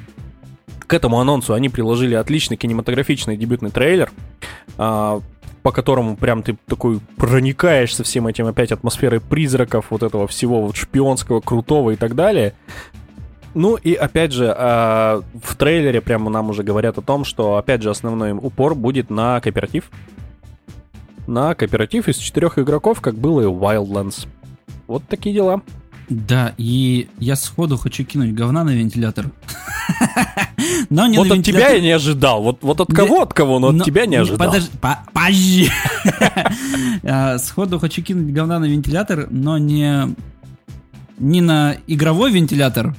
К 0.90 0.94
этому 0.94 1.20
анонсу 1.20 1.54
они 1.54 1.68
приложили 1.68 2.16
отличный 2.16 2.56
кинематографичный 2.56 3.36
дебютный 3.36 3.70
трейлер, 3.70 4.10
а, 4.76 5.20
по 5.62 5.70
которому 5.70 6.16
прям 6.16 6.42
ты 6.42 6.58
такой 6.66 6.98
проникаешься 7.16 8.02
всем 8.02 8.26
этим 8.26 8.48
опять 8.48 8.72
атмосферой 8.72 9.20
призраков, 9.20 9.86
вот 9.90 10.02
этого 10.02 10.26
всего 10.26 10.62
вот 10.62 10.74
шпионского, 10.74 11.40
крутого 11.40 11.92
и 11.92 11.96
так 11.96 12.16
далее. 12.16 12.54
Ну 13.54 13.76
и 13.76 13.94
опять 13.94 14.32
же, 14.32 14.52
а, 14.52 15.22
в 15.40 15.54
трейлере 15.54 16.00
прямо 16.00 16.28
нам 16.28 16.50
уже 16.50 16.64
говорят 16.64 16.98
о 16.98 17.02
том, 17.02 17.24
что 17.24 17.54
опять 17.54 17.82
же 17.82 17.90
основной 17.90 18.32
упор 18.32 18.74
будет 18.74 19.10
на 19.10 19.40
кооператив. 19.40 19.92
На 21.28 21.54
кооператив 21.54 22.08
из 22.08 22.16
четырех 22.16 22.58
игроков, 22.58 23.00
как 23.00 23.14
было 23.14 23.42
и 23.42 23.44
Wildlands. 23.44 24.26
Вот 24.88 25.04
такие 25.06 25.36
дела. 25.36 25.62
Да, 26.10 26.54
и 26.58 27.08
я 27.20 27.36
сходу 27.36 27.76
хочу 27.78 28.04
кинуть 28.04 28.34
говна 28.34 28.64
на 28.64 28.70
вентилятор. 28.70 29.30
Но 30.90 31.06
не 31.06 31.16
вот 31.18 31.30
от 31.30 31.44
тебя 31.44 31.58
вентилятор. 31.70 31.74
я 31.76 31.80
не 31.80 31.90
ожидал. 31.92 32.42
Вот, 32.42 32.58
вот 32.62 32.80
от 32.80 32.92
кого, 32.92 33.22
от 33.22 33.32
кого, 33.32 33.60
но 33.60 33.68
от 33.68 33.74
Но- 33.76 33.84
тебя 33.84 34.06
не 34.06 34.16
ожидал. 34.16 34.48
Подожди, 34.48 34.70
по- 34.80 34.98
подожди. 35.12 35.70
А, 37.04 37.38
Сходу 37.38 37.78
хочу 37.78 38.02
кинуть 38.02 38.32
говна 38.34 38.58
на 38.58 38.64
вентилятор, 38.64 39.28
но 39.30 39.56
не, 39.56 40.14
не 41.18 41.40
на 41.40 41.76
игровой 41.86 42.32
вентилятор, 42.32 42.94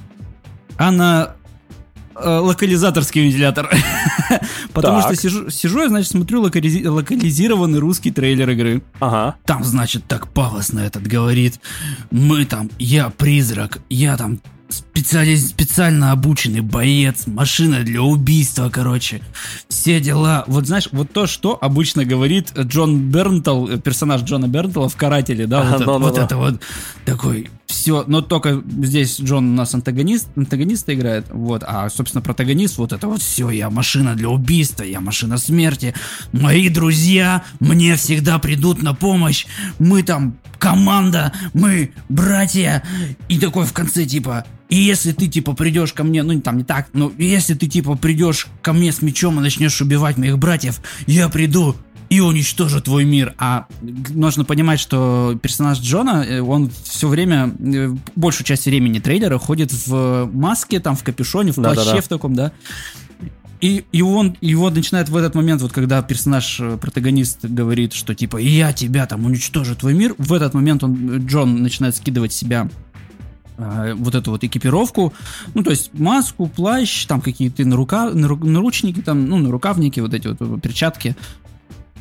а 0.76 0.90
на 0.90 1.32
локализаторский 2.14 3.22
вентилятор. 3.24 3.70
Потому 4.72 5.00
Так. 5.00 5.12
что 5.12 5.22
сижу, 5.22 5.50
сижу 5.50 5.82
я, 5.82 5.88
значит, 5.88 6.10
смотрю 6.10 6.42
локализи- 6.44 6.86
локализированный 6.88 7.78
русский 7.78 8.10
трейлер 8.10 8.50
игры. 8.50 8.82
Ага. 9.00 9.36
Там, 9.44 9.64
значит, 9.64 10.04
так 10.06 10.28
пафосно 10.28 10.80
этот 10.80 11.06
говорит. 11.06 11.60
Мы 12.10 12.44
там, 12.44 12.70
я 12.78 13.10
призрак, 13.10 13.78
я 13.90 14.16
там 14.16 14.40
специалист, 14.68 15.48
специально 15.50 16.12
обученный 16.12 16.60
боец, 16.62 17.26
машина 17.26 17.80
для 17.80 18.00
убийства, 18.00 18.70
короче. 18.70 19.20
Все 19.68 20.00
дела. 20.00 20.44
Вот 20.46 20.66
знаешь, 20.66 20.88
вот 20.92 21.12
то, 21.12 21.26
что 21.26 21.58
обычно 21.60 22.06
говорит 22.06 22.52
Джон 22.58 23.10
Бернтал, 23.10 23.68
э, 23.68 23.78
персонаж 23.78 24.22
Джона 24.22 24.48
Бернтала 24.48 24.88
в 24.88 24.96
«Карателе», 24.96 25.46
да, 25.46 25.60
Ага, 25.60 25.68
вот, 25.68 25.76
это, 25.76 25.84
ну-ну-ну. 25.84 26.06
вот 26.08 26.18
это 26.18 26.36
вот 26.38 26.60
такой 27.04 27.50
все, 27.72 28.04
но 28.06 28.22
только 28.22 28.62
здесь 28.82 29.20
Джон 29.20 29.50
у 29.50 29.54
нас 29.54 29.74
антагонист, 29.74 30.28
антагониста 30.36 30.94
играет, 30.94 31.26
вот, 31.30 31.62
а, 31.66 31.88
собственно, 31.90 32.22
протагонист, 32.22 32.78
вот 32.78 32.92
это 32.92 33.08
вот 33.08 33.20
все, 33.20 33.50
я 33.50 33.70
машина 33.70 34.14
для 34.14 34.28
убийства, 34.28 34.84
я 34.84 35.00
машина 35.00 35.38
смерти, 35.38 35.94
мои 36.32 36.68
друзья 36.68 37.42
мне 37.60 37.96
всегда 37.96 38.38
придут 38.38 38.82
на 38.82 38.94
помощь, 38.94 39.46
мы 39.78 40.02
там 40.02 40.38
команда, 40.58 41.32
мы 41.54 41.92
братья, 42.08 42.82
и 43.28 43.38
такой 43.38 43.66
в 43.66 43.72
конце 43.72 44.04
типа, 44.04 44.46
и 44.68 44.76
если 44.76 45.12
ты 45.12 45.26
типа 45.26 45.54
придешь 45.54 45.92
ко 45.92 46.04
мне, 46.04 46.22
ну 46.22 46.40
там 46.40 46.58
не 46.58 46.64
так, 46.64 46.88
но 46.92 47.12
если 47.18 47.54
ты 47.54 47.66
типа 47.66 47.96
придешь 47.96 48.46
ко 48.62 48.72
мне 48.72 48.92
с 48.92 49.02
мечом 49.02 49.38
и 49.38 49.42
начнешь 49.42 49.80
убивать 49.80 50.16
моих 50.16 50.38
братьев, 50.38 50.80
я 51.06 51.28
приду 51.28 51.76
и 52.12 52.20
уничтожу 52.20 52.82
твой 52.82 53.06
мир. 53.06 53.34
А 53.38 53.64
нужно 53.80 54.44
понимать, 54.44 54.78
что 54.78 55.38
персонаж 55.40 55.80
Джона, 55.80 56.22
э, 56.28 56.40
он 56.40 56.70
все 56.84 57.08
время, 57.08 57.54
э, 57.58 57.88
большую 58.16 58.44
часть 58.46 58.66
времени 58.66 58.98
трейлера 58.98 59.38
ходит 59.38 59.72
в 59.86 60.28
маске, 60.30 60.78
там, 60.78 60.94
в 60.94 61.02
капюшоне, 61.02 61.52
в 61.52 61.54
плаще 61.54 61.76
Да-да-да. 61.76 62.00
в 62.02 62.08
таком, 62.08 62.34
да. 62.34 62.52
И, 63.62 63.86
и 63.92 64.02
он 64.02 64.36
его 64.42 64.68
начинает 64.68 65.08
в 65.08 65.16
этот 65.16 65.34
момент, 65.34 65.62
вот 65.62 65.72
когда 65.72 66.02
персонаж, 66.02 66.60
э, 66.60 66.76
протагонист 66.76 67.46
говорит, 67.46 67.94
что 67.94 68.14
типа 68.14 68.36
я 68.36 68.74
тебя 68.74 69.06
там 69.06 69.24
уничтожу 69.24 69.74
твой 69.74 69.94
мир, 69.94 70.14
в 70.18 70.34
этот 70.34 70.52
момент 70.52 70.84
он, 70.84 71.26
Джон 71.26 71.62
начинает 71.62 71.96
скидывать 71.96 72.34
себя 72.34 72.68
вот 73.56 74.14
эту 74.14 74.32
вот 74.32 74.42
экипировку, 74.42 75.12
ну, 75.54 75.62
то 75.62 75.70
есть 75.70 75.90
маску, 75.92 76.48
плащ, 76.48 77.06
там 77.06 77.20
какие-то 77.20 77.64
нарука, 77.64 78.10
нару- 78.10 78.44
наручники, 78.44 79.00
там, 79.00 79.28
ну, 79.28 79.36
нарукавники, 79.36 80.00
вот 80.00 80.14
эти 80.14 80.26
вот 80.26 80.60
перчатки, 80.60 81.14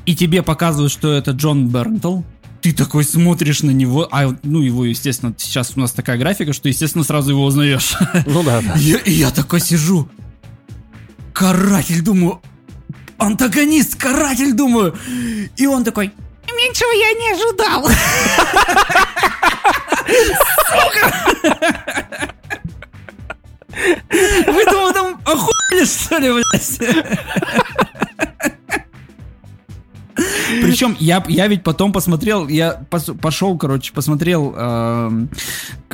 и 0.05 0.15
тебе 0.15 0.41
показывают, 0.43 0.91
что 0.91 1.13
это 1.13 1.31
Джон 1.31 1.67
Бернтл, 1.67 2.21
ты 2.61 2.73
такой 2.73 3.03
смотришь 3.03 3.63
на 3.63 3.71
него, 3.71 4.07
а, 4.11 4.35
ну, 4.43 4.61
его, 4.61 4.85
естественно, 4.85 5.33
сейчас 5.37 5.73
у 5.75 5.79
нас 5.79 5.91
такая 5.91 6.17
графика, 6.17 6.53
что, 6.53 6.67
естественно, 6.69 7.03
сразу 7.03 7.31
его 7.31 7.43
узнаешь. 7.43 7.95
Ну 8.25 8.43
да, 8.43 8.61
да. 8.61 8.73
И 8.75 8.81
я, 8.81 8.97
и 8.97 9.11
я 9.11 9.31
такой 9.31 9.59
сижу, 9.59 10.07
каратель, 11.33 12.01
думаю, 12.01 12.41
антагонист, 13.17 13.95
каратель, 13.95 14.53
думаю, 14.53 14.95
и 15.57 15.65
он 15.65 15.83
такой, 15.83 16.11
меньшего 16.55 16.91
я 16.91 17.13
не 17.13 17.31
ожидал. 17.31 17.89
Сука! 20.67 22.31
Вы 24.47 24.65
думали, 24.65 24.93
там 24.93 25.21
охуели, 25.25 25.85
что 25.85 26.17
ли, 26.17 26.31
блядь? 26.31 26.79
Причем 30.61 30.95
я, 30.99 31.23
я 31.27 31.47
ведь 31.47 31.63
потом 31.63 31.91
посмотрел, 31.91 32.47
я 32.47 32.81
пошел, 33.21 33.57
короче, 33.57 33.93
посмотрел 33.93 34.53
э, 34.55 35.27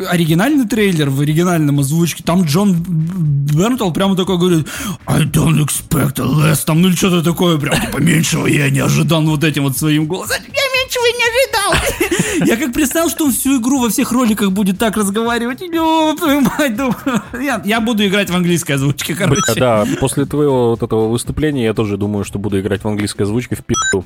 оригинальный 0.09 0.67
трейлер 0.67 1.09
в 1.09 1.21
оригинальном 1.21 1.79
озвучке. 1.79 2.23
Там 2.23 2.43
Джон 2.43 2.73
Бернтл 2.73 3.91
прямо 3.91 4.15
такой 4.15 4.37
говорит, 4.37 4.67
I 5.05 5.23
don't 5.23 5.65
expect 5.65 6.15
less, 6.15 6.65
там, 6.65 6.81
ну 6.81 6.89
или 6.89 6.95
что-то 6.95 7.23
такое, 7.23 7.57
прям, 7.57 7.79
типа, 7.79 7.97
меньшего 7.97 8.47
я 8.47 8.69
не 8.69 8.79
ожидал 8.79 9.21
вот 9.23 9.43
этим 9.43 9.63
вот 9.63 9.77
своим 9.77 10.05
голосом. 10.07 10.37
Я 10.41 10.63
меньшего 10.81 11.05
не 11.17 11.23
ожидал. 11.23 11.96
Я 12.45 12.57
как 12.57 12.73
представил, 12.73 13.09
что 13.09 13.25
он 13.25 13.31
всю 13.31 13.59
игру 13.61 13.79
во 13.81 13.89
всех 13.89 14.11
роликах 14.11 14.51
будет 14.51 14.77
так 14.77 14.97
разговаривать. 14.97 15.59
Твою 15.59 16.41
мать, 16.41 16.75
думаю. 16.75 16.95
Я, 17.33 17.61
я 17.65 17.81
буду 17.81 18.05
играть 18.05 18.29
в 18.29 18.35
английской 18.35 18.73
озвучке, 18.73 19.15
короче. 19.15 19.41
Бля, 19.53 19.85
да, 19.85 19.87
после 19.99 20.25
твоего 20.25 20.71
вот 20.71 20.83
этого 20.83 21.07
выступления 21.09 21.65
я 21.65 21.73
тоже 21.73 21.97
думаю, 21.97 22.23
что 22.23 22.39
буду 22.39 22.59
играть 22.59 22.83
в 22.83 22.87
английской 22.87 23.23
озвучке 23.23 23.55
в 23.55 23.63
пи***у. 23.63 24.03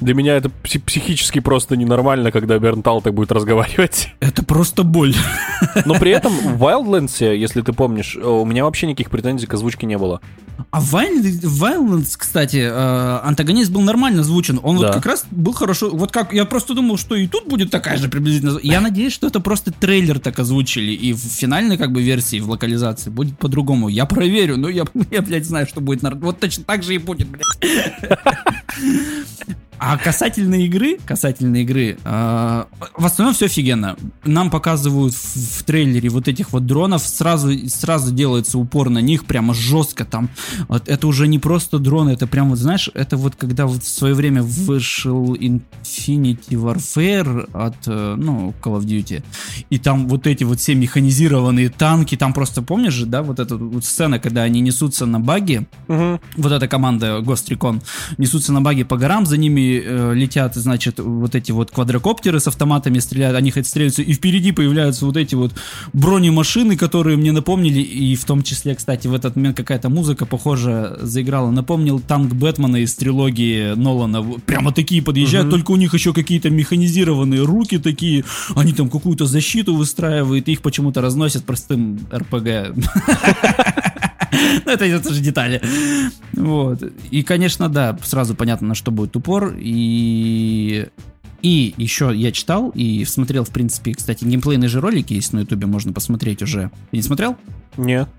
Для 0.00 0.14
меня 0.14 0.36
это 0.36 0.50
пси- 0.62 0.80
психически 0.80 1.40
просто 1.40 1.76
ненормально, 1.76 2.32
когда 2.32 2.58
Бернтал 2.58 3.02
так 3.02 3.12
будет 3.14 3.32
разговаривать. 3.32 4.08
Это 4.20 4.42
просто 4.44 4.82
боль. 4.82 5.14
Но 5.84 5.94
при 5.94 6.10
этом 6.12 6.32
в 6.32 6.62
Wildlands, 6.62 7.36
если 7.36 7.60
ты 7.60 7.72
помнишь, 7.72 8.16
у 8.16 8.44
меня 8.46 8.64
вообще 8.64 8.86
никаких 8.86 9.10
претензий 9.10 9.46
к 9.46 9.54
озвучке 9.54 9.86
не 9.86 9.98
было. 9.98 10.20
А 10.70 10.80
в 10.80 10.94
Violence, 10.94 12.14
кстати, 12.16 12.58
э, 12.58 13.20
антагонист 13.24 13.70
был 13.72 13.80
нормально 13.80 14.20
озвучен. 14.20 14.60
Он 14.62 14.78
Да. 14.78 14.86
вот 14.86 14.94
как 14.96 15.06
раз 15.06 15.24
был 15.30 15.52
хорошо. 15.52 15.90
Вот 15.90 16.12
как 16.12 16.32
я 16.32 16.44
просто 16.44 16.74
думал, 16.74 16.96
что 16.96 17.19
и 17.20 17.28
тут 17.28 17.46
будет 17.46 17.70
такая 17.70 17.96
же 17.98 18.08
приблизительно. 18.08 18.58
Я 18.62 18.80
надеюсь, 18.80 19.12
что 19.12 19.26
это 19.26 19.40
просто 19.40 19.72
трейлер 19.72 20.18
так 20.18 20.38
озвучили. 20.38 20.92
И 20.92 21.12
в 21.12 21.18
финальной 21.18 21.78
как 21.78 21.92
бы 21.92 22.02
версии, 22.02 22.40
в 22.40 22.50
локализации 22.50 23.10
будет 23.10 23.38
по-другому. 23.38 23.88
Я 23.88 24.06
проверю, 24.06 24.56
но 24.56 24.68
я, 24.68 24.84
я 25.10 25.22
блядь, 25.22 25.46
знаю, 25.46 25.66
что 25.66 25.80
будет. 25.80 26.02
Вот 26.02 26.40
точно 26.40 26.64
так 26.64 26.82
же 26.82 26.94
и 26.94 26.98
будет, 26.98 27.28
блядь. 27.28 27.46
А 29.82 29.96
касательно 29.96 30.56
игры, 30.56 30.98
касательно 31.06 31.56
игры, 31.56 31.96
э, 32.04 32.64
в 32.98 33.06
основном 33.06 33.34
все 33.34 33.46
офигенно. 33.46 33.96
Нам 34.24 34.50
показывают 34.50 35.14
в, 35.14 35.58
в 35.58 35.62
трейлере 35.62 36.10
вот 36.10 36.28
этих 36.28 36.52
вот 36.52 36.66
дронов, 36.66 37.00
сразу, 37.02 37.50
сразу 37.66 38.12
делается 38.12 38.58
упор 38.58 38.90
на 38.90 38.98
них, 38.98 39.24
прямо 39.24 39.54
жестко 39.54 40.04
там. 40.04 40.28
Вот 40.68 40.86
это 40.86 41.06
уже 41.06 41.26
не 41.28 41.38
просто 41.38 41.78
дроны, 41.78 42.10
это 42.10 42.26
прям 42.26 42.50
вот, 42.50 42.58
знаешь, 42.58 42.90
это 42.92 43.16
вот 43.16 43.36
когда 43.36 43.66
вот 43.66 43.82
в 43.82 43.88
свое 43.88 44.12
время 44.12 44.42
вышел 44.42 45.34
Infinity 45.34 46.50
Warfare 46.50 47.48
от, 47.54 47.76
э, 47.86 48.14
ну, 48.18 48.52
Call 48.60 48.78
of 48.78 48.84
Duty, 48.84 49.22
и 49.70 49.78
там 49.78 50.08
вот 50.08 50.26
эти 50.26 50.44
вот 50.44 50.60
все 50.60 50.74
механизированные 50.74 51.70
танки, 51.70 52.18
там 52.18 52.34
просто, 52.34 52.60
помнишь 52.60 52.92
же, 52.92 53.06
да, 53.06 53.22
вот 53.22 53.40
эта 53.40 53.56
вот 53.56 53.86
сцена, 53.86 54.18
когда 54.18 54.42
они 54.42 54.60
несутся 54.60 55.06
на 55.06 55.20
баги, 55.20 55.66
вот 55.88 56.52
эта 56.52 56.68
команда 56.68 57.20
Ghost 57.20 57.48
Recon. 57.48 57.82
Несутся 58.18 58.52
на 58.52 58.60
баги 58.60 58.82
по 58.82 58.98
горам, 58.98 59.24
за 59.24 59.38
ними 59.38 59.69
э, 59.78 60.14
летят, 60.14 60.54
значит, 60.54 60.98
вот 60.98 61.34
эти 61.34 61.52
вот 61.52 61.70
квадрокоптеры 61.70 62.40
с 62.40 62.46
автоматами 62.48 62.98
стреляют, 62.98 63.36
они 63.36 63.50
хоть 63.50 63.66
стреляются, 63.66 64.02
и 64.02 64.12
впереди 64.14 64.52
появляются 64.52 65.06
вот 65.06 65.16
эти 65.16 65.34
вот 65.34 65.52
бронемашины, 65.92 66.76
которые 66.76 67.16
мне 67.16 67.32
напомнили, 67.32 67.80
и 67.80 68.16
в 68.16 68.24
том 68.24 68.42
числе, 68.42 68.74
кстати, 68.74 69.06
в 69.08 69.14
этот 69.14 69.36
момент 69.36 69.56
какая-то 69.56 69.88
музыка, 69.88 70.26
похоже, 70.26 70.98
заиграла, 71.02 71.50
напомнил 71.50 72.00
танк 72.00 72.32
Бэтмена 72.34 72.76
из 72.78 72.94
трилогии 72.94 73.74
Нолана, 73.74 74.22
прямо 74.46 74.72
такие 74.72 75.02
подъезжают, 75.02 75.46
Мгм. 75.48 75.56
только 75.56 75.70
у 75.72 75.76
них 75.76 75.94
еще 75.94 76.12
какие-то 76.12 76.50
механизированные 76.50 77.42
руки 77.44 77.78
такие, 77.78 78.24
они 78.56 78.72
там 78.72 78.88
какую-то 78.88 79.26
защиту 79.26 79.74
выстраивают, 79.74 80.48
и 80.48 80.52
их 80.52 80.62
почему-то 80.62 81.00
разносят 81.00 81.44
простым 81.44 81.98
РПГ. 82.12 82.74
Ну, 84.64 84.72
это, 84.72 84.84
это 84.84 85.12
же 85.12 85.20
детали. 85.20 85.60
Вот. 86.32 86.82
И, 87.10 87.22
конечно, 87.22 87.68
да, 87.68 87.98
сразу 88.02 88.34
понятно, 88.34 88.68
на 88.68 88.74
что 88.74 88.90
будет 88.90 89.16
упор. 89.16 89.54
И... 89.58 90.86
И 91.42 91.72
еще 91.78 92.12
я 92.14 92.32
читал 92.32 92.70
и 92.74 93.02
смотрел, 93.06 93.44
в 93.44 93.48
принципе, 93.48 93.94
кстати, 93.94 94.24
геймплейные 94.24 94.68
же 94.68 94.78
ролики 94.80 95.14
есть 95.14 95.32
на 95.32 95.40
ютубе, 95.40 95.66
можно 95.66 95.92
посмотреть 95.94 96.42
уже. 96.42 96.70
Ты 96.90 96.98
не 96.98 97.02
смотрел? 97.02 97.36
Нет. 97.78 98.10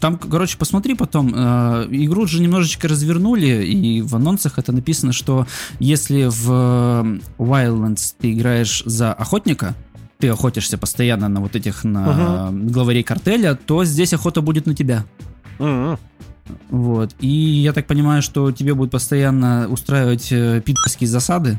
Там, 0.00 0.16
короче, 0.16 0.56
посмотри 0.56 0.94
потом. 0.94 1.32
э, 1.34 1.88
игру 1.90 2.26
же 2.26 2.40
немножечко 2.40 2.86
развернули, 2.86 3.64
и 3.64 4.00
в 4.00 4.14
анонсах 4.14 4.60
это 4.60 4.70
написано, 4.70 5.12
что 5.12 5.46
если 5.80 6.28
в 6.30 6.48
э, 6.48 7.18
Wildlands 7.38 8.14
ты 8.16 8.32
играешь 8.32 8.84
за 8.86 9.12
охотника, 9.12 9.74
ты 10.18 10.28
охотишься 10.28 10.78
постоянно 10.78 11.28
на 11.28 11.40
вот 11.40 11.56
этих 11.56 11.82
на 11.82 12.50
главарей 12.52 13.02
картеля, 13.02 13.56
то 13.56 13.84
здесь 13.84 14.12
охота 14.12 14.40
будет 14.40 14.66
на 14.66 14.74
тебя. 14.74 15.04
М-м. 15.58 15.98
Вот. 16.70 17.14
И 17.20 17.28
я 17.28 17.72
так 17.72 17.86
понимаю, 17.86 18.22
что 18.22 18.50
тебе 18.52 18.74
будут 18.74 18.92
постоянно 18.92 19.68
устраивать 19.68 20.32
э, 20.32 20.60
питерские 20.60 21.08
засады. 21.08 21.58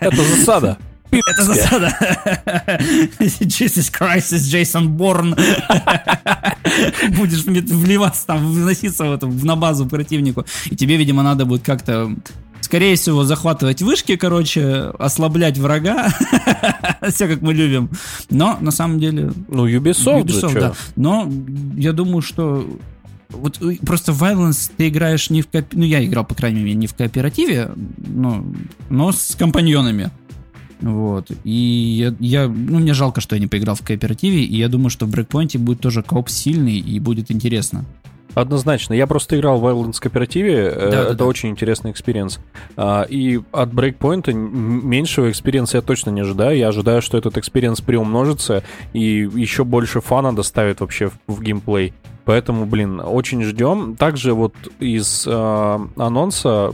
Это 0.00 0.16
засада. 0.16 0.78
Это 1.12 1.44
засада. 1.44 1.96
Jesus 3.20 3.92
Christ, 3.92 4.34
Джейсон 4.36 4.88
Борн. 4.88 5.34
Будешь 7.10 7.44
вливаться 7.44 8.26
там, 8.26 8.52
вноситься 8.52 9.04
в, 9.04 9.12
эту, 9.12 9.28
на 9.28 9.56
базу 9.56 9.86
противнику. 9.86 10.46
И 10.66 10.76
тебе, 10.76 10.96
видимо, 10.96 11.22
надо 11.22 11.44
будет 11.44 11.62
как-то 11.62 12.14
Скорее 12.62 12.96
всего, 12.96 13.24
захватывать 13.24 13.82
вышки, 13.82 14.16
короче, 14.16 14.92
ослаблять 14.98 15.58
врага. 15.58 16.08
Все 17.10 17.28
как 17.28 17.42
мы 17.42 17.52
любим. 17.52 17.90
Но 18.30 18.56
на 18.62 18.70
самом 18.70 18.98
деле 18.98 19.30
Ну, 19.48 19.66
Ubisoft, 19.68 20.24
Ubisoft, 20.24 20.58
да. 20.58 20.72
Но 20.96 21.30
я 21.76 21.92
думаю, 21.92 22.22
что 22.22 22.66
вот 23.28 23.60
э, 23.60 23.76
просто 23.84 24.12
в 24.12 24.22
Wildlands 24.22 24.70
ты 24.74 24.88
играешь 24.88 25.28
не 25.28 25.42
в 25.42 25.48
кооп... 25.48 25.66
Ну, 25.72 25.84
я 25.84 26.04
играл, 26.04 26.24
по 26.24 26.34
крайней 26.34 26.60
мере, 26.60 26.74
не 26.74 26.86
в 26.86 26.94
кооперативе, 26.94 27.72
но, 27.98 28.44
но 28.88 29.12
с 29.12 29.34
компаньонами. 29.38 30.10
Вот. 30.82 31.30
И 31.44 31.50
я, 31.50 32.14
я- 32.20 32.48
ну, 32.48 32.78
мне 32.80 32.92
жалко, 32.92 33.20
что 33.20 33.34
я 33.36 33.40
не 33.40 33.46
поиграл 33.46 33.74
в 33.76 33.82
кооперативе, 33.82 34.42
и 34.44 34.56
я 34.56 34.68
думаю, 34.68 34.90
что 34.90 35.06
в 35.06 35.10
Breakpoint 35.10 35.56
будет 35.58 35.80
тоже 35.80 36.02
кооп 36.02 36.28
сильный, 36.28 36.76
и 36.78 36.98
будет 37.00 37.30
интересно. 37.30 37.84
Однозначно. 38.34 38.94
Я 38.94 39.06
просто 39.06 39.38
играл 39.38 39.58
в 39.60 39.64
Wildlands 39.66 40.00
кооперативе. 40.00 40.54
э, 40.54 40.90
Да, 40.90 40.90
да, 40.90 41.02
это 41.10 41.14
да. 41.16 41.24
очень 41.26 41.50
интересный 41.50 41.90
experience. 41.90 42.40
А, 42.76 43.02
И 43.02 43.40
от 43.52 43.68
Breakpoint 43.74 44.32
меньшего 44.32 45.30
experience 45.30 45.72
а 45.72 45.76
я 45.76 45.82
точно 45.82 46.08
не 46.10 46.22
ожидаю. 46.22 46.56
Я 46.56 46.68
ожидаю, 46.68 47.02
что 47.02 47.18
этот 47.18 47.36
experience 47.36 47.82
приумножится 47.82 48.64
и 48.94 49.28
еще 49.34 49.64
больше 49.64 50.00
фана 50.00 50.34
доставит 50.34 50.80
вообще 50.80 51.10
в 51.26 51.42
геймплей. 51.42 51.92
Поэтому, 52.24 52.66
блин, 52.66 53.00
очень 53.04 53.42
ждем. 53.42 53.96
Также 53.96 54.32
вот 54.32 54.54
из 54.78 55.24
э, 55.26 55.78
анонса, 55.96 56.72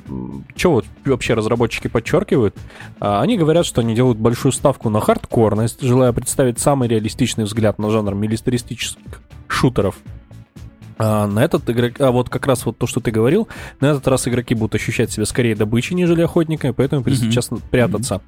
что 0.57 0.71
вот 0.73 0.85
вообще 1.07 1.35
разработчики 1.35 1.89
подчеркивают, 1.89 2.55
А, 3.01 3.23
они 3.23 3.39
говорят, 3.39 3.65
что 3.65 3.81
они 3.81 3.95
делают 3.95 4.19
большую 4.19 4.53
ставку 4.53 4.91
на 4.91 5.01
хардкорность, 5.01 5.81
желая 5.81 6.13
представить 6.13 6.59
самый 6.59 6.89
реалистичный 6.89 7.45
взгляд 7.45 7.79
на 7.79 7.91
жанр 7.91 8.15
милитаристических 8.15 9.23
шутеров. 9.47 9.97
А, 11.01 11.27
на 11.29 11.45
этот 11.45 11.71
игрок, 11.71 11.93
а 12.01 12.11
вот 12.11 12.29
как 12.29 12.47
раз 12.49 12.67
вот 12.67 12.77
то, 12.77 12.89
что 12.89 12.99
ты 13.01 13.13
говорил, 13.13 13.47
на 13.81 13.87
этот 13.87 14.07
раз 14.09 14.27
игроки 14.27 14.55
будут 14.57 14.75
ощущать 14.75 15.13
себя 15.13 15.27
скорее 15.27 15.55
добычей, 15.55 15.95
нежели 15.95 16.23
охотниками, 16.23 16.73
поэтому 16.73 17.03
придется 17.05 17.27
Мгм. 17.27 17.33
честно 17.33 17.57
прятаться. 17.71 18.21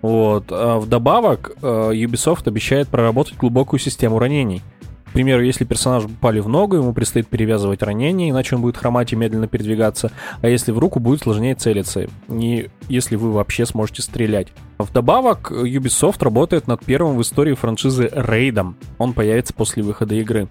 Вот. 0.00 0.46
А 0.50 0.78
вдобавок, 0.80 1.52
э, 1.60 1.66
Ubisoft 1.92 2.48
обещает 2.48 2.88
проработать 2.88 3.36
глубокую 3.36 3.78
систему 3.78 4.18
ранений. 4.18 4.62
Примеру, 5.14 5.44
если 5.44 5.64
персонаж 5.64 6.06
упали 6.06 6.40
в 6.40 6.48
ногу, 6.48 6.74
ему 6.74 6.92
предстоит 6.92 7.28
перевязывать 7.28 7.82
ранение, 7.84 8.30
иначе 8.30 8.56
он 8.56 8.62
будет 8.62 8.76
хромать 8.76 9.12
и 9.12 9.16
медленно 9.16 9.46
передвигаться, 9.46 10.10
а 10.42 10.48
если 10.48 10.72
в 10.72 10.78
руку, 10.80 10.98
будет 10.98 11.22
сложнее 11.22 11.54
целиться, 11.54 12.08
и 12.28 12.68
если 12.88 13.14
вы 13.14 13.30
вообще 13.30 13.64
сможете 13.64 14.02
стрелять. 14.02 14.48
Вдобавок, 14.76 15.52
Ubisoft 15.52 16.16
работает 16.24 16.66
над 16.66 16.84
первым 16.84 17.16
в 17.16 17.22
истории 17.22 17.54
франшизы 17.54 18.10
рейдом. 18.12 18.76
Он 18.98 19.12
появится 19.12 19.54
после 19.54 19.84
выхода 19.84 20.16
игры. 20.16 20.48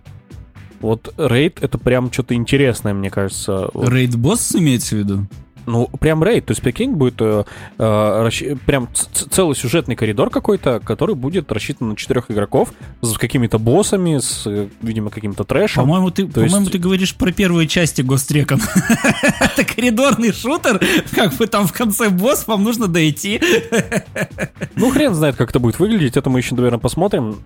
Вот 0.79 1.13
рейд 1.17 1.61
это 1.61 1.77
прям 1.77 2.09
что-то 2.09 2.33
интересное, 2.33 2.93
мне 2.93 3.09
кажется. 3.09 3.69
Вот. 3.73 3.89
Рейд-босс 3.89 4.55
имеется 4.55 4.95
в 4.95 4.99
виду? 4.99 5.27
Ну, 5.65 5.87
прям 5.99 6.23
рейд. 6.23 6.45
То 6.45 6.51
есть, 6.51 6.61
прикинь, 6.61 6.91
будет 6.91 7.15
э, 7.21 7.43
э, 7.77 7.83
расщ- 7.83 8.57
прям 8.65 8.89
целый 9.29 9.55
сюжетный 9.55 9.95
коридор 9.95 10.29
какой-то, 10.29 10.79
который 10.79 11.15
будет 11.15 11.51
рассчитан 11.51 11.89
на 11.89 11.95
четырех 11.95 12.29
игроков 12.29 12.73
с 13.01 13.17
какими-то 13.17 13.59
боссами, 13.59 14.17
с, 14.19 14.45
видимо, 14.81 15.09
каким-то 15.09 15.43
трэшем. 15.43 15.83
По-моему, 15.83 16.11
ты, 16.11 16.27
То 16.27 16.41
есть- 16.41 16.53
по-моему, 16.53 16.69
ты 16.71 16.77
говоришь 16.77 17.15
про 17.15 17.31
первые 17.31 17.67
части 17.67 18.01
Гострекон. 18.01 18.59
Это 19.39 19.63
коридорный 19.63 20.33
шутер, 20.33 20.81
как 21.11 21.33
бы 21.35 21.47
там 21.47 21.67
в 21.67 21.73
конце 21.73 22.09
босс, 22.09 22.47
вам 22.47 22.63
нужно 22.63 22.87
дойти. 22.87 23.39
Ну, 24.75 24.89
хрен 24.91 25.13
знает, 25.13 25.35
как 25.35 25.49
это 25.49 25.59
будет 25.59 25.79
выглядеть. 25.79 26.17
Это 26.17 26.29
мы 26.29 26.39
еще, 26.39 26.55
наверное, 26.55 26.79
посмотрим. 26.79 27.37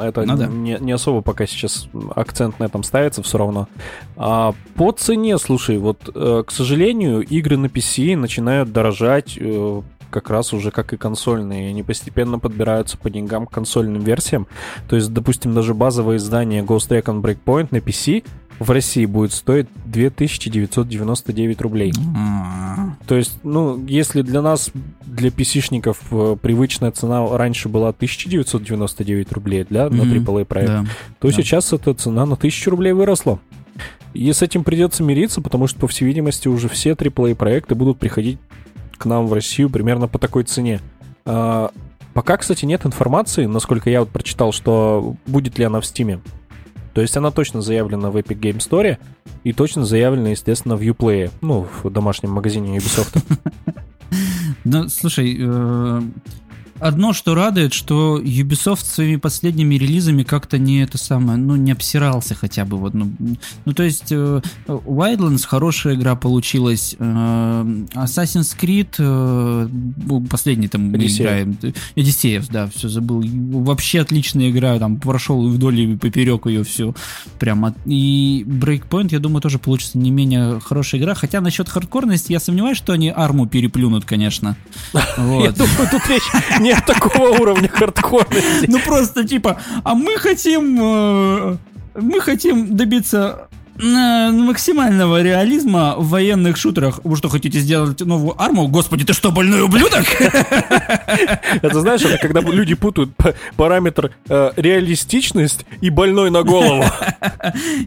Это 0.00 0.22
Ну 0.24 0.36
да. 0.36 0.46
не, 0.46 0.76
не 0.80 0.92
особо 0.92 1.20
пока 1.22 1.46
сейчас 1.46 1.88
акцент 2.14 2.58
на 2.58 2.64
этом 2.64 2.82
ставится 2.82 3.22
все 3.22 3.38
равно. 3.38 3.68
А 4.16 4.54
по 4.74 4.92
цене, 4.92 5.38
слушай, 5.38 5.78
вот, 5.78 6.10
э, 6.14 6.42
к 6.46 6.50
сожалению, 6.50 7.20
игры 7.20 7.56
на 7.56 7.66
PC 7.66 8.16
начинают 8.16 8.72
дорожать 8.72 9.38
э, 9.40 9.82
как 10.10 10.30
раз 10.30 10.52
уже 10.52 10.70
как 10.70 10.92
и 10.92 10.96
консольные. 10.96 11.70
Они 11.70 11.82
постепенно 11.82 12.38
подбираются 12.38 12.96
по 12.96 13.10
деньгам 13.10 13.46
к 13.46 13.50
консольным 13.50 14.02
версиям. 14.02 14.46
То 14.88 14.96
есть, 14.96 15.12
допустим, 15.12 15.54
даже 15.54 15.74
базовое 15.74 16.16
издание 16.16 16.62
Ghost 16.62 16.88
Recon 16.90 17.20
Breakpoint 17.20 17.68
на 17.70 17.78
PC 17.78 18.24
в 18.58 18.70
России 18.70 19.06
будет 19.06 19.32
стоить 19.32 19.68
2999 19.86 21.60
рублей. 21.60 21.92
То 23.06 23.16
есть, 23.16 23.38
ну, 23.42 23.84
если 23.86 24.22
для 24.22 24.42
нас, 24.42 24.70
для 25.04 25.28
PC-шников, 25.30 25.98
э, 26.10 26.36
привычная 26.40 26.90
цена 26.90 27.26
раньше 27.36 27.68
была 27.68 27.90
1999 27.90 29.32
рублей 29.32 29.64
для, 29.68 29.88
на 29.88 30.02
AAA 30.02 30.44
проект, 30.44 30.70
да. 30.70 30.84
то 31.20 31.28
да. 31.28 31.34
сейчас 31.34 31.72
эта 31.72 31.94
цена 31.94 32.26
на 32.26 32.34
1000 32.34 32.70
рублей 32.70 32.92
выросла. 32.92 33.38
И 34.14 34.32
с 34.32 34.42
этим 34.42 34.64
придется 34.64 35.02
мириться, 35.02 35.40
потому 35.40 35.66
что, 35.66 35.78
по 35.80 35.88
всей 35.88 36.06
видимости, 36.06 36.48
уже 36.48 36.68
все 36.68 36.90
AAA 36.92 37.34
проекты 37.34 37.74
будут 37.74 37.98
приходить 37.98 38.38
к 38.96 39.06
нам 39.06 39.26
в 39.26 39.32
Россию 39.32 39.70
примерно 39.70 40.08
по 40.08 40.18
такой 40.18 40.42
цене. 40.42 40.80
А, 41.24 41.70
пока, 42.14 42.36
кстати, 42.36 42.64
нет 42.64 42.84
информации, 42.84 43.46
насколько 43.46 43.90
я 43.90 44.00
вот 44.00 44.08
прочитал, 44.08 44.52
что 44.52 45.14
будет 45.26 45.58
ли 45.58 45.64
она 45.64 45.80
в 45.80 45.86
Стиме. 45.86 46.20
То 46.98 47.02
есть 47.02 47.16
она 47.16 47.30
точно 47.30 47.62
заявлена 47.62 48.10
в 48.10 48.16
Epic 48.16 48.40
Game 48.40 48.58
Store 48.58 48.98
и 49.44 49.52
точно 49.52 49.84
заявлена, 49.84 50.30
естественно, 50.30 50.74
в 50.74 50.80
Uplay, 50.80 51.30
ну, 51.40 51.64
в 51.84 51.88
домашнем 51.90 52.32
магазине 52.32 52.76
Ubisoft. 52.76 53.22
Ну, 54.64 54.88
слушай, 54.88 55.36
э, 55.38 56.02
одно, 56.80 57.12
что 57.12 57.34
радует, 57.34 57.72
что 57.72 58.18
Ubisoft 58.20 58.84
своими 58.84 59.16
последними 59.16 59.74
релизами 59.76 60.22
как-то 60.22 60.58
не 60.58 60.82
это 60.82 60.98
самое, 60.98 61.38
ну, 61.38 61.56
не 61.56 61.72
обсирался 61.72 62.34
хотя 62.34 62.64
бы. 62.64 62.76
Вот, 62.76 62.94
ну, 62.94 63.10
ну, 63.64 63.72
то 63.72 63.82
есть, 63.82 64.06
э, 64.10 64.40
Wildlands 64.66 65.46
хорошая 65.46 65.94
игра 65.94 66.14
получилась. 66.16 66.94
э, 66.98 67.04
Assassin's 67.94 68.56
Creed, 68.58 68.88
э, 68.98 69.68
ну, 70.06 70.20
последний 70.22 70.68
там 70.68 70.90
мы 70.90 70.98
играем. 70.98 71.56
Одиссеев, 71.96 72.48
да, 72.48 72.68
все 72.68 72.88
забыл. 72.88 73.22
Вообще 73.64 74.00
отличная 74.00 74.50
игра, 74.50 74.78
там 74.78 74.98
прошел 74.98 75.46
и 75.46 75.50
вдоль 75.50 75.80
и 75.80 75.96
поперек 75.96 76.46
ее 76.46 76.64
все. 76.64 76.94
Прямо. 77.38 77.74
И 77.86 78.44
Breakpoint, 78.46 79.08
я 79.10 79.18
думаю, 79.18 79.40
тоже 79.40 79.58
получится 79.58 79.98
не 79.98 80.10
менее 80.10 80.60
хорошая 80.60 81.00
игра. 81.00 81.14
Хотя 81.14 81.40
насчет 81.40 81.68
хардкорности 81.68 82.32
я 82.32 82.40
сомневаюсь, 82.40 82.76
что 82.78 82.92
они 82.92 83.12
арму 83.14 83.46
переплюнут, 83.46 84.04
конечно. 84.04 84.56
Я 84.94 85.02
Вот. 85.18 85.56
думаю, 85.56 85.88
тут 85.90 86.06
речь 86.08 86.22
не 86.68 86.74
о 86.74 86.80
такого 86.80 87.28
уровня 87.40 87.68
хардкорности. 87.68 88.66
Ну 88.68 88.78
просто 88.80 89.24
типа, 89.24 89.60
а 89.84 89.94
мы 89.94 90.18
хотим, 90.18 90.78
э, 90.80 91.56
мы 91.94 92.20
хотим 92.20 92.76
добиться 92.76 93.48
э, 93.76 94.30
максимального 94.30 95.22
реализма 95.22 95.94
в 95.96 96.08
военных 96.08 96.58
шутерах. 96.58 97.00
Вы 97.04 97.16
что, 97.16 97.28
хотите 97.30 97.58
сделать 97.60 98.00
новую 98.00 98.40
арму? 98.40 98.68
Господи, 98.68 99.04
ты 99.04 99.14
что, 99.14 99.32
больной 99.32 99.62
ублюдок? 99.62 100.04
Это 101.62 101.80
знаешь, 101.80 102.02
это 102.02 102.18
когда 102.18 102.40
люди 102.40 102.74
путают 102.74 103.10
параметр 103.56 104.10
э, 104.28 104.50
реалистичность 104.56 105.64
и 105.80 105.88
больной 105.88 106.30
на 106.30 106.42
голову. 106.42 106.84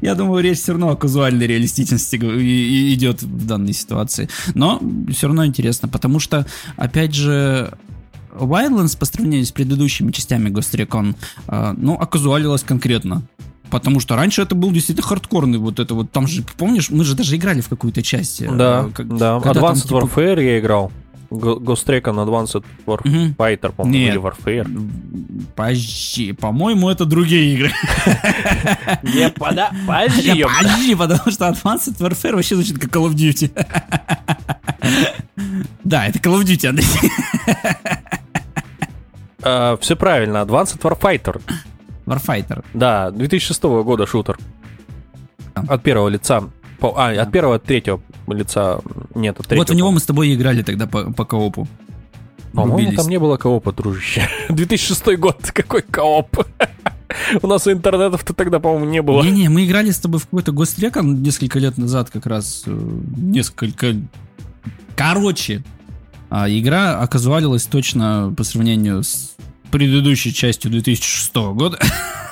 Я 0.01 0.15
думаю, 0.15 0.43
речь 0.43 0.57
все 0.57 0.71
равно 0.71 0.89
о 0.89 0.95
казуальной 0.95 1.45
реалистичности 1.45 2.15
идет 2.15 3.21
в 3.21 3.45
данной 3.45 3.73
ситуации. 3.73 4.27
Но 4.55 4.81
все 5.11 5.27
равно 5.27 5.45
интересно, 5.45 5.87
потому 5.87 6.19
что, 6.19 6.47
опять 6.77 7.13
же, 7.13 7.73
Wildlands 8.39 8.97
по 8.97 9.05
сравнению 9.05 9.45
с 9.45 9.51
предыдущими 9.51 10.11
частями 10.11 10.49
Ghost 10.49 10.73
Recon, 10.75 11.15
э, 11.47 11.73
ну, 11.77 11.93
оказуалилась 11.95 12.63
конкретно. 12.63 13.21
Потому 13.69 13.99
что 14.01 14.15
раньше 14.17 14.41
это 14.41 14.53
был 14.53 14.71
действительно 14.71 15.07
хардкорный 15.07 15.57
вот 15.57 15.79
это 15.79 15.93
вот. 15.95 16.11
Там 16.11 16.27
же, 16.27 16.43
помнишь, 16.57 16.89
мы 16.89 17.03
же 17.05 17.15
даже 17.15 17.35
играли 17.37 17.61
в 17.61 17.69
какую-то 17.69 18.01
часть. 18.01 18.41
э, 18.41 18.51
Да, 18.53 18.89
как- 18.93 19.07
да. 19.17 19.39
когда 19.39 19.61
там, 19.61 19.71
Advanced 19.73 19.83
типа, 19.83 19.93
Warfare 19.95 20.43
я 20.43 20.59
играл. 20.59 20.91
Ghost 21.29 21.85
Recon 21.85 22.17
Advanced. 22.25 22.65
Warfighter, 22.85 23.71
по-моему, 23.71 23.97
Нет. 23.97 24.15
или 24.15 24.21
Warfare. 24.21 24.89
Подожди, 25.55 26.33
по-моему, 26.33 26.89
это 26.89 27.05
другие 27.05 27.53
игры. 27.53 27.71
Не 29.03 29.29
пода... 29.29 29.71
Не, 30.17 30.45
Подожди, 30.45 30.93
потому 30.95 31.31
что 31.31 31.47
Advanced 31.47 31.97
Warfare 31.99 32.35
вообще 32.35 32.55
звучит 32.55 32.77
как 32.79 32.93
Call 32.93 33.09
of 33.09 33.13
Duty. 33.13 33.49
Да, 35.83 36.05
это 36.07 36.19
Call 36.19 36.39
of 36.39 36.43
Duty, 36.43 36.67
Андрей. 36.67 36.87
Все 39.79 39.95
правильно, 39.95 40.37
Advanced 40.37 40.79
Warfighter. 40.79 41.41
Warfighter. 42.05 42.63
Да, 42.73 43.11
2006 43.11 43.63
года 43.83 44.05
шутер. 44.05 44.37
От 45.53 45.83
первого 45.83 46.09
лица. 46.09 46.43
По- 46.79 46.93
А, 46.97 47.11
от 47.11 47.31
первого 47.31 47.55
от 47.55 47.63
третьего 47.63 48.01
лица. 48.27 48.79
Нет, 49.15 49.39
от 49.39 49.47
третьего. 49.47 49.61
Вот 49.63 49.69
у 49.69 49.73
него 49.73 49.91
мы 49.91 49.99
с 49.99 50.03
тобой 50.05 50.33
играли 50.33 50.63
тогда 50.63 50.87
по, 50.87 51.11
по 51.11 51.25
коопу. 51.25 51.67
По-моему, 52.53 52.91
там 52.93 53.07
не 53.07 53.17
было 53.19 53.37
коопа, 53.37 53.71
дружище. 53.71 54.27
2006 54.49 55.17
год, 55.17 55.37
какой 55.53 55.81
кооп? 55.83 56.37
У 57.41 57.47
нас 57.47 57.67
интернетов-то 57.67 58.33
тогда, 58.33 58.59
по-моему, 58.59 58.85
не 58.85 59.01
было. 59.01 59.21
Не-не, 59.21 59.49
мы 59.49 59.65
играли 59.65 59.91
с 59.91 59.99
тобой 59.99 60.19
в 60.19 60.25
какой-то 60.25 60.51
Recon 60.51 61.03
несколько 61.17 61.59
лет 61.59 61.77
назад 61.77 62.09
как 62.09 62.25
раз. 62.25 62.63
э, 62.65 62.77
Несколько... 63.17 63.95
Короче, 64.95 65.63
а, 66.29 66.49
игра 66.49 66.99
оказуалилась 67.01 67.65
точно 67.65 68.33
по 68.35 68.43
сравнению 68.43 69.03
с 69.03 69.30
предыдущей 69.71 70.33
частью 70.33 70.69
2006 70.71 71.35
года. 71.53 71.79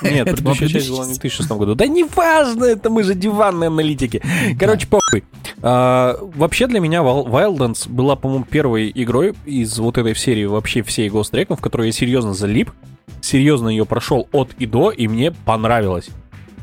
Нет, 0.02 0.26
предыдущая 0.26 0.68
часть 0.68 0.88
была 0.90 1.06
не 1.06 1.14
в 1.14 1.18
2006 1.18 1.50
году. 1.52 1.74
Да 1.74 1.86
неважно, 1.86 2.64
это 2.64 2.90
мы 2.90 3.02
же 3.02 3.14
диванные 3.14 3.68
аналитики. 3.68 4.22
Короче, 4.58 4.86
похуй. 4.86 5.24
А, 5.62 6.16
Вообще 6.34 6.66
для 6.66 6.80
меня 6.80 6.98
Wild- 7.00 7.28
Wildlands 7.28 7.88
была, 7.88 8.16
по-моему, 8.16 8.44
первой 8.44 8.90
игрой 8.94 9.34
из 9.44 9.78
вот 9.78 9.98
этой 9.98 10.14
серии 10.14 10.44
вообще 10.44 10.82
всей 10.82 11.08
Ghost 11.08 11.32
Recon, 11.32 11.56
в 11.56 11.60
которой 11.60 11.88
я 11.88 11.92
серьезно 11.92 12.34
залип, 12.34 12.70
серьезно 13.20 13.68
ее 13.68 13.84
прошел 13.84 14.28
от 14.32 14.52
и 14.58 14.66
до, 14.66 14.90
и 14.90 15.08
мне 15.08 15.32
понравилось. 15.32 16.08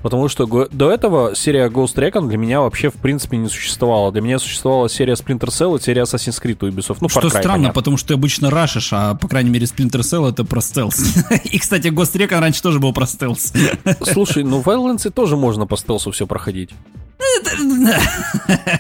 Потому 0.04 0.28
что 0.30 0.46
до 0.72 0.92
этого 0.92 1.36
серия 1.36 1.70
Ghost 1.70 1.96
Recon 1.96 2.28
для 2.30 2.38
меня 2.38 2.62
вообще 2.62 2.90
в 2.90 2.94
принципе 2.94 3.38
не 3.38 3.50
существовала. 3.50 4.12
Для 4.12 4.22
меня 4.22 4.40
существовала 4.40 4.90
серия 4.90 5.14
Splinter 5.14 5.48
Cell 5.48 5.78
и 5.78 5.82
серия 5.82 6.04
Assassin's 6.04 6.42
Creed 6.42 6.58
у 6.62 6.70
Ubisoft. 6.70 6.98
Ну, 7.02 7.10
Что 7.10 7.22
Cry, 7.22 7.30
странно, 7.30 7.52
понятно. 7.54 7.74
потому 7.74 7.98
что 7.98 8.10
ты 8.10 8.14
обычно 8.14 8.50
рашишь, 8.50 8.90
а 8.94 9.16
по 9.16 9.28
крайней 9.28 9.50
мере 9.50 9.66
Splinter 9.66 10.02
Cell 10.02 10.30
это 10.30 10.46
про 10.46 10.62
стелс. 10.62 11.16
И, 11.46 11.58
кстати, 11.60 11.88
Ghost 11.88 12.14
Recon 12.16 12.40
раньше 12.40 12.62
тоже 12.62 12.80
был 12.80 12.94
про 12.94 13.06
стелс. 13.08 13.52
Слушай, 14.04 14.44
ну 14.44 14.62
в 14.62 14.68
Wildlands 14.68 15.10
тоже 15.10 15.36
можно 15.36 15.66
по 15.66 15.76
стелсу 15.78 16.12
все 16.12 16.28
проходить. 16.28 16.70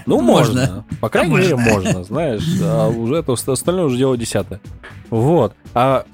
Ну, 0.05 0.21
Можно. 0.21 0.61
можно. 0.61 0.85
По 1.01 1.09
крайней 1.09 1.35
мере, 1.35 1.55
можно, 1.55 2.03
знаешь. 2.03 2.43
А 2.61 2.87
уже 2.87 3.15
это 3.15 3.31
ост- 3.33 3.49
остальное 3.49 3.85
уже 3.85 3.97
дело 3.97 4.15
десятое. 4.17 4.59
Вот. 5.09 5.53
А 5.73 6.05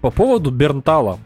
по 0.00 0.10
поводу 0.10 0.50
Бернтала. 0.50 1.18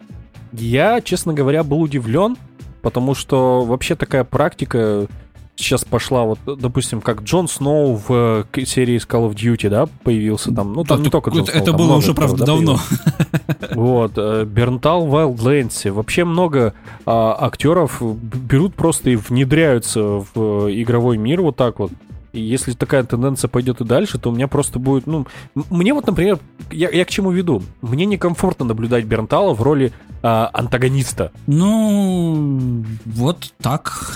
Я, 0.52 1.00
честно 1.00 1.32
говоря, 1.34 1.62
был 1.62 1.80
удивлен, 1.80 2.36
потому 2.82 3.14
что 3.14 3.64
вообще 3.64 3.94
такая 3.94 4.24
практика 4.24 5.06
сейчас 5.54 5.84
пошла, 5.84 6.24
вот, 6.24 6.38
допустим, 6.58 7.00
как 7.00 7.22
Джон 7.22 7.46
Сноу 7.46 7.94
в 7.94 8.46
э, 8.54 8.64
серии 8.64 8.96
Call 9.06 9.30
of 9.30 9.34
Duty, 9.34 9.68
да, 9.68 9.86
появился 10.02 10.52
там. 10.52 10.72
Ну, 10.72 10.82
там 10.84 10.98
Да, 10.98 11.04
не 11.04 11.10
только 11.10 11.30
Джон 11.30 11.42
это- 11.42 11.52
Сноу, 11.52 11.62
Это 11.62 11.72
было 11.72 11.96
уже, 11.96 12.14
правда, 12.14 12.36
да, 12.38 12.46
давно. 12.46 12.78
появился. 12.78 13.74
Вот, 13.74 14.12
э, 14.16 14.44
Бернтал 14.44 15.06
в 15.06 15.14
Wildlands. 15.14 15.90
Вообще 15.90 16.24
много 16.24 16.74
а, 17.06 17.36
актеров 17.38 18.00
берут 18.02 18.74
просто 18.74 19.10
и 19.10 19.16
внедряются 19.16 20.00
в 20.02 20.28
э, 20.36 20.80
игровой 20.82 21.18
мир 21.18 21.42
вот 21.42 21.56
так 21.56 21.78
вот. 21.78 21.92
И 22.32 22.40
если 22.40 22.72
такая 22.72 23.04
тенденция 23.04 23.48
пойдет 23.48 23.80
и 23.80 23.84
дальше, 23.84 24.18
то 24.18 24.30
у 24.30 24.34
меня 24.34 24.48
просто 24.48 24.78
будет, 24.78 25.06
ну, 25.06 25.26
мне 25.54 25.92
вот, 25.92 26.06
например, 26.06 26.38
я, 26.70 26.88
я 26.90 27.04
к 27.04 27.10
чему 27.10 27.30
веду? 27.30 27.62
Мне 27.82 28.06
некомфортно 28.06 28.64
наблюдать 28.64 29.04
Бернтала 29.04 29.52
в 29.52 29.60
роли 29.60 29.92
а, 30.22 30.48
антагониста. 30.52 31.30
Ну, 31.46 32.84
вот 33.04 33.52
так. 33.60 34.14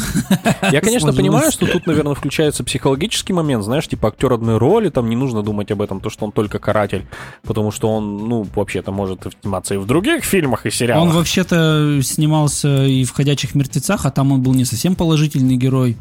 Я, 0.63 0.81
конечно, 0.81 1.13
Сложилось. 1.13 1.17
понимаю, 1.17 1.53
что 1.53 1.67
тут, 1.67 1.87
наверное, 1.87 2.15
включается 2.15 2.65
психологический 2.65 3.35
момент, 3.35 3.65
знаешь, 3.65 3.87
типа 3.87 4.09
актер 4.09 4.33
одной 4.33 4.57
роли, 4.57 4.89
там 4.89 5.11
не 5.11 5.17
нужно 5.17 5.43
думать 5.43 5.71
об 5.71 5.83
этом, 5.83 6.01
то, 6.01 6.09
что 6.09 6.25
он 6.25 6.33
только 6.33 6.59
каратель, 6.59 7.07
потому 7.43 7.71
что 7.71 7.91
он, 7.91 8.29
ну, 8.29 8.47
вообще-то 8.55 8.93
может 8.93 9.27
сниматься 9.43 9.75
и 9.75 9.79
в 9.79 9.85
других 9.85 10.25
фильмах 10.25 10.65
и 10.65 10.71
сериалах. 10.71 11.09
Он 11.09 11.11
вообще-то 11.11 12.01
снимался 12.03 12.87
и 12.87 13.05
в 13.05 13.13
«Ходячих 13.13 13.55
мертвецах», 13.55 14.07
а 14.07 14.11
там 14.11 14.33
он 14.33 14.43
был 14.43 14.55
не 14.55 14.65
совсем 14.65 14.95
положительный 14.95 15.57
герой. 15.57 15.97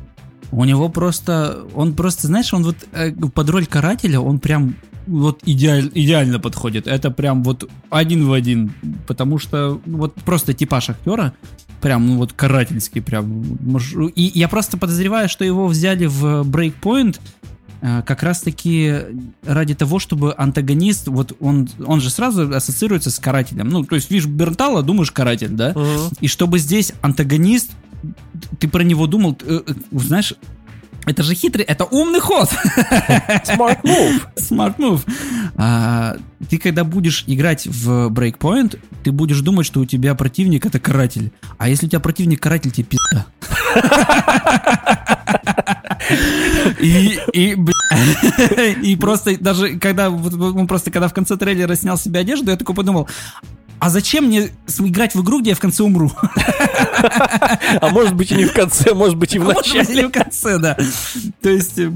У 0.52 0.64
него 0.64 0.90
просто, 0.90 1.66
он 1.74 1.94
просто, 1.94 2.28
знаешь, 2.28 2.54
он 2.54 2.64
вот 2.64 2.78
э, 2.92 3.12
под 3.12 3.50
роль 3.50 3.66
карателя, 3.66 4.20
он 4.20 4.40
прям 4.40 4.76
вот 5.08 5.42
идеаль- 5.46 5.92
идеально 5.94 6.40
подходит. 6.40 6.88
Это 6.88 7.12
прям 7.12 7.44
вот 7.44 7.70
один 7.90 8.28
в 8.28 8.34
один, 8.34 8.74
потому 9.08 9.38
что 9.40 9.82
ну, 9.86 9.98
вот 9.98 10.16
просто 10.16 10.54
типаж 10.54 10.90
актера, 10.90 11.34
прям 11.82 12.08
ну 12.08 12.18
вот 12.18 12.34
карательский 12.34 13.02
прям. 13.02 13.44
И 14.16 14.32
я 14.34 14.48
просто 14.48 14.78
подозреваю, 14.78 15.30
что 15.30 15.46
его 15.46 15.68
взяли 15.68 16.06
в 16.06 16.44
Breakpoint 16.44 17.20
э, 17.82 18.02
как 18.06 18.24
раз-таки 18.24 18.96
ради 19.46 19.76
того, 19.76 20.00
чтобы 20.00 20.34
антагонист, 20.38 21.08
вот 21.08 21.36
он, 21.40 21.70
он 21.86 22.02
же 22.02 22.10
сразу 22.10 22.56
ассоциируется 22.56 23.12
с 23.12 23.20
карателем. 23.20 23.70
Ну, 23.70 23.84
то 23.84 23.96
есть, 23.96 24.10
видишь 24.10 24.28
Бернтала, 24.28 24.82
думаешь 24.82 25.12
каратель, 25.12 25.50
да? 25.50 25.72
Мгм. 25.76 26.10
И 26.20 26.28
чтобы 26.28 26.60
здесь 26.60 26.94
антагонист, 27.02 27.72
ты 28.60 28.68
про 28.68 28.84
него 28.84 29.08
думал, 29.08 29.38
э, 29.42 29.62
э, 29.66 29.74
знаешь, 29.92 30.34
Это 31.06 31.22
же 31.22 31.36
хитрый, 31.36 31.64
это 31.64 31.86
умный 31.86 32.20
ход. 32.20 32.50
Smart 33.46 33.82
move. 33.84 34.22
Smart 34.38 34.76
move. 34.78 35.02
А, 35.56 36.16
ты 36.50 36.58
когда 36.58 36.84
будешь 36.84 37.24
играть 37.28 37.68
в 37.68 38.10
Breakpoint, 38.10 38.80
ты 39.04 39.12
будешь 39.12 39.40
думать, 39.42 39.68
что 39.68 39.82
у 39.82 39.86
тебя 39.86 40.16
противник 40.16 40.66
это 40.66 40.80
каратель. 40.80 41.32
А 41.60 41.70
если 41.70 41.86
у 41.86 41.90
тебя 41.90 42.00
противник 42.00 42.42
каратель, 42.42 42.72
тебе 42.72 42.88
пизда. 42.88 43.28
И, 46.80 47.20
и, 47.34 47.56
бля, 47.56 48.68
и 48.82 48.96
просто 48.96 49.38
даже 49.40 49.78
когда, 49.80 50.10
он 50.10 50.68
просто 50.68 50.92
когда 50.92 51.08
в 51.08 51.14
конце 51.14 51.36
трейлера 51.36 51.76
снял 51.76 51.98
себе 51.98 52.20
одежду, 52.20 52.52
я 52.52 52.58
такой 52.58 52.76
подумал, 52.76 53.08
а 53.86 53.90
зачем 53.92 54.26
мне 54.26 54.50
играть 54.80 55.14
в 55.14 55.22
игру, 55.22 55.42
где 55.42 55.52
я 55.52 55.56
в 55.56 55.60
конце 55.60 55.84
умру? 55.84 56.12
А 57.82 57.90
может 57.90 58.16
быть 58.16 58.32
и 58.32 58.36
не 58.36 58.46
в 58.46 58.54
конце, 58.54 58.94
может 58.96 59.16
быть 59.16 59.36
и 59.36 59.40
в 59.40 59.44
А 59.44 59.54
может 59.54 59.64
быть, 59.64 59.76
и 59.76 59.78
начале. 59.78 60.08
в 60.08 60.12
конце, 60.12 60.58
да. 60.58 60.76
То 61.42 61.50
есть, 61.50 61.78
э, 61.78 61.92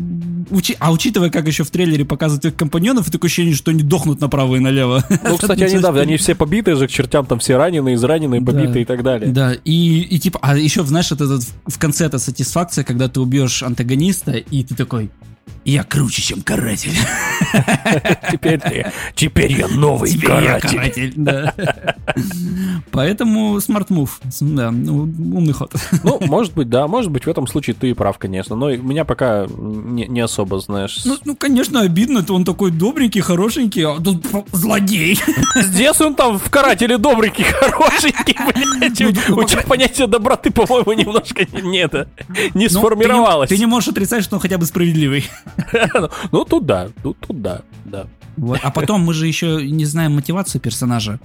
а 0.78 0.92
учитывая, 0.92 1.32
как 1.32 1.48
еще 1.48 1.64
в 1.64 1.72
трейлере 1.72 2.06
показывают 2.06 2.46
их 2.46 2.56
компаньонов, 2.56 3.10
такое 3.10 3.28
ощущение, 3.28 3.56
что 3.56 3.72
они 3.72 3.82
дохнут 3.82 4.22
направо 4.22 4.58
и 4.58 4.60
налево. 4.60 5.04
Ну, 5.24 5.38
кстати, 5.40 5.64
они, 5.64 5.80
да, 5.80 5.90
они 5.90 6.18
все 6.18 6.36
побитые 6.36 6.76
же 6.76 6.88
к 6.88 6.92
чертям, 6.92 7.26
там 7.26 7.40
все 7.40 7.58
раненые, 7.58 7.96
израненные, 7.96 8.42
побитые 8.42 8.84
и 8.84 8.86
так 8.86 9.02
далее. 9.02 9.32
Да, 9.32 9.54
и, 9.54 10.02
и 10.02 10.20
типа, 10.20 10.40
а 10.44 10.56
еще, 10.58 10.84
знаешь, 10.84 11.12
это, 11.12 11.40
в 11.66 11.80
конце 11.80 12.06
эта 12.06 12.20
сатисфакция, 12.20 12.84
когда 12.84 13.08
ты 13.08 13.20
убьешь 13.20 13.64
антагониста, 13.64 14.34
и 14.34 14.64
ты 14.64 14.76
такой, 14.76 15.10
я 15.66 15.84
круче, 15.84 16.22
чем 16.22 16.42
каратель. 16.42 16.96
Теперь 18.32 18.60
ты, 18.60 18.92
теперь 19.16 19.54
я 19.54 19.68
новый 19.68 20.12
Теперь 20.12 20.44
я 20.44 20.60
каратель. 20.60 21.14
да. 21.16 21.54
Поэтому 22.92 23.58
smart 23.58 23.88
move, 23.90 24.10
да, 24.42 24.72
ну, 24.72 25.04
умный 25.04 25.54
ход. 25.54 25.74
Ну, 26.04 26.20
может 26.22 26.54
быть, 26.54 26.70
да, 26.70 26.88
может 26.88 27.12
быть, 27.12 27.26
в 27.26 27.30
этом 27.30 27.48
случае 27.48 27.76
ты 27.80 27.90
и 27.90 27.94
прав, 27.94 28.18
конечно, 28.18 28.56
но 28.56 28.72
меня 28.72 29.06
пока 29.06 29.48
не, 29.48 30.08
не 30.08 30.22
особо, 30.22 30.60
знаешь. 30.60 31.02
Ну, 31.06 31.18
ну, 31.26 31.36
конечно, 31.36 31.82
обидно, 31.82 32.26
он 32.30 32.46
такой 32.46 32.72
добренький, 32.72 33.22
хорошенький, 33.22 33.84
а 33.84 34.00
тут 34.00 34.26
злодей. 34.52 35.20
Здесь 35.56 36.00
он 36.02 36.16
там 36.16 36.40
в 36.40 36.50
карателе 36.50 36.98
добренький, 36.98 37.44
хорошенький, 37.44 38.36
блядь. 38.36 39.28
Ну, 39.30 39.38
У 39.38 39.44
тебя 39.44 39.62
понятие 39.62 40.08
доброты, 40.08 40.52
по-моему, 40.52 40.94
немножко 40.94 41.46
не, 41.62 41.80
это, 41.80 42.08
не 42.54 42.70
сформировалось. 42.70 43.50
Ты 43.50 43.58
не 43.58 43.66
можешь 43.66 43.90
отрицать, 43.90 44.24
что 44.24 44.36
он 44.36 44.42
хотя 44.42 44.58
бы 44.58 44.66
справедливый. 44.66 45.26
Ну, 46.32 46.46
тут 46.46 46.66
да, 46.66 46.90
тут, 47.04 47.18
тут 47.20 47.42
да, 47.42 47.62
да. 47.86 48.08
Вот. 48.38 48.60
А 48.64 48.72
потом 48.72 49.02
мы 49.02 49.14
же 49.14 49.28
еще 49.28 49.70
не 49.70 49.86
знаем 49.86 50.16
мотивацию 50.16 50.62
персонажа. 50.62 51.20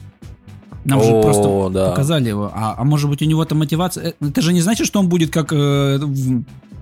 Нам 0.85 1.03
же 1.03 1.11
О, 1.12 1.22
просто 1.22 1.70
да. 1.70 1.91
показали 1.91 2.29
его. 2.29 2.51
А, 2.55 2.75
а 2.77 2.85
может 2.85 3.09
быть 3.09 3.22
у 3.22 3.25
него-то 3.25 3.55
мотивация... 3.55 4.11
э, 4.11 4.12
Это 4.20 4.43
же 4.43 4.53
не 4.53 4.61
значит, 4.61 4.87
что 4.87 5.01
он 5.01 5.09
будет 5.09 5.31
как 5.31 5.51
э, 5.53 5.99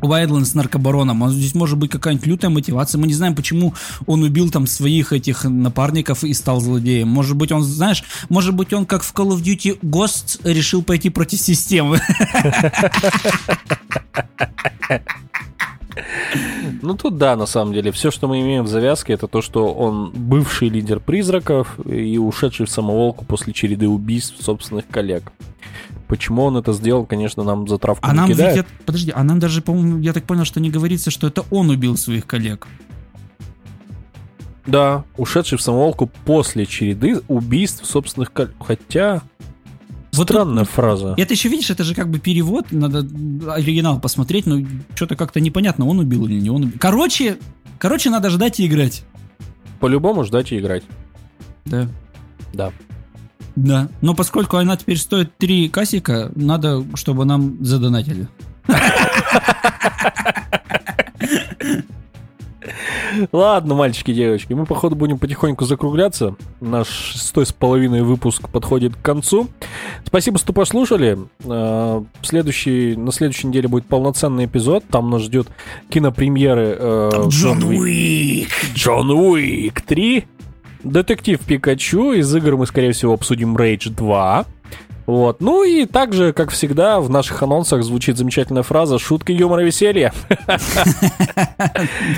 с 0.03 0.55
наркобароном. 0.55 1.23
Он, 1.23 1.31
здесь 1.31 1.55
может 1.55 1.79
быть 1.79 1.91
какая-нибудь 1.91 2.27
лютая 2.27 2.51
мотивация. 2.51 2.99
Мы 2.99 3.07
не 3.07 3.15
знаем, 3.15 3.37
почему 3.37 3.75
он 4.07 4.23
убил 4.23 4.51
там 4.51 4.67
своих 4.67 5.13
этих 5.13 5.45
напарников 5.45 6.25
и 6.25 6.35
стал 6.35 6.61
злодеем. 6.61 7.09
Может 7.09 7.37
быть 7.37 7.53
он, 7.53 7.63
знаешь, 7.63 8.03
может 8.29 8.55
быть 8.55 8.73
он 8.73 8.87
как 8.87 9.05
в 9.05 9.15
Call 9.15 9.29
of 9.29 9.43
Duty 9.43 9.79
Ghost 9.83 10.41
решил 10.45 10.83
пойти 10.83 11.09
против 11.11 11.41
системы. 11.41 12.01
Ну 16.83 16.95
тут 16.97 17.19
да, 17.19 17.37
на 17.37 17.47
самом 17.47 17.73
деле. 17.73 17.93
Все, 17.93 18.11
что 18.11 18.29
мы 18.29 18.41
имеем 18.41 18.65
в 18.65 18.69
завязке, 18.69 19.13
это 19.13 19.27
то, 19.29 19.43
что 19.43 19.73
он 19.73 20.11
бывший 20.13 20.69
лидер 20.69 21.01
призраков 21.01 21.79
и 21.87 22.19
ушедший 22.19 22.67
в 22.67 22.71
самоволку 22.71 23.25
после 23.25 23.53
череды 23.53 23.89
убийств 23.89 24.43
собственных 24.43 24.87
коллег. 24.89 25.33
Почему 26.09 26.43
он 26.43 26.57
это 26.57 26.73
сделал, 26.73 27.07
конечно, 27.07 27.43
нам 27.43 27.67
затравку 27.69 28.07
А 28.07 28.13
не 28.13 28.17
нам, 28.19 28.29
кидает. 28.29 28.57
я- 28.57 28.67
подожди, 28.85 29.13
а 29.15 29.23
нам 29.25 29.39
даже, 29.39 29.63
по-моему, 29.63 29.99
я 30.01 30.13
так 30.13 30.25
понял, 30.25 30.45
что 30.45 30.61
не 30.61 30.71
говорится, 30.71 31.11
что 31.11 31.27
это 31.27 31.45
он 31.51 31.71
убил 31.71 31.97
своих 31.97 32.27
коллег. 32.27 32.67
Да, 34.67 35.05
ушедший 35.17 35.59
в 35.59 35.63
самоволку 35.63 36.11
после 36.25 36.67
череды 36.67 37.21
убийств 37.29 37.85
собственных 37.87 38.33
коллег. 38.33 38.55
Хотя... 38.61 39.23
Вот 40.15 40.29
Странная 40.29 40.65
тут- 40.65 40.75
фраза. 40.75 41.15
Это 41.17 41.33
еще, 41.33 41.49
видишь, 41.49 41.71
это 41.71 41.85
же 41.85 41.95
как 41.95 42.11
бы 42.11 42.19
перевод, 42.19 42.67
надо 42.71 42.99
оригинал 43.51 43.99
посмотреть, 43.99 44.45
но 44.47 44.59
что-то 44.95 45.17
как-то 45.17 45.41
непонятно, 45.41 45.87
он 45.87 46.01
убил 46.01 46.27
или 46.27 46.39
не 46.41 46.51
он 46.51 46.65
убил. 46.65 46.77
Короче, 46.79 47.39
короче, 47.79 48.11
надо 48.11 48.29
ждать 48.29 48.61
и 48.61 48.67
играть. 48.67 49.05
По-любому 49.81 50.25
ждать 50.25 50.53
и 50.53 50.59
играть. 50.59 50.83
Да. 51.65 51.89
Да. 52.53 52.73
Да. 53.57 53.89
Но 54.03 54.15
поскольку 54.15 54.59
она 54.59 54.77
теперь 54.77 54.99
стоит 54.99 55.37
3 55.39 55.71
касика, 55.71 56.31
надо, 56.35 56.85
чтобы 56.95 57.25
нам 57.25 57.65
задонатили. 57.65 58.29
Ладно, 63.33 63.75
мальчики 63.75 64.11
и 64.11 64.15
девочки, 64.15 64.53
мы, 64.53 64.67
походу, 64.67 64.97
будем 64.97 65.19
потихоньку 65.19 65.65
закругляться. 65.65 66.37
Наш 66.61 66.89
шестой 66.89 67.47
с 67.47 67.53
половиной 67.53 68.03
выпуск 68.03 68.49
подходит 68.49 68.97
к 68.97 69.03
концу. 69.03 69.49
Спасибо, 70.05 70.39
что 70.39 70.53
послушали. 70.53 71.19
Э, 71.45 72.03
Следующий, 72.23 72.97
на 72.97 73.13
следующей 73.13 73.49
неделе 73.49 73.69
будет 73.69 73.87
полноценный 73.87 74.47
эпизод. 74.47 74.85
Там 74.91 75.11
нас 75.11 75.23
ждет 75.23 75.49
кинопремьеры 75.91 76.77
э, 76.79 77.11
Джон 77.29 77.63
Уик. 77.65 77.81
Уик. 77.81 78.49
Джон 78.75 79.11
Уик 79.11 79.81
3. 79.83 80.25
Детектив 80.85 81.41
Пикачу. 81.41 82.13
Из 82.13 82.35
игр 82.35 82.57
мы, 82.57 82.67
скорее 82.67 82.93
всего, 82.93 83.15
обсудим 83.15 83.57
Rage 83.57 83.91
2. 83.91 84.47
Вот. 85.13 85.43
Ну 85.43 85.63
и 85.63 85.85
также, 85.85 86.33
как 86.33 86.51
всегда, 86.51 86.99
в 86.99 87.11
наших 87.11 87.43
анонсах 87.43 87.83
звучит 87.85 88.17
замечательная 88.17 88.63
фраза 88.63 88.99
«Шутка, 88.99 89.31
юмор 89.31 89.61
и 89.61 89.65
веселье». 89.67 90.11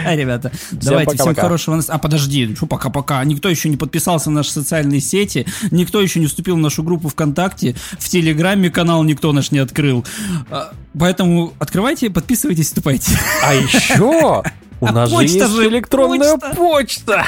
Да, 0.04 0.14
ребята. 0.14 0.52
Давайте, 0.70 1.16
всем 1.16 1.34
хорошего. 1.34 1.80
А 1.88 1.98
подожди, 1.98 2.54
что 2.54 2.66
пока-пока? 2.66 3.24
Никто 3.24 3.48
еще 3.48 3.68
не 3.68 3.76
подписался 3.76 4.30
на 4.30 4.36
наши 4.36 4.52
социальные 4.52 5.00
сети, 5.00 5.44
никто 5.72 6.00
еще 6.00 6.20
не 6.20 6.26
вступил 6.26 6.54
в 6.54 6.60
нашу 6.60 6.84
группу 6.84 7.08
ВКонтакте, 7.08 7.74
в 7.98 8.08
Телеграме 8.08 8.70
канал 8.70 9.02
никто 9.02 9.32
наш 9.32 9.50
не 9.50 9.58
открыл. 9.58 10.04
А, 10.48 10.72
Поэтому 10.96 11.52
открывайте, 11.58 12.10
подписывайтесь, 12.10 12.66
вступайте. 12.66 13.10
А 13.42 13.54
еще 13.54 14.42
у 14.80 14.86
А 14.86 14.92
нас 14.92 15.10
же 15.10 15.16
есть 15.22 15.36
электронная 15.36 16.36
почта. 16.36 17.24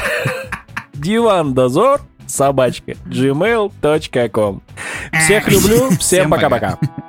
Диван 0.94 1.54
дозор 1.54 2.02
собачка 2.26 2.92
gmail.com. 3.06 4.60
Всех 5.20 5.48
люблю, 5.48 5.88
всем 5.98 5.98
Всем 5.98 6.30
пока. 6.30 6.48
пока-пока. 6.50 7.04